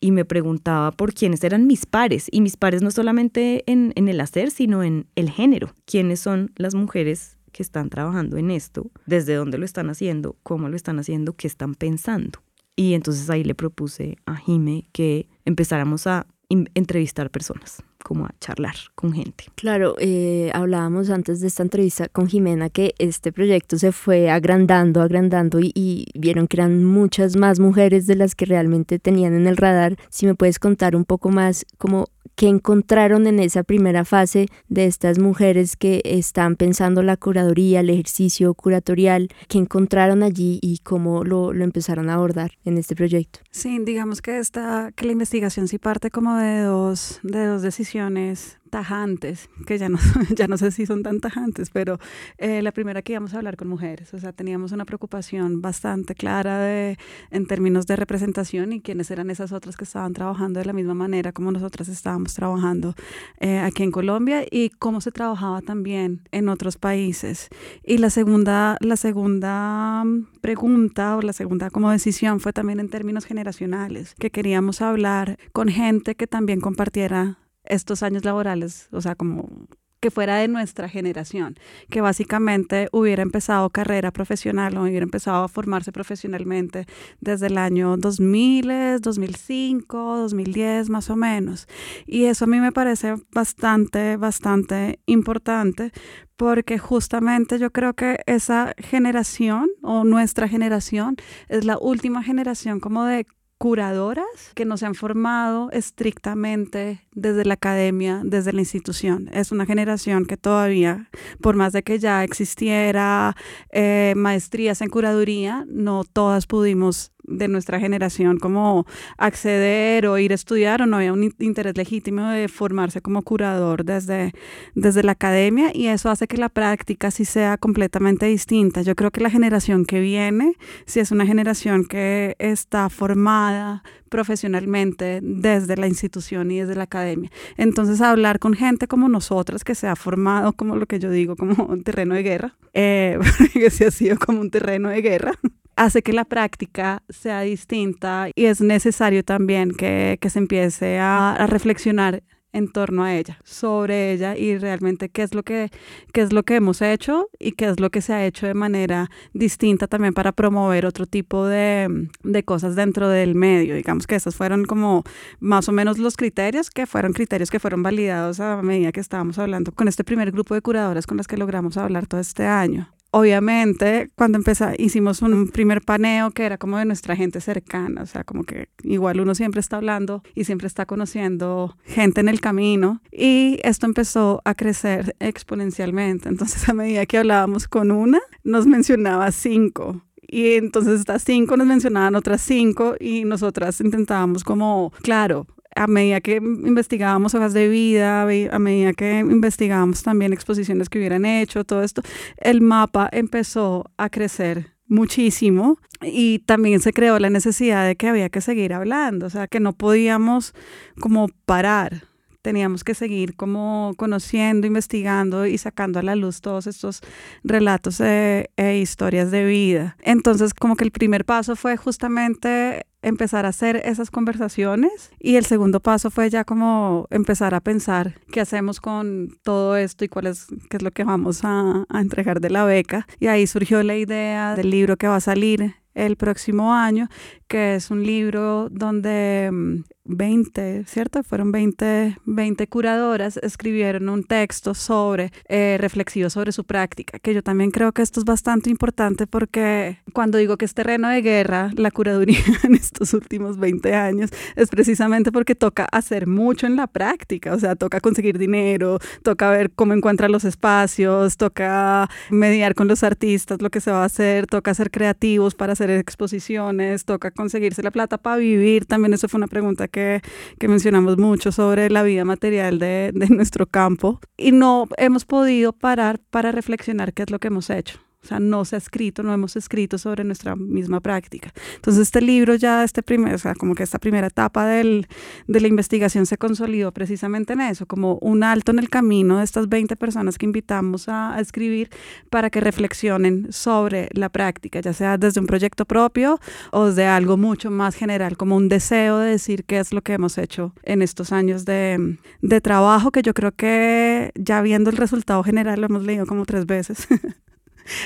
Y 0.00 0.12
me 0.12 0.24
preguntaba 0.24 0.90
por 0.92 1.12
quiénes 1.12 1.44
eran 1.44 1.66
mis 1.66 1.84
pares. 1.84 2.28
Y 2.30 2.40
mis 2.40 2.56
pares 2.56 2.80
no 2.80 2.90
solamente 2.90 3.62
en, 3.70 3.92
en 3.94 4.08
el 4.08 4.22
hacer, 4.22 4.50
sino 4.50 4.82
en 4.82 5.06
el 5.14 5.28
género. 5.28 5.74
¿Quiénes 5.84 6.20
son 6.20 6.52
las 6.56 6.74
mujeres 6.74 7.36
que 7.52 7.62
están 7.62 7.90
trabajando 7.90 8.38
en 8.38 8.50
esto? 8.50 8.90
¿Desde 9.04 9.34
dónde 9.34 9.58
lo 9.58 9.66
están 9.66 9.90
haciendo? 9.90 10.36
¿Cómo 10.42 10.70
lo 10.70 10.76
están 10.76 10.98
haciendo? 10.98 11.34
¿Qué 11.34 11.46
están 11.46 11.74
pensando? 11.74 12.43
Y 12.76 12.94
entonces 12.94 13.30
ahí 13.30 13.44
le 13.44 13.54
propuse 13.54 14.16
a 14.26 14.36
Jime 14.36 14.88
que 14.92 15.28
empezáramos 15.44 16.06
a 16.06 16.26
entrevistar 16.48 17.30
personas, 17.30 17.82
como 18.02 18.26
a 18.26 18.34
charlar 18.40 18.74
con 18.94 19.12
gente. 19.12 19.44
Claro, 19.54 19.96
eh, 19.98 20.50
hablábamos 20.54 21.10
antes 21.10 21.40
de 21.40 21.48
esta 21.48 21.62
entrevista 21.62 22.08
con 22.08 22.28
Jimena 22.28 22.70
que 22.70 22.94
este 22.98 23.32
proyecto 23.32 23.78
se 23.78 23.92
fue 23.92 24.30
agrandando, 24.30 25.00
agrandando 25.00 25.60
y, 25.60 25.72
y, 25.74 26.06
vieron 26.14 26.46
que 26.46 26.56
eran 26.56 26.84
muchas 26.84 27.36
más 27.36 27.60
mujeres 27.60 28.06
de 28.06 28.16
las 28.16 28.34
que 28.34 28.44
realmente 28.44 28.98
tenían 28.98 29.34
en 29.34 29.46
el 29.46 29.56
radar. 29.56 29.96
Si 30.10 30.26
me 30.26 30.34
puedes 30.34 30.58
contar 30.58 30.96
un 30.96 31.04
poco 31.04 31.30
más 31.30 31.66
como 31.78 32.06
¿Qué 32.36 32.48
encontraron 32.48 33.26
en 33.26 33.38
esa 33.38 33.62
primera 33.62 34.04
fase 34.04 34.48
de 34.68 34.86
estas 34.86 35.18
mujeres 35.18 35.76
que 35.76 36.02
están 36.04 36.56
pensando 36.56 37.02
la 37.02 37.16
curaduría, 37.16 37.80
el 37.80 37.90
ejercicio 37.90 38.54
curatorial? 38.54 39.28
¿Qué 39.48 39.58
encontraron 39.58 40.22
allí 40.22 40.58
y 40.60 40.78
cómo 40.78 41.22
lo, 41.22 41.52
lo 41.52 41.64
empezaron 41.64 42.10
a 42.10 42.14
abordar 42.14 42.52
en 42.64 42.76
este 42.78 42.96
proyecto? 42.96 43.40
Sí, 43.50 43.78
digamos 43.84 44.20
que, 44.20 44.38
esta, 44.38 44.90
que 44.96 45.06
la 45.06 45.12
investigación 45.12 45.68
sí 45.68 45.78
parte 45.78 46.10
como 46.10 46.36
de 46.36 46.62
dos, 46.62 47.20
de 47.22 47.46
dos 47.46 47.62
decisiones 47.62 48.58
tajantes, 48.74 49.48
que 49.68 49.78
ya 49.78 49.88
no, 49.88 49.98
ya 50.36 50.48
no 50.48 50.56
sé 50.58 50.72
si 50.72 50.84
son 50.84 51.04
tan 51.04 51.20
tajantes, 51.20 51.70
pero 51.70 52.00
eh, 52.38 52.60
la 52.60 52.72
primera 52.72 53.02
que 53.02 53.12
íbamos 53.12 53.32
a 53.32 53.36
hablar 53.36 53.56
con 53.56 53.68
mujeres, 53.68 54.12
o 54.14 54.18
sea, 54.18 54.32
teníamos 54.32 54.72
una 54.72 54.84
preocupación 54.84 55.62
bastante 55.62 56.16
clara 56.16 56.58
de, 56.58 56.98
en 57.30 57.46
términos 57.46 57.86
de 57.86 57.94
representación 57.94 58.72
y 58.72 58.80
quiénes 58.80 59.12
eran 59.12 59.30
esas 59.30 59.52
otras 59.52 59.76
que 59.76 59.84
estaban 59.84 60.12
trabajando 60.12 60.58
de 60.58 60.66
la 60.66 60.72
misma 60.72 60.92
manera 60.92 61.30
como 61.30 61.52
nosotras 61.52 61.86
estábamos 61.86 62.34
trabajando 62.34 62.96
eh, 63.38 63.60
aquí 63.60 63.84
en 63.84 63.92
Colombia 63.92 64.44
y 64.50 64.70
cómo 64.70 65.00
se 65.00 65.12
trabajaba 65.12 65.60
también 65.60 66.22
en 66.32 66.48
otros 66.48 66.76
países. 66.76 67.50
Y 67.84 67.98
la 67.98 68.10
segunda, 68.10 68.76
la 68.80 68.96
segunda 68.96 70.02
pregunta 70.40 71.16
o 71.16 71.22
la 71.22 71.32
segunda 71.32 71.70
como 71.70 71.92
decisión 71.92 72.40
fue 72.40 72.52
también 72.52 72.80
en 72.80 72.88
términos 72.88 73.24
generacionales, 73.24 74.16
que 74.18 74.30
queríamos 74.30 74.82
hablar 74.82 75.38
con 75.52 75.68
gente 75.68 76.16
que 76.16 76.26
también 76.26 76.60
compartiera 76.60 77.38
estos 77.64 78.02
años 78.02 78.24
laborales, 78.24 78.88
o 78.92 79.00
sea, 79.00 79.14
como 79.14 79.66
que 80.04 80.10
fuera 80.10 80.36
de 80.36 80.48
nuestra 80.48 80.86
generación, 80.86 81.54
que 81.88 82.02
básicamente 82.02 82.88
hubiera 82.92 83.22
empezado 83.22 83.70
carrera 83.70 84.10
profesional 84.10 84.76
o 84.76 84.82
hubiera 84.82 85.02
empezado 85.02 85.44
a 85.44 85.48
formarse 85.48 85.92
profesionalmente 85.92 86.84
desde 87.22 87.46
el 87.46 87.56
año 87.56 87.96
2000, 87.96 89.00
2005, 89.00 90.16
2010 90.18 90.90
más 90.90 91.08
o 91.08 91.16
menos. 91.16 91.66
Y 92.04 92.24
eso 92.24 92.44
a 92.44 92.48
mí 92.48 92.60
me 92.60 92.70
parece 92.70 93.14
bastante, 93.32 94.18
bastante 94.18 95.00
importante 95.06 95.90
porque 96.36 96.76
justamente 96.76 97.58
yo 97.58 97.70
creo 97.70 97.94
que 97.94 98.18
esa 98.26 98.74
generación 98.76 99.70
o 99.82 100.04
nuestra 100.04 100.48
generación 100.48 101.16
es 101.48 101.64
la 101.64 101.78
última 101.78 102.22
generación 102.22 102.78
como 102.78 103.06
de 103.06 103.26
curadoras 103.58 104.26
que 104.54 104.64
no 104.64 104.76
se 104.76 104.86
han 104.86 104.94
formado 104.94 105.70
estrictamente 105.70 107.06
desde 107.12 107.44
la 107.44 107.54
academia, 107.54 108.20
desde 108.24 108.52
la 108.52 108.60
institución. 108.60 109.30
Es 109.32 109.52
una 109.52 109.66
generación 109.66 110.26
que 110.26 110.36
todavía, 110.36 111.08
por 111.40 111.56
más 111.56 111.72
de 111.72 111.82
que 111.82 111.98
ya 111.98 112.24
existiera 112.24 113.34
eh, 113.70 114.14
maestrías 114.16 114.82
en 114.82 114.90
curaduría, 114.90 115.64
no 115.68 116.04
todas 116.04 116.46
pudimos 116.46 117.13
de 117.26 117.48
nuestra 117.48 117.80
generación 117.80 118.38
como 118.38 118.86
acceder 119.18 120.06
o 120.06 120.18
ir 120.18 120.32
a 120.32 120.34
estudiar 120.34 120.82
o 120.82 120.86
no 120.86 120.96
había 120.96 121.12
un 121.12 121.34
interés 121.38 121.76
legítimo 121.76 122.28
de 122.28 122.48
formarse 122.48 123.00
como 123.00 123.22
curador 123.22 123.84
desde, 123.84 124.32
desde 124.74 125.02
la 125.02 125.12
academia 125.12 125.70
y 125.74 125.88
eso 125.88 126.10
hace 126.10 126.26
que 126.26 126.36
la 126.36 126.48
práctica 126.48 127.10
sí 127.10 127.24
sea 127.24 127.56
completamente 127.56 128.26
distinta. 128.26 128.82
Yo 128.82 128.94
creo 128.94 129.10
que 129.10 129.20
la 129.20 129.30
generación 129.30 129.84
que 129.84 130.00
viene 130.00 130.54
sí 130.86 131.00
es 131.00 131.10
una 131.10 131.26
generación 131.26 131.84
que 131.84 132.36
está 132.38 132.88
formada 132.88 133.82
profesionalmente 134.14 135.18
desde 135.22 135.76
la 135.76 135.88
institución 135.88 136.50
y 136.52 136.60
desde 136.60 136.76
la 136.76 136.84
academia. 136.84 137.32
Entonces, 137.56 138.00
hablar 138.00 138.38
con 138.38 138.54
gente 138.54 138.86
como 138.86 139.08
nosotras, 139.08 139.64
que 139.64 139.74
se 139.74 139.88
ha 139.88 139.96
formado 139.96 140.52
como 140.52 140.76
lo 140.76 140.86
que 140.86 141.00
yo 141.00 141.10
digo, 141.10 141.34
como 141.34 141.64
un 141.64 141.82
terreno 141.82 142.14
de 142.14 142.22
guerra, 142.22 142.54
eh, 142.74 143.18
que 143.52 143.70
se 143.70 143.86
ha 143.86 143.90
sido 143.90 144.16
como 144.16 144.40
un 144.40 144.50
terreno 144.50 144.88
de 144.88 145.02
guerra, 145.02 145.32
hace 145.76 146.02
que 146.02 146.12
la 146.12 146.24
práctica 146.24 147.02
sea 147.08 147.40
distinta 147.42 148.28
y 148.34 148.46
es 148.46 148.60
necesario 148.60 149.24
también 149.24 149.72
que, 149.72 150.18
que 150.20 150.30
se 150.30 150.38
empiece 150.38 150.98
a, 150.98 151.46
reflexionar 151.48 152.22
en 152.52 152.70
torno 152.70 153.02
a 153.02 153.12
ella, 153.16 153.40
sobre 153.42 154.12
ella 154.12 154.36
y 154.36 154.56
realmente 154.58 155.08
qué 155.08 155.24
es 155.24 155.34
lo 155.34 155.42
que 155.42 155.70
qué 156.12 156.22
es 156.22 156.32
lo 156.32 156.44
que 156.44 156.54
hemos 156.54 156.82
hecho 156.82 157.28
y 157.40 157.52
qué 157.52 157.66
es 157.68 157.80
lo 157.80 157.90
que 157.90 158.00
se 158.00 158.12
ha 158.12 158.24
hecho 158.24 158.46
de 158.46 158.54
manera 158.54 159.10
distinta 159.32 159.88
también 159.88 160.14
para 160.14 160.30
promover 160.30 160.86
otro 160.86 161.06
tipo 161.06 161.46
de, 161.46 162.08
de 162.22 162.44
cosas 162.44 162.76
dentro 162.76 163.08
del 163.08 163.34
medio. 163.34 163.74
Digamos 163.74 164.06
que 164.06 164.14
esos 164.14 164.36
fueron 164.36 164.66
como 164.66 165.02
más 165.40 165.68
o 165.68 165.72
menos 165.72 165.98
los 165.98 166.16
criterios 166.16 166.70
que 166.70 166.86
fueron 166.86 167.12
criterios 167.12 167.50
que 167.50 167.58
fueron 167.58 167.82
validados 167.82 168.38
a 168.38 168.62
medida 168.62 168.92
que 168.92 169.00
estábamos 169.00 169.36
hablando 169.40 169.72
con 169.72 169.88
este 169.88 170.04
primer 170.04 170.30
grupo 170.30 170.54
de 170.54 170.62
curadoras 170.62 171.08
con 171.08 171.16
las 171.16 171.26
que 171.26 171.36
logramos 171.36 171.76
hablar 171.76 172.06
todo 172.06 172.20
este 172.20 172.46
año 172.46 172.94
obviamente, 173.14 174.10
cuando 174.16 174.38
empezamos, 174.38 174.74
hicimos 174.78 175.22
un 175.22 175.48
primer 175.48 175.82
paneo 175.82 176.32
que 176.32 176.44
era 176.44 176.58
como 176.58 176.78
de 176.78 176.84
nuestra 176.84 177.14
gente 177.14 177.40
cercana, 177.40 178.02
o 178.02 178.06
sea, 178.06 178.24
como 178.24 178.42
que 178.42 178.68
igual 178.82 179.20
uno 179.20 179.36
siempre 179.36 179.60
está 179.60 179.76
hablando 179.76 180.24
y 180.34 180.44
siempre 180.44 180.66
está 180.66 180.84
conociendo 180.84 181.76
gente 181.84 182.20
en 182.20 182.28
el 182.28 182.40
camino. 182.40 183.00
Y 183.12 183.60
esto 183.62 183.86
empezó 183.86 184.42
a 184.44 184.56
crecer 184.56 185.14
exponencialmente. 185.20 186.28
Entonces, 186.28 186.68
a 186.68 186.74
medida 186.74 187.06
que 187.06 187.18
hablábamos 187.18 187.68
con 187.68 187.92
una, 187.92 188.20
nos 188.42 188.66
mencionaba 188.66 189.30
cinco. 189.30 190.02
Y 190.26 190.54
entonces 190.54 190.98
estas 190.98 191.22
cinco 191.22 191.56
nos 191.56 191.68
mencionaban 191.68 192.16
otras 192.16 192.40
cinco 192.40 192.96
y 192.98 193.24
nosotras 193.24 193.80
intentábamos 193.80 194.42
como, 194.42 194.92
claro, 195.02 195.46
a 195.74 195.86
medida 195.86 196.20
que 196.20 196.36
investigábamos 196.36 197.34
hojas 197.34 197.52
de 197.52 197.68
vida, 197.68 198.22
a 198.22 198.58
medida 198.58 198.92
que 198.92 199.18
investigábamos 199.18 200.02
también 200.02 200.32
exposiciones 200.32 200.88
que 200.88 200.98
hubieran 200.98 201.24
hecho, 201.24 201.64
todo 201.64 201.82
esto, 201.82 202.02
el 202.38 202.60
mapa 202.60 203.08
empezó 203.12 203.90
a 203.96 204.08
crecer 204.08 204.74
muchísimo 204.86 205.78
y 206.02 206.40
también 206.40 206.80
se 206.80 206.92
creó 206.92 207.18
la 207.18 207.30
necesidad 207.30 207.86
de 207.86 207.96
que 207.96 208.08
había 208.08 208.28
que 208.28 208.40
seguir 208.40 208.72
hablando, 208.72 209.26
o 209.26 209.30
sea, 209.30 209.48
que 209.48 209.60
no 209.60 209.72
podíamos 209.72 210.54
como 211.00 211.28
parar 211.46 212.14
teníamos 212.44 212.84
que 212.84 212.94
seguir 212.94 213.36
como 213.36 213.94
conociendo, 213.96 214.66
investigando 214.66 215.46
y 215.46 215.56
sacando 215.56 215.98
a 215.98 216.02
la 216.02 216.14
luz 216.14 216.42
todos 216.42 216.66
estos 216.66 217.00
relatos 217.42 218.00
e, 218.00 218.50
e, 218.58 218.76
historias 218.76 219.30
de 219.30 219.46
vida. 219.46 219.96
Entonces, 220.02 220.52
como 220.52 220.76
que 220.76 220.84
el 220.84 220.90
primer 220.90 221.24
paso 221.24 221.56
fue 221.56 221.78
justamente 221.78 222.84
empezar 223.04 223.46
a 223.46 223.50
hacer 223.50 223.76
esas 223.84 224.10
conversaciones 224.10 225.10
y 225.20 225.36
el 225.36 225.44
segundo 225.44 225.80
paso 225.80 226.10
fue 226.10 226.30
ya 226.30 226.44
como 226.44 227.06
empezar 227.10 227.54
a 227.54 227.60
pensar 227.60 228.20
qué 228.32 228.40
hacemos 228.40 228.80
con 228.80 229.38
todo 229.42 229.76
esto 229.76 230.04
y 230.04 230.08
cuál 230.08 230.26
es, 230.26 230.46
qué 230.70 230.78
es 230.78 230.82
lo 230.82 230.90
que 230.90 231.04
vamos 231.04 231.44
a, 231.44 231.84
a 231.88 232.00
entregar 232.00 232.40
de 232.40 232.50
la 232.50 232.64
beca. 232.64 233.06
Y 233.20 233.26
ahí 233.28 233.46
surgió 233.46 233.82
la 233.82 233.96
idea 233.96 234.56
del 234.56 234.70
libro 234.70 234.96
que 234.96 235.06
va 235.08 235.16
a 235.16 235.20
salir 235.20 235.74
el 235.94 236.16
próximo 236.16 236.74
año, 236.74 237.08
que 237.48 237.76
es 237.76 237.90
un 237.90 238.04
libro 238.04 238.68
donde 238.70 239.50
mm, 239.52 239.82
20, 240.04 240.84
¿cierto? 240.86 241.22
Fueron 241.22 241.50
20, 241.50 242.18
20 242.24 242.66
curadoras, 242.66 243.38
escribieron 243.38 244.08
un 244.08 244.24
texto 244.24 244.74
sobre, 244.74 245.32
eh, 245.48 245.76
reflexivo 245.80 246.28
sobre 246.30 246.52
su 246.52 246.64
práctica, 246.64 247.18
que 247.18 247.32
yo 247.32 247.42
también 247.42 247.70
creo 247.70 247.92
que 247.92 248.02
esto 248.02 248.20
es 248.20 248.26
bastante 248.26 248.70
importante 248.70 249.26
porque 249.26 249.98
cuando 250.12 250.38
digo 250.38 250.58
que 250.58 250.66
es 250.66 250.74
terreno 250.74 251.08
de 251.08 251.22
guerra, 251.22 251.70
la 251.76 251.90
curaduría 251.90 252.38
en 252.64 252.74
estos 252.74 253.14
últimos 253.14 253.58
20 253.58 253.94
años 253.94 254.30
es 254.56 254.68
precisamente 254.68 255.32
porque 255.32 255.54
toca 255.54 255.86
hacer 255.90 256.26
mucho 256.26 256.66
en 256.66 256.76
la 256.76 256.86
práctica, 256.86 257.54
o 257.54 257.58
sea, 257.58 257.74
toca 257.74 258.00
conseguir 258.00 258.38
dinero, 258.38 258.98
toca 259.22 259.50
ver 259.50 259.70
cómo 259.70 259.94
encuentra 259.94 260.28
los 260.28 260.44
espacios, 260.44 261.36
toca 261.38 262.10
mediar 262.30 262.74
con 262.74 262.88
los 262.88 263.02
artistas 263.02 263.62
lo 263.62 263.70
que 263.70 263.80
se 263.80 263.90
va 263.90 264.02
a 264.02 264.06
hacer, 264.06 264.46
toca 264.46 264.74
ser 264.74 264.90
creativos 264.90 265.54
para 265.54 265.72
hacer 265.72 265.83
exposiciones, 265.90 267.04
toca 267.04 267.30
conseguirse 267.30 267.82
la 267.82 267.90
plata 267.90 268.18
para 268.18 268.36
vivir, 268.36 268.86
también 268.86 269.14
eso 269.14 269.28
fue 269.28 269.38
una 269.38 269.46
pregunta 269.46 269.88
que, 269.88 270.20
mencionamos 270.60 271.18
mucho 271.18 271.52
sobre 271.52 271.90
la 271.90 272.02
vida 272.02 272.24
material 272.24 272.78
de, 272.78 273.10
de 273.14 273.28
nuestro 273.28 273.66
campo 273.66 274.20
y 274.36 274.52
no 274.52 274.88
hemos 274.96 275.24
podido 275.24 275.72
parar 275.72 276.20
para 276.30 276.52
reflexionar 276.52 277.12
qué 277.12 277.22
es 277.22 277.30
lo 277.30 277.38
que 277.38 277.48
hemos 277.48 277.70
hecho. 277.70 278.03
O 278.24 278.26
sea, 278.26 278.40
no 278.40 278.64
se 278.64 278.76
ha 278.76 278.78
escrito, 278.78 279.22
no 279.22 279.34
hemos 279.34 279.54
escrito 279.54 279.98
sobre 279.98 280.24
nuestra 280.24 280.56
misma 280.56 281.00
práctica. 281.00 281.52
Entonces, 281.76 282.02
este 282.02 282.22
libro 282.22 282.54
ya, 282.54 282.82
este 282.82 283.02
primer, 283.02 283.34
o 283.34 283.38
sea, 283.38 283.54
como 283.54 283.74
que 283.74 283.82
esta 283.82 283.98
primera 283.98 284.28
etapa 284.28 284.66
del, 284.66 285.06
de 285.46 285.60
la 285.60 285.68
investigación 285.68 286.24
se 286.24 286.38
consolidó 286.38 286.90
precisamente 286.92 287.52
en 287.52 287.60
eso, 287.60 287.84
como 287.84 288.16
un 288.22 288.42
alto 288.42 288.72
en 288.72 288.78
el 288.78 288.88
camino 288.88 289.38
de 289.38 289.44
estas 289.44 289.68
20 289.68 289.94
personas 289.96 290.38
que 290.38 290.46
invitamos 290.46 291.08
a, 291.10 291.34
a 291.34 291.40
escribir 291.40 291.90
para 292.30 292.48
que 292.48 292.60
reflexionen 292.60 293.52
sobre 293.52 294.08
la 294.12 294.30
práctica, 294.30 294.80
ya 294.80 294.94
sea 294.94 295.18
desde 295.18 295.40
un 295.40 295.46
proyecto 295.46 295.84
propio 295.84 296.40
o 296.70 296.86
de 296.92 297.04
algo 297.04 297.36
mucho 297.36 297.70
más 297.70 297.94
general, 297.94 298.38
como 298.38 298.56
un 298.56 298.70
deseo 298.70 299.18
de 299.18 299.32
decir 299.32 299.64
qué 299.64 299.80
es 299.80 299.92
lo 299.92 300.00
que 300.00 300.14
hemos 300.14 300.38
hecho 300.38 300.72
en 300.82 301.02
estos 301.02 301.30
años 301.30 301.66
de, 301.66 302.16
de 302.40 302.60
trabajo, 302.62 303.10
que 303.10 303.20
yo 303.20 303.34
creo 303.34 303.52
que 303.52 304.32
ya 304.34 304.62
viendo 304.62 304.88
el 304.88 304.96
resultado 304.96 305.42
general 305.42 305.80
lo 305.80 305.86
hemos 305.86 306.04
leído 306.04 306.24
como 306.24 306.46
tres 306.46 306.64
veces. 306.64 307.06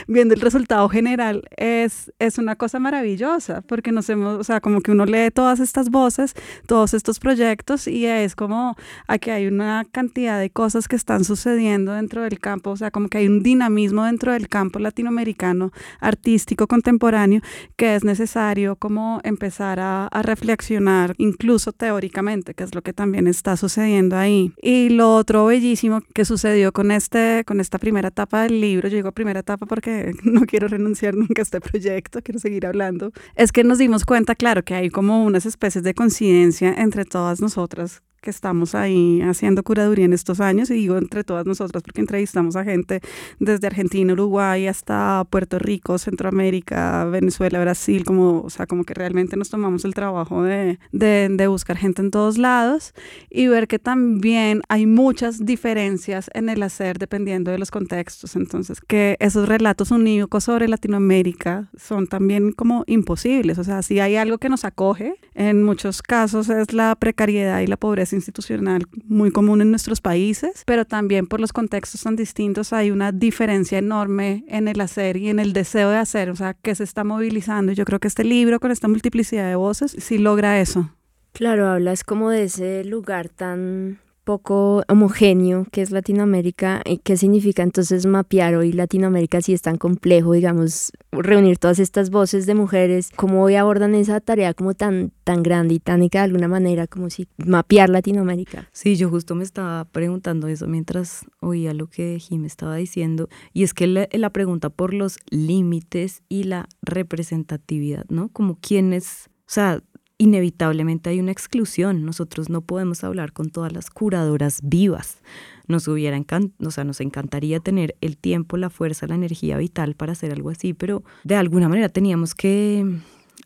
viendo 0.07 0.35
el 0.35 0.41
resultado 0.41 0.89
general 0.89 1.43
es, 1.57 2.13
es 2.19 2.39
una 2.39 2.57
cosa 2.57 2.79
maravillosa, 2.79 3.63
porque 3.63 3.93
nos 3.93 4.09
hemos, 4.09 4.39
o 4.39 4.45
sea, 4.45 4.61
como 4.61 4.81
que 4.81 4.91
uno 4.91 5.07
lee 5.07 5.31
todas 5.33 5.61
estas 5.61 5.91
voces, 5.91 6.35
todos 6.67 6.95
estos 6.95 7.19
proyectos 7.19 7.87
y 7.87 8.07
es 8.07 8.35
como 8.35 8.77
aquí 9.07 9.31
hay 9.31 9.47
una 9.47 9.85
cantidad 9.91 10.39
de 10.39 10.51
cosas 10.51 10.89
que 10.89 10.97
están 10.97 11.25
sucediendo 11.25 11.93
dentro 11.93 12.23
del 12.23 12.39
campo, 12.39 12.71
o 12.71 12.77
sea, 12.77 12.91
como 12.91 13.09
que 13.09 13.19
hay 13.19 13.27
un 13.27 13.43
dinamismo 13.43 14.05
dentro 14.05 14.33
del 14.33 14.49
campo 14.49 14.79
latinoamericano, 14.79 15.73
artístico, 16.01 16.67
contemporáneo, 16.67 17.41
que 17.77 17.95
es 17.95 18.05
necesario 18.05 18.77
como 18.77 19.21
empezar 19.25 19.81
a, 19.81 20.07
a 20.07 20.23
reflexionar, 20.23 21.15
incluso 21.19 21.73
teóricamente, 21.73 22.55
que 22.55 22.65
es 22.65 22.75
lo 22.75 22.83
que 22.83 22.93
también 22.93 23.27
está 23.27 23.57
sucediendo 23.57 24.17
ahí. 24.17 24.53
Y 24.63 24.91
lo 24.91 25.15
otro 25.15 25.47
bellísimo 25.47 26.01
que 26.15 26.25
sucedió 26.25 26.73
con, 26.73 26.91
este, 26.91 27.45
con 27.47 27.61
esta 27.61 27.79
primera 27.79 28.09
etapa 28.09 28.43
del 28.43 28.61
libro, 28.61 28.89
yo 28.89 28.97
digo 28.97 29.13
primera 29.13 29.41
etapa 29.41 29.67
porque 29.69 30.13
no 30.25 30.43
quiero 30.47 30.69
renunciar 30.69 31.15
nunca 31.15 31.43
a 31.43 31.45
este 31.45 31.61
proyecto, 31.61 32.21
quiero 32.23 32.41
seguir 32.41 32.67
hablando, 32.67 33.13
es 33.37 33.53
que 33.53 33.65
nos 33.65 33.79
dimos 33.79 34.05
cuenta, 34.05 34.35
claro, 34.35 34.65
que 34.65 34.75
hay 34.75 34.91
como 34.91 35.25
unas 35.25 35.47
especies 35.47 35.85
de 35.85 35.95
coincidencia 35.95 36.75
entre 36.77 37.05
todas 37.05 37.41
nosotras 37.41 38.03
que 38.21 38.31
estamos 38.31 38.75
ahí 38.75 39.21
haciendo 39.23 39.63
curaduría 39.63 40.05
en 40.05 40.13
estos 40.13 40.41
años, 40.41 40.71
y 40.71 40.75
digo 40.75 40.97
entre 40.97 41.25
todas 41.25 41.47
nosotras 41.47 41.83
porque 41.83 42.01
entrevistamos 42.01 42.57
a 42.57 42.65
gente 42.65 43.01
desde 43.39 43.67
Argentina, 43.67 44.13
Uruguay 44.13 44.67
hasta 44.67 45.25
Puerto 45.31 45.59
Rico, 45.59 45.99
Centroamérica, 45.99 47.05
Venezuela, 47.07 47.61
Brasil, 47.61 48.05
como, 48.05 48.41
o 48.43 48.51
sea, 48.51 48.67
como 48.67 48.85
que 48.85 48.95
realmente 48.95 49.37
nos 49.37 49.51
tomamos 49.51 49.85
el 49.85 49.95
trabajo 49.95 50.43
de, 50.43 50.79
de, 50.93 51.29
de 51.31 51.47
buscar 51.47 51.77
gente 51.77 52.03
en 52.03 52.11
todos 52.11 52.39
lados 52.39 52.95
y 53.31 53.47
ver 53.47 53.69
que 53.69 53.79
también 53.79 54.63
hay 54.69 54.87
muchas 54.87 55.45
diferencias 55.45 56.31
en 56.35 56.49
el 56.49 56.63
hacer 56.63 56.99
dependiendo 56.99 57.51
de 57.51 57.59
los 57.59 57.71
contextos. 57.71 58.37
Entonces, 58.37 58.81
que 58.81 59.17
esos 59.21 59.49
relatos 59.49 59.91
unívocos 59.91 60.45
sobre 60.45 60.69
Latinoamérica 60.69 61.69
son 61.77 62.07
también 62.07 62.53
como 62.53 62.85
imposibles. 62.87 63.59
O 63.59 63.65
sea, 63.65 63.83
si 63.83 64.01
hay 64.01 64.17
algo 64.17 64.39
que 64.39 64.49
nos 64.49 64.65
acoge, 64.65 65.15
en 65.35 65.63
muchos 65.63 66.03
casos 66.03 66.49
es 66.49 66.73
la 66.73 66.95
precariedad 66.97 67.61
y 67.61 67.67
la 67.67 67.77
pobreza 67.77 68.08
institucional 68.13 68.87
muy 69.05 69.31
común 69.31 69.61
en 69.61 69.71
nuestros 69.71 70.01
países, 70.01 70.63
pero 70.67 70.85
también 70.85 71.27
por 71.27 71.41
los 71.41 71.53
contextos 71.53 72.03
tan 72.03 72.17
distintos 72.17 72.73
hay 72.73 72.91
una 72.91 73.13
diferencia 73.13 73.79
enorme 73.79 74.45
en 74.49 74.69
el 74.69 74.81
hacer 74.81 75.17
y 75.17 75.29
en 75.29 75.39
el 75.39 75.53
deseo 75.53 75.91
de 75.91 75.99
hacer, 75.99 76.31
o 76.31 76.37
sea, 76.37 76.55
que 76.55 76.75
se 76.75 76.85
está 76.85 77.05
movilizando. 77.05 77.73
Yo 77.73 77.85
creo 77.85 78.01
que 78.01 78.09
este 78.09 78.25
libro 78.25 78.61
con 78.61 78.71
esta 78.71 78.89
multiplicidad 78.89 79.49
de 79.49 79.57
voces 79.57 79.97
sí 79.99 80.19
logra 80.19 80.61
eso. 80.61 80.91
Claro, 81.33 81.69
hablas 81.69 82.05
como 82.05 82.31
de 82.31 82.45
ese 82.45 82.85
lugar 82.85 83.29
tan 83.29 84.01
poco 84.29 84.83
homogéneo 84.89 85.67
que 85.73 85.81
es 85.81 85.91
Latinoamérica 85.91 86.83
y 86.85 86.99
qué 86.99 87.17
significa 87.17 87.63
entonces 87.63 88.05
mapear 88.05 88.57
hoy 88.57 88.73
Latinoamérica 88.73 89.41
si 89.41 89.55
es 89.55 89.63
tan 89.63 89.79
complejo, 89.79 90.35
digamos, 90.35 90.93
reunir 91.13 91.57
todas 91.57 91.79
estas 91.79 92.11
voces 92.11 92.45
de 92.45 92.55
mujeres, 92.55 93.09
cómo 93.17 93.43
hoy 93.43 93.55
abordan 93.55 93.95
esa 93.95 94.21
tarea 94.21 94.53
como 94.53 94.75
tan, 94.75 95.13
tan 95.25 95.43
grande 95.43 95.77
y 95.77 95.79
tánica 95.79 96.19
de 96.19 96.25
alguna 96.25 96.47
manera, 96.47 96.87
como 96.87 97.09
si 97.09 97.27
mapear 97.39 97.89
Latinoamérica. 97.89 98.69
Sí, 98.73 98.97
yo 98.97 99.09
justo 99.09 99.35
me 99.35 99.45
estaba 99.45 99.87
preguntando 99.87 100.47
eso 100.47 100.67
mientras 100.67 101.25
oía 101.41 101.73
lo 101.73 101.87
que 101.87 102.19
Jim 102.19 102.45
estaba 102.45 102.77
diciendo, 102.77 103.31
y 103.55 103.63
es 103.63 103.73
que 103.73 103.87
la, 103.87 104.09
la 104.13 104.29
pregunta 104.29 104.69
por 104.69 104.93
los 104.93 105.17
límites 105.31 106.23
y 106.29 106.43
la 106.43 106.69
representatividad, 106.83 108.05
¿no? 108.11 108.29
Como 108.29 108.59
quiénes, 108.61 109.31
o 109.47 109.51
sea, 109.51 109.81
inevitablemente 110.19 111.11
hay 111.11 111.21
una 111.21 111.33
exclusión. 111.33 112.05
Nosotros 112.05 112.51
no 112.51 112.61
podemos 112.61 113.05
hablar 113.05 113.33
con 113.33 113.51
todas 113.51 113.73
las 113.73 113.89
curadoras 113.91 114.61
vivas. 114.63 115.19
Nos 115.67 115.87
hubiera 115.87 116.21
o 116.65 116.71
sea, 116.71 116.85
nos 116.85 117.01
encantaría 117.01 117.61
tener 117.61 117.97
el 118.01 118.17
tiempo, 118.17 118.57
la 118.57 118.71
fuerza, 118.71 119.07
la 119.07 119.15
energía 119.15 119.57
vital 119.59 119.95
para 119.95 120.13
hacer 120.13 120.33
algo 120.33 120.51
así, 120.51 120.75
pero 120.75 121.03
de 121.25 121.37
alguna 121.37 121.69
manera 121.69 121.89
teníamos 121.89 122.35
que 122.35 122.85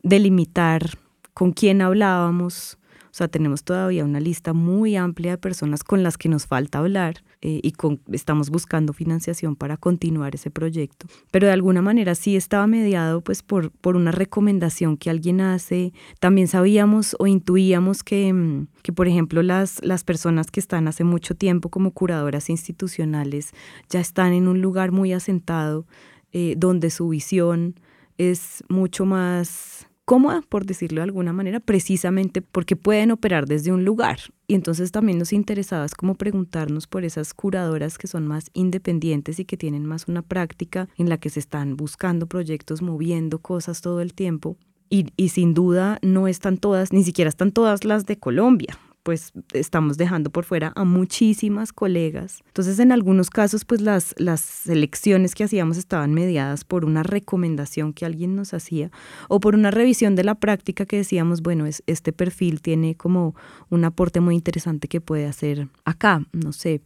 delimitar 0.01 0.97
con 1.33 1.51
quién 1.51 1.81
hablábamos, 1.81 2.77
o 3.05 3.15
sea, 3.15 3.27
tenemos 3.27 3.63
todavía 3.63 4.05
una 4.05 4.19
lista 4.19 4.53
muy 4.53 4.95
amplia 4.95 5.31
de 5.31 5.37
personas 5.37 5.83
con 5.83 6.01
las 6.01 6.17
que 6.17 6.29
nos 6.29 6.47
falta 6.47 6.79
hablar 6.79 7.23
eh, 7.45 7.59
y 7.61 7.73
estamos 8.13 8.49
buscando 8.49 8.93
financiación 8.93 9.57
para 9.57 9.75
continuar 9.75 10.33
ese 10.33 10.49
proyecto. 10.49 11.07
Pero 11.29 11.47
de 11.47 11.51
alguna 11.51 11.81
manera 11.81 12.15
sí 12.15 12.37
estaba 12.37 12.67
mediado 12.67 13.19
pues 13.19 13.43
por, 13.43 13.69
por 13.69 13.97
una 13.97 14.13
recomendación 14.13 14.95
que 14.95 15.09
alguien 15.09 15.41
hace. 15.41 15.91
También 16.21 16.47
sabíamos 16.47 17.17
o 17.19 17.27
intuíamos 17.27 18.01
que, 18.01 18.31
mm, 18.31 18.67
que 18.81 18.93
por 18.93 19.09
ejemplo, 19.09 19.43
las, 19.43 19.83
las 19.83 20.05
personas 20.05 20.51
que 20.51 20.61
están 20.61 20.87
hace 20.87 21.03
mucho 21.03 21.35
tiempo 21.35 21.67
como 21.67 21.91
curadoras 21.91 22.49
institucionales 22.49 23.51
ya 23.89 23.99
están 23.99 24.31
en 24.31 24.47
un 24.47 24.61
lugar 24.61 24.93
muy 24.93 25.11
asentado 25.11 25.85
eh, 26.31 26.55
donde 26.57 26.91
su 26.91 27.09
visión 27.09 27.75
es 28.17 28.63
mucho 28.69 29.05
más 29.05 29.89
cómoda, 30.05 30.41
por 30.47 30.65
decirlo 30.65 31.01
de 31.01 31.05
alguna 31.05 31.33
manera, 31.33 31.59
precisamente 31.59 32.41
porque 32.41 32.75
pueden 32.75 33.11
operar 33.11 33.45
desde 33.45 33.71
un 33.71 33.85
lugar. 33.85 34.19
Y 34.47 34.55
entonces 34.55 34.91
también 34.91 35.17
nos 35.17 35.33
interesaba 35.33 35.85
es 35.85 35.95
como 35.95 36.15
preguntarnos 36.15 36.87
por 36.87 37.05
esas 37.05 37.33
curadoras 37.33 37.97
que 37.97 38.07
son 38.07 38.27
más 38.27 38.49
independientes 38.53 39.39
y 39.39 39.45
que 39.45 39.57
tienen 39.57 39.85
más 39.85 40.07
una 40.07 40.21
práctica 40.21 40.89
en 40.97 41.09
la 41.09 41.17
que 41.17 41.29
se 41.29 41.39
están 41.39 41.77
buscando 41.77 42.27
proyectos, 42.27 42.81
moviendo 42.81 43.39
cosas 43.39 43.81
todo 43.81 44.01
el 44.01 44.13
tiempo. 44.13 44.57
Y, 44.89 45.07
y 45.17 45.29
sin 45.29 45.53
duda 45.53 45.97
no 46.01 46.27
están 46.27 46.57
todas, 46.57 46.93
ni 46.93 47.03
siquiera 47.03 47.29
están 47.29 47.51
todas 47.51 47.83
las 47.83 48.05
de 48.05 48.17
Colombia 48.17 48.77
pues 49.03 49.33
estamos 49.53 49.97
dejando 49.97 50.29
por 50.29 50.45
fuera 50.45 50.71
a 50.75 50.85
muchísimas 50.85 51.73
colegas. 51.73 52.41
Entonces, 52.47 52.79
en 52.79 52.91
algunos 52.91 53.29
casos, 53.29 53.65
pues 53.65 53.81
las, 53.81 54.15
las 54.17 54.39
selecciones 54.39 55.35
que 55.35 55.43
hacíamos 55.43 55.77
estaban 55.77 56.13
mediadas 56.13 56.63
por 56.63 56.85
una 56.85 57.03
recomendación 57.03 57.93
que 57.93 58.05
alguien 58.05 58.35
nos 58.35 58.53
hacía 58.53 58.91
o 59.27 59.39
por 59.41 59.55
una 59.55 59.71
revisión 59.71 60.15
de 60.15 60.23
la 60.23 60.35
práctica 60.35 60.85
que 60.85 60.97
decíamos, 60.97 61.41
bueno, 61.41 61.65
es, 61.65 61.83
este 61.85 62.13
perfil 62.13 62.61
tiene 62.61 62.95
como 62.95 63.35
un 63.69 63.83
aporte 63.83 64.21
muy 64.21 64.35
interesante 64.35 64.87
que 64.87 65.01
puede 65.01 65.27
hacer 65.27 65.67
acá, 65.83 66.25
no 66.31 66.53
sé, 66.53 66.81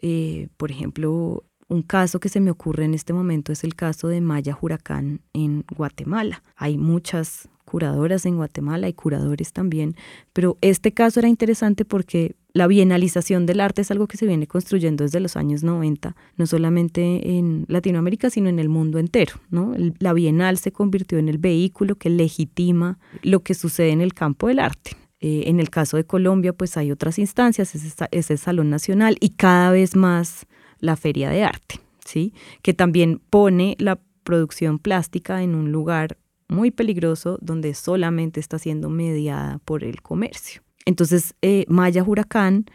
eh, 0.00 0.48
por 0.56 0.70
ejemplo, 0.70 1.44
Un 1.70 1.82
caso 1.82 2.18
que 2.18 2.30
se 2.30 2.40
me 2.40 2.50
ocurre 2.50 2.86
en 2.86 2.94
este 2.94 3.12
momento 3.12 3.52
es 3.52 3.62
el 3.62 3.74
caso 3.74 4.08
de 4.08 4.22
Maya 4.22 4.56
Huracán 4.58 5.20
en 5.34 5.66
Guatemala. 5.76 6.42
Hay 6.56 6.78
muchas 6.78 7.50
curadoras 7.68 8.24
en 8.24 8.36
Guatemala 8.36 8.88
y 8.88 8.94
curadores 8.94 9.52
también, 9.52 9.94
pero 10.32 10.56
este 10.62 10.92
caso 10.92 11.20
era 11.20 11.28
interesante 11.28 11.84
porque 11.84 12.34
la 12.54 12.66
bienalización 12.66 13.44
del 13.44 13.60
arte 13.60 13.82
es 13.82 13.90
algo 13.90 14.06
que 14.06 14.16
se 14.16 14.26
viene 14.26 14.46
construyendo 14.46 15.04
desde 15.04 15.20
los 15.20 15.36
años 15.36 15.62
90, 15.62 16.16
no 16.36 16.46
solamente 16.46 17.36
en 17.36 17.66
Latinoamérica, 17.68 18.30
sino 18.30 18.48
en 18.48 18.58
el 18.58 18.70
mundo 18.70 18.98
entero. 18.98 19.34
¿no? 19.50 19.74
La 19.98 20.14
bienal 20.14 20.56
se 20.56 20.72
convirtió 20.72 21.18
en 21.18 21.28
el 21.28 21.36
vehículo 21.36 21.96
que 21.96 22.08
legitima 22.08 22.98
lo 23.22 23.40
que 23.40 23.52
sucede 23.52 23.90
en 23.90 24.00
el 24.00 24.14
campo 24.14 24.48
del 24.48 24.60
arte. 24.60 24.92
Eh, 25.20 25.44
en 25.46 25.60
el 25.60 25.68
caso 25.68 25.98
de 25.98 26.04
Colombia, 26.04 26.54
pues 26.54 26.76
hay 26.76 26.90
otras 26.90 27.18
instancias, 27.18 27.74
es, 27.74 28.30
el 28.30 28.38
Salón 28.38 28.70
Nacional 28.70 29.16
y 29.20 29.30
cada 29.30 29.70
vez 29.72 29.94
más 29.94 30.46
la 30.80 30.96
Feria 30.96 31.28
de 31.28 31.44
Arte, 31.44 31.80
¿sí? 32.04 32.32
que 32.62 32.72
también 32.72 33.20
pone 33.28 33.76
la 33.78 34.00
producción 34.22 34.78
plástica 34.78 35.42
en 35.42 35.54
un 35.54 35.70
lugar 35.70 36.16
muy 36.48 36.70
peligroso 36.70 37.38
donde 37.40 37.74
solamente 37.74 38.40
está 38.40 38.58
siendo 38.58 38.88
mediada 38.88 39.58
por 39.64 39.84
el 39.84 40.02
comercio. 40.02 40.62
Entonces, 40.86 41.34
eh, 41.42 41.66
Maya 41.68 42.02
Huracán 42.02 42.66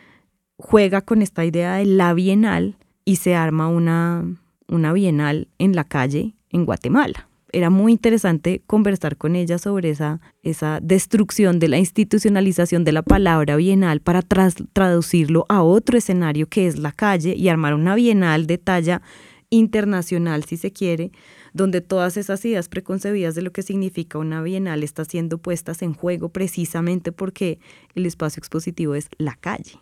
juega 0.57 1.01
con 1.01 1.21
esta 1.21 1.45
idea 1.45 1.75
de 1.75 1.85
la 1.85 2.13
bienal 2.13 2.77
y 3.05 3.17
se 3.17 3.35
arma 3.35 3.67
una, 3.67 4.23
una 4.67 4.93
bienal 4.93 5.47
en 5.57 5.75
la 5.75 5.83
calle 5.83 6.35
en 6.51 6.65
Guatemala. 6.65 7.27
Era 7.51 7.69
muy 7.69 7.91
interesante 7.91 8.63
conversar 8.65 9.15
con 9.17 9.35
ella 9.35 9.59
sobre 9.59 9.91
esa, 9.91 10.21
esa 10.41 10.79
destrucción 10.81 11.59
de 11.59 11.67
la 11.67 11.77
institucionalización 11.77 12.83
de 12.83 12.91
la 12.91 13.03
palabra 13.03 13.55
bienal 13.57 13.99
para 13.99 14.21
traducirlo 14.21 15.45
a 15.49 15.61
otro 15.61 15.97
escenario 15.97 16.47
que 16.47 16.65
es 16.65 16.79
la 16.79 16.91
calle 16.91 17.35
y 17.35 17.49
armar 17.49 17.75
una 17.75 17.93
bienal 17.93 18.47
de 18.47 18.57
talla 18.57 19.03
internacional, 19.51 20.43
si 20.45 20.57
se 20.57 20.71
quiere, 20.71 21.11
donde 21.53 21.81
todas 21.81 22.17
esas 22.17 22.43
ideas 22.45 22.67
preconcebidas 22.67 23.35
de 23.35 23.41
lo 23.41 23.51
que 23.51 23.61
significa 23.61 24.17
una 24.17 24.41
bienal 24.41 24.83
están 24.83 25.05
siendo 25.05 25.37
puestas 25.37 25.81
en 25.81 25.93
juego 25.93 26.29
precisamente 26.29 27.11
porque 27.11 27.59
el 27.95 28.05
espacio 28.05 28.39
expositivo 28.39 28.95
es 28.95 29.09
la 29.17 29.35
calle. 29.35 29.79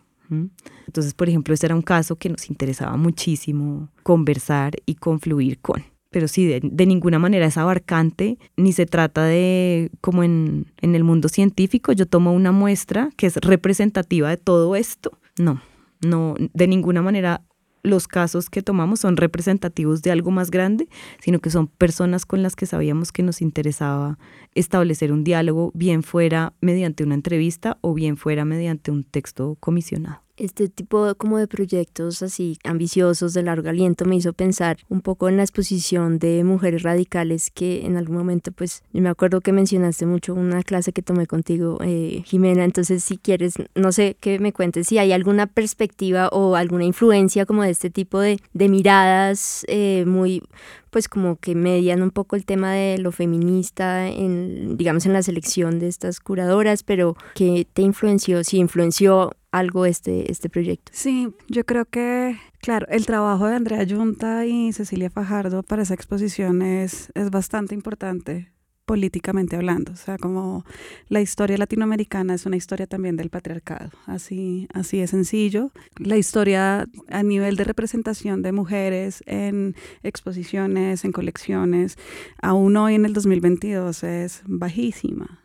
Entonces, 0.86 1.12
por 1.12 1.28
ejemplo, 1.28 1.52
ese 1.52 1.66
era 1.66 1.74
un 1.74 1.82
caso 1.82 2.16
que 2.16 2.30
nos 2.30 2.48
interesaba 2.48 2.96
muchísimo 2.96 3.90
conversar 4.02 4.76
y 4.86 4.94
confluir 4.94 5.58
con. 5.58 5.84
Pero 6.10 6.28
sí, 6.28 6.46
de, 6.46 6.86
ninguna 6.86 7.18
manera 7.18 7.46
es 7.46 7.56
abarcante, 7.56 8.38
ni 8.56 8.72
se 8.72 8.86
trata 8.86 9.24
de, 9.24 9.90
como 10.00 10.22
en, 10.22 10.72
en 10.80 10.94
el 10.94 11.04
mundo 11.04 11.28
científico, 11.28 11.92
yo 11.92 12.06
tomo 12.06 12.32
una 12.32 12.52
muestra 12.52 13.10
que 13.16 13.26
es 13.26 13.36
representativa 13.36 14.28
de 14.28 14.36
todo 14.36 14.76
esto. 14.76 15.18
No, 15.38 15.62
no, 16.02 16.34
de 16.38 16.66
ninguna 16.66 17.00
manera 17.00 17.42
los 17.82 18.08
casos 18.08 18.48
que 18.48 18.62
tomamos 18.62 19.00
son 19.00 19.16
representativos 19.16 20.02
de 20.02 20.12
algo 20.12 20.30
más 20.30 20.50
grande, 20.50 20.88
sino 21.20 21.40
que 21.40 21.50
son 21.50 21.66
personas 21.66 22.26
con 22.26 22.42
las 22.42 22.56
que 22.56 22.66
sabíamos 22.66 23.12
que 23.12 23.22
nos 23.22 23.42
interesaba 23.42 24.18
establecer 24.54 25.12
un 25.12 25.24
diálogo, 25.24 25.72
bien 25.74 26.02
fuera 26.02 26.52
mediante 26.60 27.04
una 27.04 27.14
entrevista 27.14 27.78
o 27.80 27.94
bien 27.94 28.16
fuera 28.16 28.44
mediante 28.44 28.90
un 28.90 29.04
texto 29.04 29.56
comisionado 29.60 30.22
este 30.42 30.68
tipo 30.68 31.14
como 31.14 31.38
de 31.38 31.46
proyectos 31.46 32.22
así 32.22 32.58
ambiciosos 32.64 33.32
de 33.32 33.42
largo 33.44 33.68
aliento 33.68 34.04
me 34.04 34.16
hizo 34.16 34.32
pensar 34.32 34.76
un 34.88 35.00
poco 35.00 35.28
en 35.28 35.36
la 35.36 35.44
exposición 35.44 36.18
de 36.18 36.42
mujeres 36.42 36.82
radicales 36.82 37.50
que 37.50 37.86
en 37.86 37.96
algún 37.96 38.16
momento 38.16 38.50
pues 38.50 38.82
me 38.92 39.08
acuerdo 39.08 39.40
que 39.40 39.52
mencionaste 39.52 40.04
mucho 40.04 40.34
una 40.34 40.62
clase 40.64 40.92
que 40.92 41.02
tomé 41.02 41.26
contigo 41.26 41.78
eh, 41.84 42.22
Jimena 42.26 42.64
entonces 42.64 43.04
si 43.04 43.18
quieres 43.18 43.54
no 43.76 43.92
sé 43.92 44.16
que 44.18 44.40
me 44.40 44.52
cuentes 44.52 44.88
si 44.88 44.98
hay 44.98 45.12
alguna 45.12 45.46
perspectiva 45.46 46.28
o 46.28 46.56
alguna 46.56 46.84
influencia 46.84 47.46
como 47.46 47.62
de 47.62 47.70
este 47.70 47.90
tipo 47.90 48.18
de, 48.18 48.40
de 48.52 48.68
miradas 48.68 49.64
eh, 49.68 50.04
muy 50.06 50.42
pues 50.90 51.08
como 51.08 51.36
que 51.36 51.54
median 51.54 52.02
un 52.02 52.10
poco 52.10 52.36
el 52.36 52.44
tema 52.44 52.72
de 52.72 52.98
lo 52.98 53.12
feminista 53.12 54.08
en 54.08 54.76
digamos 54.76 55.06
en 55.06 55.12
la 55.12 55.22
selección 55.22 55.78
de 55.78 55.86
estas 55.86 56.18
curadoras 56.18 56.82
pero 56.82 57.16
que 57.34 57.66
te 57.72 57.82
influenció 57.82 58.42
si 58.42 58.58
influenció 58.58 59.32
algo 59.52 59.86
este, 59.86 60.32
este 60.32 60.48
proyecto. 60.48 60.90
Sí, 60.94 61.28
yo 61.48 61.64
creo 61.64 61.84
que, 61.84 62.38
claro, 62.60 62.86
el 62.90 63.06
trabajo 63.06 63.46
de 63.46 63.54
Andrea 63.54 63.82
Yunta 63.84 64.46
y 64.46 64.72
Cecilia 64.72 65.10
Fajardo 65.10 65.62
para 65.62 65.82
esa 65.82 65.94
exposición 65.94 66.62
es, 66.62 67.12
es 67.14 67.30
bastante 67.30 67.74
importante 67.74 68.50
políticamente 68.84 69.54
hablando, 69.54 69.92
o 69.92 69.96
sea, 69.96 70.18
como 70.18 70.64
la 71.08 71.20
historia 71.20 71.56
latinoamericana 71.56 72.34
es 72.34 72.46
una 72.46 72.56
historia 72.56 72.86
también 72.86 73.16
del 73.16 73.30
patriarcado, 73.30 73.90
así, 74.06 74.66
así 74.74 74.98
es 74.98 75.10
sencillo. 75.10 75.70
La 75.98 76.16
historia 76.16 76.88
a 77.08 77.22
nivel 77.22 77.56
de 77.56 77.64
representación 77.64 78.42
de 78.42 78.52
mujeres 78.52 79.22
en 79.26 79.76
exposiciones, 80.02 81.04
en 81.04 81.12
colecciones, 81.12 81.96
aún 82.40 82.76
hoy 82.76 82.96
en 82.96 83.04
el 83.04 83.12
2022 83.12 84.02
es 84.02 84.42
bajísima 84.46 85.41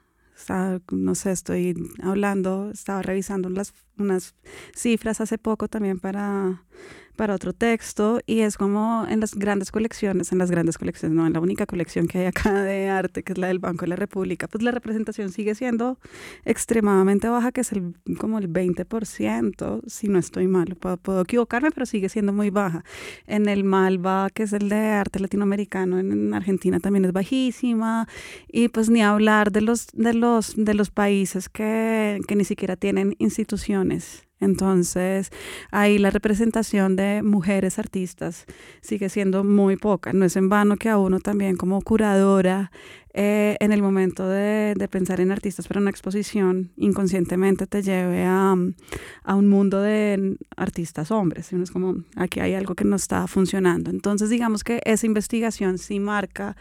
no 0.91 1.15
sé, 1.15 1.31
estoy 1.31 1.75
hablando, 2.01 2.69
estaba 2.71 3.01
revisando 3.01 3.49
las, 3.49 3.73
unas 3.97 4.35
cifras 4.75 5.21
hace 5.21 5.37
poco 5.37 5.67
también 5.67 5.99
para 5.99 6.63
para 7.17 7.35
otro 7.35 7.51
texto 7.51 8.21
y 8.25 8.39
es 8.41 8.57
como 8.57 9.05
en 9.09 9.19
las 9.19 9.35
grandes 9.35 9.71
colecciones, 9.71 10.31
en 10.31 10.37
las 10.37 10.49
grandes 10.49 10.77
colecciones, 10.77 11.17
no 11.17 11.27
en 11.27 11.33
la 11.33 11.41
única 11.41 11.65
colección 11.65 12.07
que 12.07 12.19
hay 12.19 12.25
acá 12.27 12.61
de 12.63 12.87
arte, 12.87 13.23
que 13.23 13.33
es 13.33 13.37
la 13.37 13.47
del 13.47 13.59
Banco 13.59 13.81
de 13.81 13.89
la 13.89 13.95
República, 13.97 14.47
pues 14.47 14.63
la 14.63 14.71
representación 14.71 15.31
sigue 15.31 15.55
siendo 15.55 15.99
extremadamente 16.45 17.27
baja, 17.27 17.51
que 17.51 17.61
es 17.61 17.71
el, 17.73 17.95
como 18.17 18.37
el 18.37 18.47
20%, 18.49 19.81
si 19.87 20.07
no 20.07 20.19
estoy 20.19 20.47
mal, 20.47 20.77
puedo, 20.77 21.21
equivocarme, 21.21 21.71
pero 21.71 21.85
sigue 21.85 22.07
siendo 22.07 22.31
muy 22.31 22.51
baja. 22.51 22.85
En 23.25 23.49
el 23.49 23.63
Malva, 23.63 24.29
que 24.33 24.43
es 24.43 24.53
el 24.53 24.69
de 24.69 24.77
arte 24.77 25.19
latinoamericano, 25.19 25.99
en, 25.99 26.33
Argentina 26.33 26.79
también 26.79 27.05
es 27.05 27.13
bajísima 27.13 28.07
y 28.47 28.67
pues 28.69 28.89
ni 28.89 29.01
hablar 29.01 29.51
de 29.51 29.61
los, 29.61 29.87
de 29.93 30.13
los, 30.13 30.53
de 30.55 30.73
los 30.75 30.91
países 30.91 31.49
que, 31.49 32.19
que 32.27 32.35
ni 32.35 32.45
siquiera 32.45 32.75
tienen 32.75 33.15
instituciones 33.17 34.26
entonces, 34.39 35.31
ahí 35.71 35.97
la 35.97 36.11
representación 36.11 36.95
de 36.95 37.23
mujeres 37.23 37.79
artistas 37.79 38.45
sigue 38.81 39.09
siendo 39.09 39.43
muy 39.43 39.77
poca. 39.77 40.13
No 40.13 40.25
es 40.25 40.35
en 40.35 40.49
vano 40.49 40.77
que 40.77 40.89
a 40.89 40.97
uno 40.97 41.19
también 41.19 41.55
como 41.57 41.81
curadora, 41.81 42.71
eh, 43.19 43.57
en 43.61 43.71
el 43.71 43.81
momento 43.81 44.29
de, 44.29 44.75
pensar 44.91 45.19
en 45.21 45.31
artistas 45.31 45.67
para 45.67 45.79
una 45.79 45.89
exposición, 45.89 46.71
inconscientemente 46.77 47.65
te 47.65 47.81
lleve 47.81 48.23
a, 48.23 48.53
un 48.53 49.47
mundo 49.47 49.81
de 49.81 50.37
artistas 50.55 51.09
hombres. 51.09 51.51
Es 51.51 51.71
como, 51.71 51.95
aquí 52.15 52.41
hay 52.41 52.53
algo 52.53 52.75
que 52.75 52.85
no 52.85 52.95
está 52.95 53.25
funcionando. 53.25 53.89
Entonces, 53.89 54.29
digamos 54.29 54.63
que 54.63 54.81
esa 54.85 55.07
investigación 55.07 55.79
sí 55.79 55.99
marca 55.99 56.55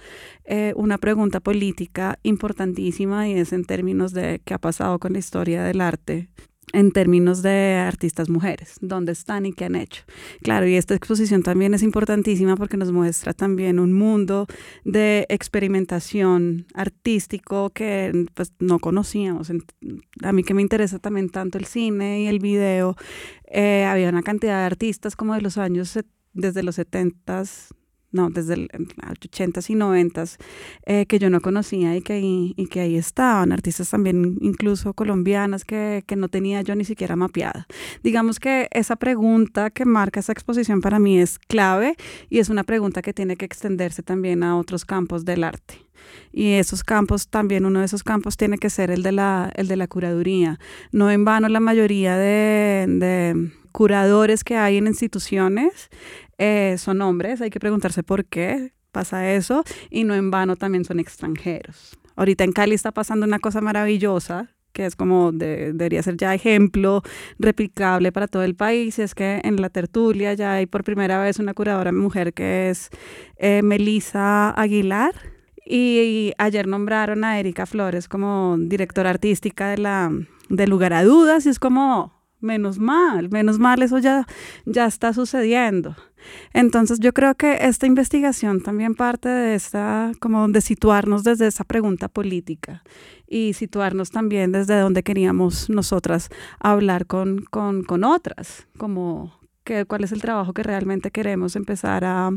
eh, 0.47 0.73
una 0.77 0.97
pregunta 0.97 1.41
política 1.41 2.19
importantísima 2.23 3.29
y 3.29 3.35
es 3.35 3.53
en 3.53 3.67
términos 3.67 4.15
de 4.15 4.41
qué 4.43 4.55
ha 4.55 4.59
pasado 4.59 4.99
con 4.99 5.13
la 5.13 5.19
historia 5.19 5.63
del 5.63 5.83
arte 5.83 6.31
en 6.77 6.93
términos 6.93 7.41
de 7.41 7.77
artistas 7.77 8.29
mujeres, 8.29 8.77
dónde 8.83 9.13
están 9.13 9.47
y 9.47 9.55
qué 9.55 9.65
han 9.65 9.77
hecho. 9.77 10.03
Claro, 10.43 10.69
y 10.69 10.75
esta 10.75 10.95
exposición 10.95 11.43
también 11.43 11.73
es 11.73 11.83
importantísima 11.83 12.55
porque 12.55 12.77
nos 12.77 12.93
muestra 12.93 13.33
también 13.33 13.79
un 13.79 13.95
mundo 13.95 14.47
de 14.85 15.25
experimentación 15.31 16.67
artístico 16.75 17.71
que 17.71 18.27
pues, 18.35 18.53
no 18.59 18.79
conocíamos. 18.79 19.51
A 20.23 20.33
mí 20.33 20.45
que 20.45 20.53
me 20.53 20.61
interesa 20.61 20.99
también 20.99 21.31
tanto 21.31 21.57
el 21.57 21.65
cine 21.65 22.25
y 22.25 22.27
el 22.27 22.41
video, 22.41 22.95
eh, 23.47 23.85
había 23.85 24.11
una 24.11 24.23
cantidad 24.23 24.59
de 24.59 24.67
artistas 24.67 25.17
como 25.17 25.33
de 25.33 25.41
los 25.41 25.57
años, 25.57 25.99
desde 26.35 26.63
los 26.63 26.79
70s, 26.79 27.69
no, 28.17 28.31
desde 28.31 28.57
los 28.57 28.69
80s 28.69 29.71
y 29.71 29.75
90s, 29.75 30.39
eh, 30.87 31.07
que 31.07 31.19
yo 31.19 31.31
no 31.31 31.41
conocía 31.41 31.97
y 31.97 32.03
que, 32.03 32.19
y, 32.21 32.67
que 32.67 32.81
ahí 32.81 32.97
estaban, 32.97 33.53
artistas 33.53 33.91
también 33.91 34.39
incluso 34.41 34.95
colombianas 34.95 35.65
que, 35.65 36.03
que, 36.07 36.17
no 36.17 36.29
tenía 36.29 36.63
yo 36.63 36.75
ni 36.75 36.85
siquiera 36.85 37.15
mapeada. 37.15 37.67
Digamos 38.03 38.41
que 38.41 38.69
esa 38.73 38.97
pregunta 38.97 39.71
que 39.71 39.85
marca 39.85 40.21
esa 40.21 40.33
exposición 40.33 40.81
para 40.81 40.99
mí 40.99 41.21
es 41.21 41.39
clave 41.39 41.97
y 42.31 42.39
es 42.39 42.49
una 42.49 42.65
pregunta 42.65 43.03
que 43.03 43.13
tiene 43.13 43.37
que 43.37 43.45
extenderse 43.45 44.03
también 44.03 44.43
a 44.43 44.57
otros 44.57 44.85
campos 44.85 45.25
del 45.25 45.45
arte. 45.45 45.87
Y 46.33 46.53
esos 46.53 46.85
campos, 46.85 47.29
también 47.29 47.65
uno 47.65 47.81
de 47.81 47.87
esos 47.87 48.03
campos 48.03 48.37
tiene 48.37 48.59
que 48.59 48.71
ser 48.71 48.91
el 48.91 49.03
de 49.03 49.13
la, 49.13 49.53
el 49.57 49.69
de 49.69 49.77
la 49.77 49.87
curaduría. 49.87 50.59
No 50.93 51.11
en 51.11 51.25
vano 51.25 51.49
la 51.49 51.61
mayoría 51.61 52.17
de, 52.17 52.87
de 52.89 53.51
curadores 53.73 54.43
que 54.43 54.57
hay 54.57 54.79
en 54.79 54.87
instituciones 54.87 55.91
eh, 56.39 56.77
son 56.79 57.01
hombres, 57.03 57.41
hay 57.41 57.51
que 57.51 57.61
preguntarse 57.61 58.03
por 58.03 58.25
qué 58.25 58.73
pasa 58.93 59.33
eso 59.33 59.65
y 59.91 60.05
no 60.05 60.15
en 60.15 60.31
vano 60.31 60.57
también 60.57 60.85
son 60.85 61.01
extranjeros. 61.01 61.99
Ahorita 62.17 62.45
en 62.45 62.53
Cali 62.53 62.75
está 62.75 62.93
pasando 62.93 63.27
una 63.27 63.39
cosa 63.39 63.61
maravillosa 63.61 64.57
que 64.77 64.85
es 64.85 64.95
como 64.95 65.33
debería 65.33 66.03
ser 66.03 66.19
ya 66.19 66.35
ejemplo 66.35 67.03
replicable 67.39 68.13
para 68.13 68.29
todo 68.29 68.43
el 68.43 68.55
país, 68.55 68.99
es 68.99 69.15
que 69.15 69.41
en 69.43 69.57
la 69.57 69.71
tertulia 69.71 70.35
ya 70.35 70.53
hay 70.53 70.67
por 70.67 70.85
primera 70.85 71.19
vez 71.19 71.39
una 71.39 71.55
curadora 71.55 71.93
mujer 71.93 72.35
que 72.35 72.69
es 72.69 72.91
eh, 73.39 73.63
Melisa 73.63 74.51
Aguilar. 74.51 75.15
Y, 75.69 76.33
ayer 76.39 76.69
nombraron 76.69 77.25
a 77.25 77.41
Erika 77.41 77.67
Flores 77.67 78.07
como 78.07 78.57
directora 78.57 79.11
artística 79.11 79.69
de 79.71 79.79
la 79.79 80.13
de 80.49 80.67
Lugar 80.69 80.93
a 80.93 81.03
Dudas 81.03 81.45
y 81.47 81.49
es 81.49 81.59
como 81.59 82.13
menos 82.39 82.79
mal, 82.79 83.31
menos 83.31 83.59
mal 83.59 83.83
eso 83.83 83.99
ya, 83.99 84.27
ya 84.67 84.87
está 84.87 85.13
sucediendo. 85.13 85.97
Entonces 86.53 87.01
yo 87.01 87.13
creo 87.13 87.35
que 87.35 87.59
esta 87.61 87.87
investigación 87.87 88.63
también 88.63 88.95
parte 88.95 89.29
de 89.29 89.55
esta, 89.55 90.13
como 90.21 90.49
de 90.49 90.61
situarnos 90.61 91.25
desde 91.25 91.47
esa 91.47 91.65
pregunta 91.65 92.09
política 92.09 92.83
y 93.29 93.53
situarnos 93.55 94.11
también 94.11 94.53
desde 94.53 94.79
donde 94.79 95.03
queríamos 95.03 95.69
nosotras 95.69 96.29
hablar 96.61 97.07
con, 97.07 97.45
con, 97.51 97.83
con 97.83 98.05
otras, 98.05 98.67
como 98.79 99.33
cuál 99.87 100.05
es 100.05 100.13
el 100.13 100.21
trabajo 100.21 100.53
que 100.53 100.63
realmente 100.63 101.11
queremos 101.11 101.57
empezar 101.57 102.05
a, 102.05 102.31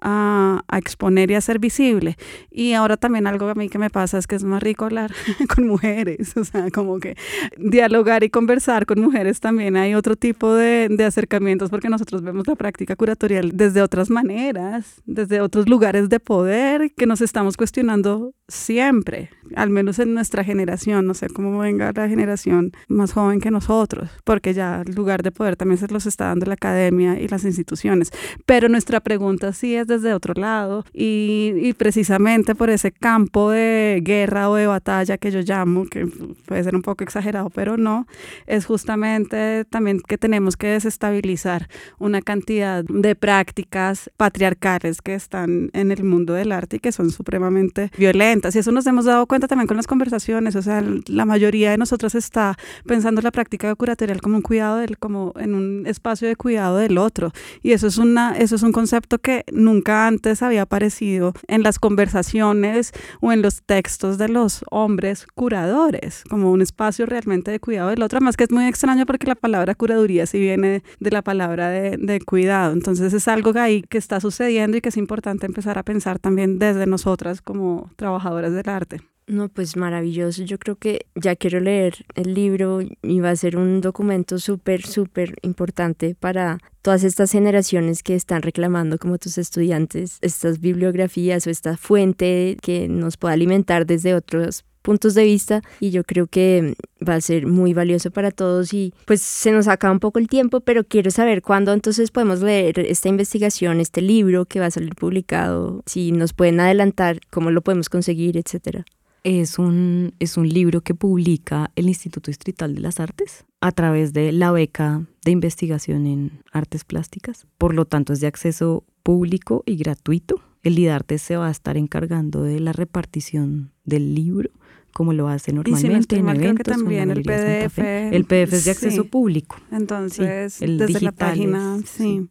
a, 0.00 0.62
exponer 0.76 1.30
y 1.30 1.34
a 1.34 1.38
hacer 1.38 1.58
visible. 1.58 2.16
Y 2.50 2.72
ahora 2.72 2.96
también 2.96 3.26
algo 3.26 3.48
a 3.48 3.54
mí 3.54 3.68
que 3.68 3.78
me 3.78 3.90
pasa 3.90 4.18
es 4.18 4.26
que 4.26 4.36
es 4.36 4.44
más 4.44 4.62
rico 4.62 4.84
hablar 4.84 5.12
con 5.54 5.66
mujeres, 5.66 6.36
o 6.36 6.44
sea, 6.44 6.70
como 6.70 6.98
que 6.98 7.16
dialogar 7.56 8.24
y 8.24 8.30
conversar 8.30 8.86
con 8.86 9.00
mujeres 9.00 9.40
también 9.40 9.76
hay 9.76 9.94
otro 9.94 10.16
tipo 10.16 10.54
de, 10.54 10.88
de 10.90 11.04
acercamientos 11.04 11.70
porque 11.70 11.88
nosotros 11.88 12.22
vemos 12.22 12.46
la 12.46 12.56
práctica 12.56 12.96
curatorial 12.96 13.52
desde 13.54 13.82
otras 13.82 14.10
maneras, 14.10 15.02
desde 15.06 15.40
otros 15.40 15.68
lugares 15.68 16.08
de 16.08 16.20
poder 16.20 16.92
que 16.94 17.06
nos 17.06 17.20
estamos 17.20 17.56
cuestionando 17.56 18.32
siempre, 18.48 19.30
al 19.56 19.70
menos 19.70 19.98
en 19.98 20.12
nuestra 20.12 20.44
generación, 20.44 21.06
no 21.06 21.14
sé 21.14 21.28
cómo 21.28 21.58
venga 21.58 21.92
la 21.94 22.08
generación 22.08 22.72
más 22.88 23.12
joven 23.12 23.40
que 23.40 23.50
nosotros, 23.50 24.10
porque 24.24 24.52
ya 24.52 24.82
el 24.86 24.94
lugar 24.94 25.22
de 25.22 25.30
poder 25.30 25.56
también 25.56 25.78
se 25.78 25.88
los 25.88 26.06
está 26.06 26.26
dando 26.26 26.46
la 26.46 26.54
academia 26.54 27.18
y 27.18 27.28
las 27.28 27.44
instituciones. 27.44 28.10
Pero 28.44 28.68
nuestra 28.68 29.00
pregunta 29.00 29.52
sí 29.52 29.74
es 29.74 29.86
desde 29.86 30.12
otro 30.12 30.34
lado 30.34 30.84
y, 30.92 31.72
precisamente 31.78 32.54
por 32.54 32.70
ese 32.70 32.92
campo 32.92 33.50
de 33.50 34.00
guerra 34.04 34.50
o 34.50 34.56
de 34.56 34.66
batalla 34.66 35.16
que 35.16 35.30
yo 35.30 35.40
llamo, 35.40 35.86
que 35.86 36.06
puede 36.46 36.62
ser 36.64 36.76
un 36.76 36.82
poco 36.82 37.02
exagerado, 37.02 37.50
pero 37.50 37.76
no, 37.76 38.06
es 38.46 38.66
justamente 38.66 39.64
también 39.64 40.00
que 40.00 40.18
tenemos 40.18 40.56
que 40.56 40.68
desestabilizar 40.68 41.68
una 41.98 42.20
cantidad 42.20 42.84
de 42.84 43.14
prácticas 43.14 44.10
patriarcales 44.16 45.00
que 45.00 45.14
están 45.14 45.70
en 45.72 45.90
el 45.92 46.04
mundo 46.04 46.34
del 46.34 46.52
arte 46.52 46.76
y 46.76 46.80
que 46.80 46.92
son 46.92 47.10
supremamente 47.10 47.90
violentas. 47.96 48.33
Y 48.34 48.58
eso 48.58 48.72
nos 48.72 48.86
hemos 48.86 49.04
dado 49.04 49.26
cuenta 49.26 49.46
también 49.46 49.68
con 49.68 49.76
las 49.76 49.86
conversaciones, 49.86 50.56
o 50.56 50.62
sea, 50.62 50.82
la 51.06 51.24
mayoría 51.24 51.70
de 51.70 51.78
nosotras 51.78 52.16
está 52.16 52.56
pensando 52.84 53.22
la 53.22 53.30
práctica 53.30 53.72
curatorial 53.76 54.20
como 54.20 54.36
un 54.36 54.42
cuidado, 54.42 54.78
del, 54.78 54.98
como 54.98 55.32
en 55.36 55.54
un 55.54 55.86
espacio 55.86 56.26
de 56.26 56.34
cuidado 56.34 56.78
del 56.78 56.98
otro. 56.98 57.30
Y 57.62 57.72
eso 57.72 57.86
es, 57.86 57.96
una, 57.96 58.36
eso 58.36 58.56
es 58.56 58.62
un 58.62 58.72
concepto 58.72 59.18
que 59.18 59.44
nunca 59.52 60.08
antes 60.08 60.42
había 60.42 60.62
aparecido 60.62 61.32
en 61.46 61.62
las 61.62 61.78
conversaciones 61.78 62.92
o 63.20 63.30
en 63.30 63.40
los 63.40 63.62
textos 63.62 64.18
de 64.18 64.28
los 64.28 64.64
hombres 64.70 65.26
curadores, 65.34 66.24
como 66.28 66.50
un 66.50 66.60
espacio 66.60 67.06
realmente 67.06 67.52
de 67.52 67.60
cuidado 67.60 67.90
del 67.90 68.02
otro. 68.02 68.20
Más 68.20 68.36
que 68.36 68.44
es 68.44 68.50
muy 68.50 68.66
extraño 68.66 69.06
porque 69.06 69.28
la 69.28 69.36
palabra 69.36 69.76
curaduría 69.76 70.26
sí 70.26 70.40
viene 70.40 70.82
de 70.98 71.10
la 71.10 71.22
palabra 71.22 71.68
de, 71.68 71.96
de 71.98 72.20
cuidado. 72.20 72.72
Entonces 72.72 73.12
es 73.12 73.28
algo 73.28 73.52
ahí 73.56 73.82
que 73.82 73.98
está 73.98 74.20
sucediendo 74.20 74.76
y 74.76 74.80
que 74.80 74.88
es 74.88 74.96
importante 74.96 75.46
empezar 75.46 75.78
a 75.78 75.84
pensar 75.84 76.18
también 76.18 76.58
desde 76.58 76.86
nosotras 76.86 77.40
como 77.40 77.90
trabajadoras 78.24 78.52
del 78.52 78.68
arte. 78.68 79.00
No, 79.26 79.48
pues 79.48 79.76
maravilloso. 79.76 80.42
Yo 80.42 80.58
creo 80.58 80.76
que 80.76 81.06
ya 81.14 81.34
quiero 81.34 81.58
leer 81.58 82.04
el 82.14 82.34
libro 82.34 82.80
y 82.82 83.20
va 83.20 83.30
a 83.30 83.36
ser 83.36 83.56
un 83.56 83.80
documento 83.80 84.38
súper, 84.38 84.84
súper 84.84 85.36
importante 85.40 86.14
para 86.14 86.58
todas 86.82 87.04
estas 87.04 87.32
generaciones 87.32 88.02
que 88.02 88.14
están 88.14 88.42
reclamando 88.42 88.98
como 88.98 89.16
tus 89.16 89.38
estudiantes 89.38 90.18
estas 90.20 90.60
bibliografías 90.60 91.46
o 91.46 91.50
esta 91.50 91.78
fuente 91.78 92.58
que 92.60 92.86
nos 92.88 93.16
pueda 93.16 93.32
alimentar 93.32 93.86
desde 93.86 94.14
otros 94.14 94.66
puntos 94.84 95.14
de 95.14 95.24
vista 95.24 95.62
y 95.80 95.90
yo 95.90 96.04
creo 96.04 96.26
que 96.26 96.74
va 97.06 97.14
a 97.14 97.20
ser 97.20 97.46
muy 97.46 97.72
valioso 97.72 98.10
para 98.10 98.30
todos 98.30 98.74
y 98.74 98.92
pues 99.06 99.22
se 99.22 99.50
nos 99.50 99.66
acaba 99.66 99.92
un 99.92 99.98
poco 99.98 100.18
el 100.18 100.28
tiempo, 100.28 100.60
pero 100.60 100.84
quiero 100.84 101.10
saber 101.10 101.40
cuándo 101.40 101.72
entonces 101.72 102.10
podemos 102.10 102.42
leer 102.42 102.78
esta 102.78 103.08
investigación, 103.08 103.80
este 103.80 104.02
libro 104.02 104.44
que 104.44 104.60
va 104.60 104.66
a 104.66 104.70
salir 104.70 104.94
publicado, 104.94 105.82
si 105.86 106.12
nos 106.12 106.34
pueden 106.34 106.60
adelantar 106.60 107.20
cómo 107.30 107.50
lo 107.50 107.62
podemos 107.62 107.88
conseguir, 107.88 108.36
etcétera 108.36 108.84
es 109.24 109.58
un, 109.58 110.12
es 110.20 110.36
un 110.36 110.48
libro 110.48 110.82
que 110.82 110.94
publica 110.94 111.72
el 111.76 111.88
Instituto 111.88 112.30
Distrital 112.30 112.74
de 112.74 112.82
las 112.82 113.00
Artes 113.00 113.46
a 113.62 113.72
través 113.72 114.12
de 114.12 114.30
la 114.32 114.52
beca 114.52 115.06
de 115.24 115.30
investigación 115.30 116.06
en 116.06 116.42
artes 116.52 116.84
plásticas. 116.84 117.46
Por 117.56 117.74
lo 117.74 117.86
tanto, 117.86 118.12
es 118.12 118.20
de 118.20 118.26
acceso 118.26 118.84
público 119.02 119.62
y 119.64 119.76
gratuito. 119.76 120.42
El 120.62 120.78
IDARTE 120.78 121.18
se 121.18 121.36
va 121.36 121.48
a 121.48 121.50
estar 121.50 121.78
encargando 121.78 122.42
de 122.42 122.60
la 122.60 122.72
repartición 122.72 123.72
del 123.84 124.14
libro 124.14 124.50
como 124.94 125.12
lo 125.12 125.28
hace 125.28 125.52
normalmente 125.52 126.16
en 126.16 126.28
eventos. 126.28 126.64
también 126.64 127.10
el 127.10 127.22
PDF. 127.22 127.78
El 127.78 128.24
PDF 128.24 128.54
es 128.54 128.64
de 128.64 128.70
acceso 128.70 129.04
público. 129.04 129.56
Entonces, 129.70 130.58
desde 130.60 131.00
la 131.00 131.12
página, 131.12 131.78
sí. 131.84 132.28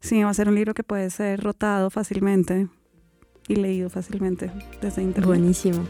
Sí, 0.00 0.22
va 0.22 0.30
a 0.30 0.34
ser 0.34 0.48
un 0.48 0.54
libro 0.54 0.74
que 0.74 0.84
puede 0.84 1.10
ser 1.10 1.42
rotado 1.42 1.90
fácilmente 1.90 2.68
y 3.48 3.56
leído 3.56 3.90
fácilmente 3.90 4.50
desde 4.80 5.02
internet. 5.02 5.26
Buenísimo. 5.26 5.84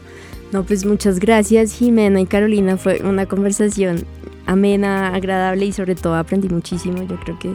No, 0.50 0.64
pues 0.64 0.86
muchas 0.86 1.20
gracias 1.20 1.74
Jimena 1.74 2.20
y 2.20 2.26
Carolina. 2.26 2.78
Fue 2.78 3.02
una 3.04 3.26
conversación 3.26 4.06
amena, 4.46 5.14
agradable 5.14 5.66
y 5.66 5.72
sobre 5.72 5.94
todo 5.94 6.14
aprendí 6.14 6.48
muchísimo. 6.48 7.02
Yo 7.02 7.20
creo 7.20 7.38
que 7.38 7.54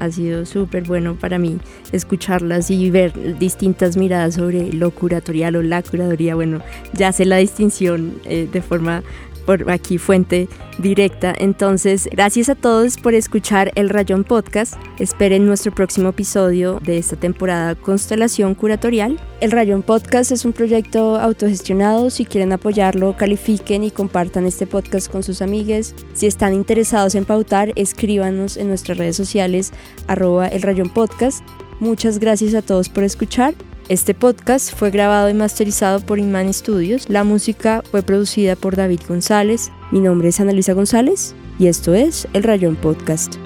ha 0.00 0.10
sido 0.10 0.46
súper 0.46 0.84
bueno 0.84 1.14
para 1.14 1.38
mí 1.38 1.58
escucharlas 1.92 2.70
y 2.70 2.90
ver 2.90 3.38
distintas 3.38 3.96
miradas 3.96 4.34
sobre 4.34 4.72
lo 4.72 4.90
curatorial 4.90 5.56
o 5.56 5.62
la 5.62 5.82
curaduría. 5.82 6.34
Bueno, 6.34 6.60
ya 6.92 7.12
sé 7.12 7.24
la 7.24 7.36
distinción 7.36 8.14
eh, 8.24 8.48
de 8.50 8.62
forma 8.62 9.02
por 9.46 9.70
aquí 9.70 9.96
fuente 9.96 10.48
directa. 10.78 11.34
Entonces, 11.38 12.08
gracias 12.12 12.48
a 12.48 12.54
todos 12.54 12.98
por 12.98 13.14
escuchar 13.14 13.72
el 13.76 13.88
Rayón 13.88 14.24
Podcast. 14.24 14.74
Esperen 14.98 15.46
nuestro 15.46 15.72
próximo 15.72 16.10
episodio 16.10 16.80
de 16.84 16.98
esta 16.98 17.16
temporada 17.16 17.74
Constelación 17.74 18.54
Curatorial. 18.54 19.18
El 19.40 19.52
Rayón 19.52 19.82
Podcast 19.82 20.32
es 20.32 20.44
un 20.44 20.52
proyecto 20.52 21.16
autogestionado. 21.16 22.10
Si 22.10 22.26
quieren 22.26 22.52
apoyarlo, 22.52 23.16
califiquen 23.16 23.84
y 23.84 23.90
compartan 23.90 24.44
este 24.44 24.66
podcast 24.66 25.10
con 25.10 25.22
sus 25.22 25.40
amigues. 25.40 25.94
Si 26.12 26.26
están 26.26 26.52
interesados 26.52 27.14
en 27.14 27.24
pautar, 27.24 27.72
escríbanos 27.76 28.56
en 28.56 28.68
nuestras 28.68 28.98
redes 28.98 29.16
sociales 29.16 29.72
arroba 30.06 30.48
el 30.48 30.62
Rayón 30.62 30.90
Podcast. 30.90 31.42
Muchas 31.78 32.18
gracias 32.18 32.54
a 32.54 32.62
todos 32.62 32.88
por 32.88 33.04
escuchar 33.04 33.54
este 33.88 34.14
podcast 34.14 34.74
fue 34.74 34.90
grabado 34.90 35.28
y 35.30 35.34
masterizado 35.34 36.00
por 36.00 36.18
Inman 36.18 36.52
Studios. 36.52 37.08
La 37.08 37.24
música 37.24 37.82
fue 37.90 38.02
producida 38.02 38.56
por 38.56 38.76
David 38.76 39.00
González. 39.08 39.70
Mi 39.92 40.00
nombre 40.00 40.28
es 40.28 40.40
Ana 40.40 40.52
Luisa 40.52 40.72
González 40.72 41.34
y 41.58 41.68
esto 41.68 41.94
es 41.94 42.26
El 42.32 42.42
Rayón 42.42 42.76
Podcast. 42.76 43.36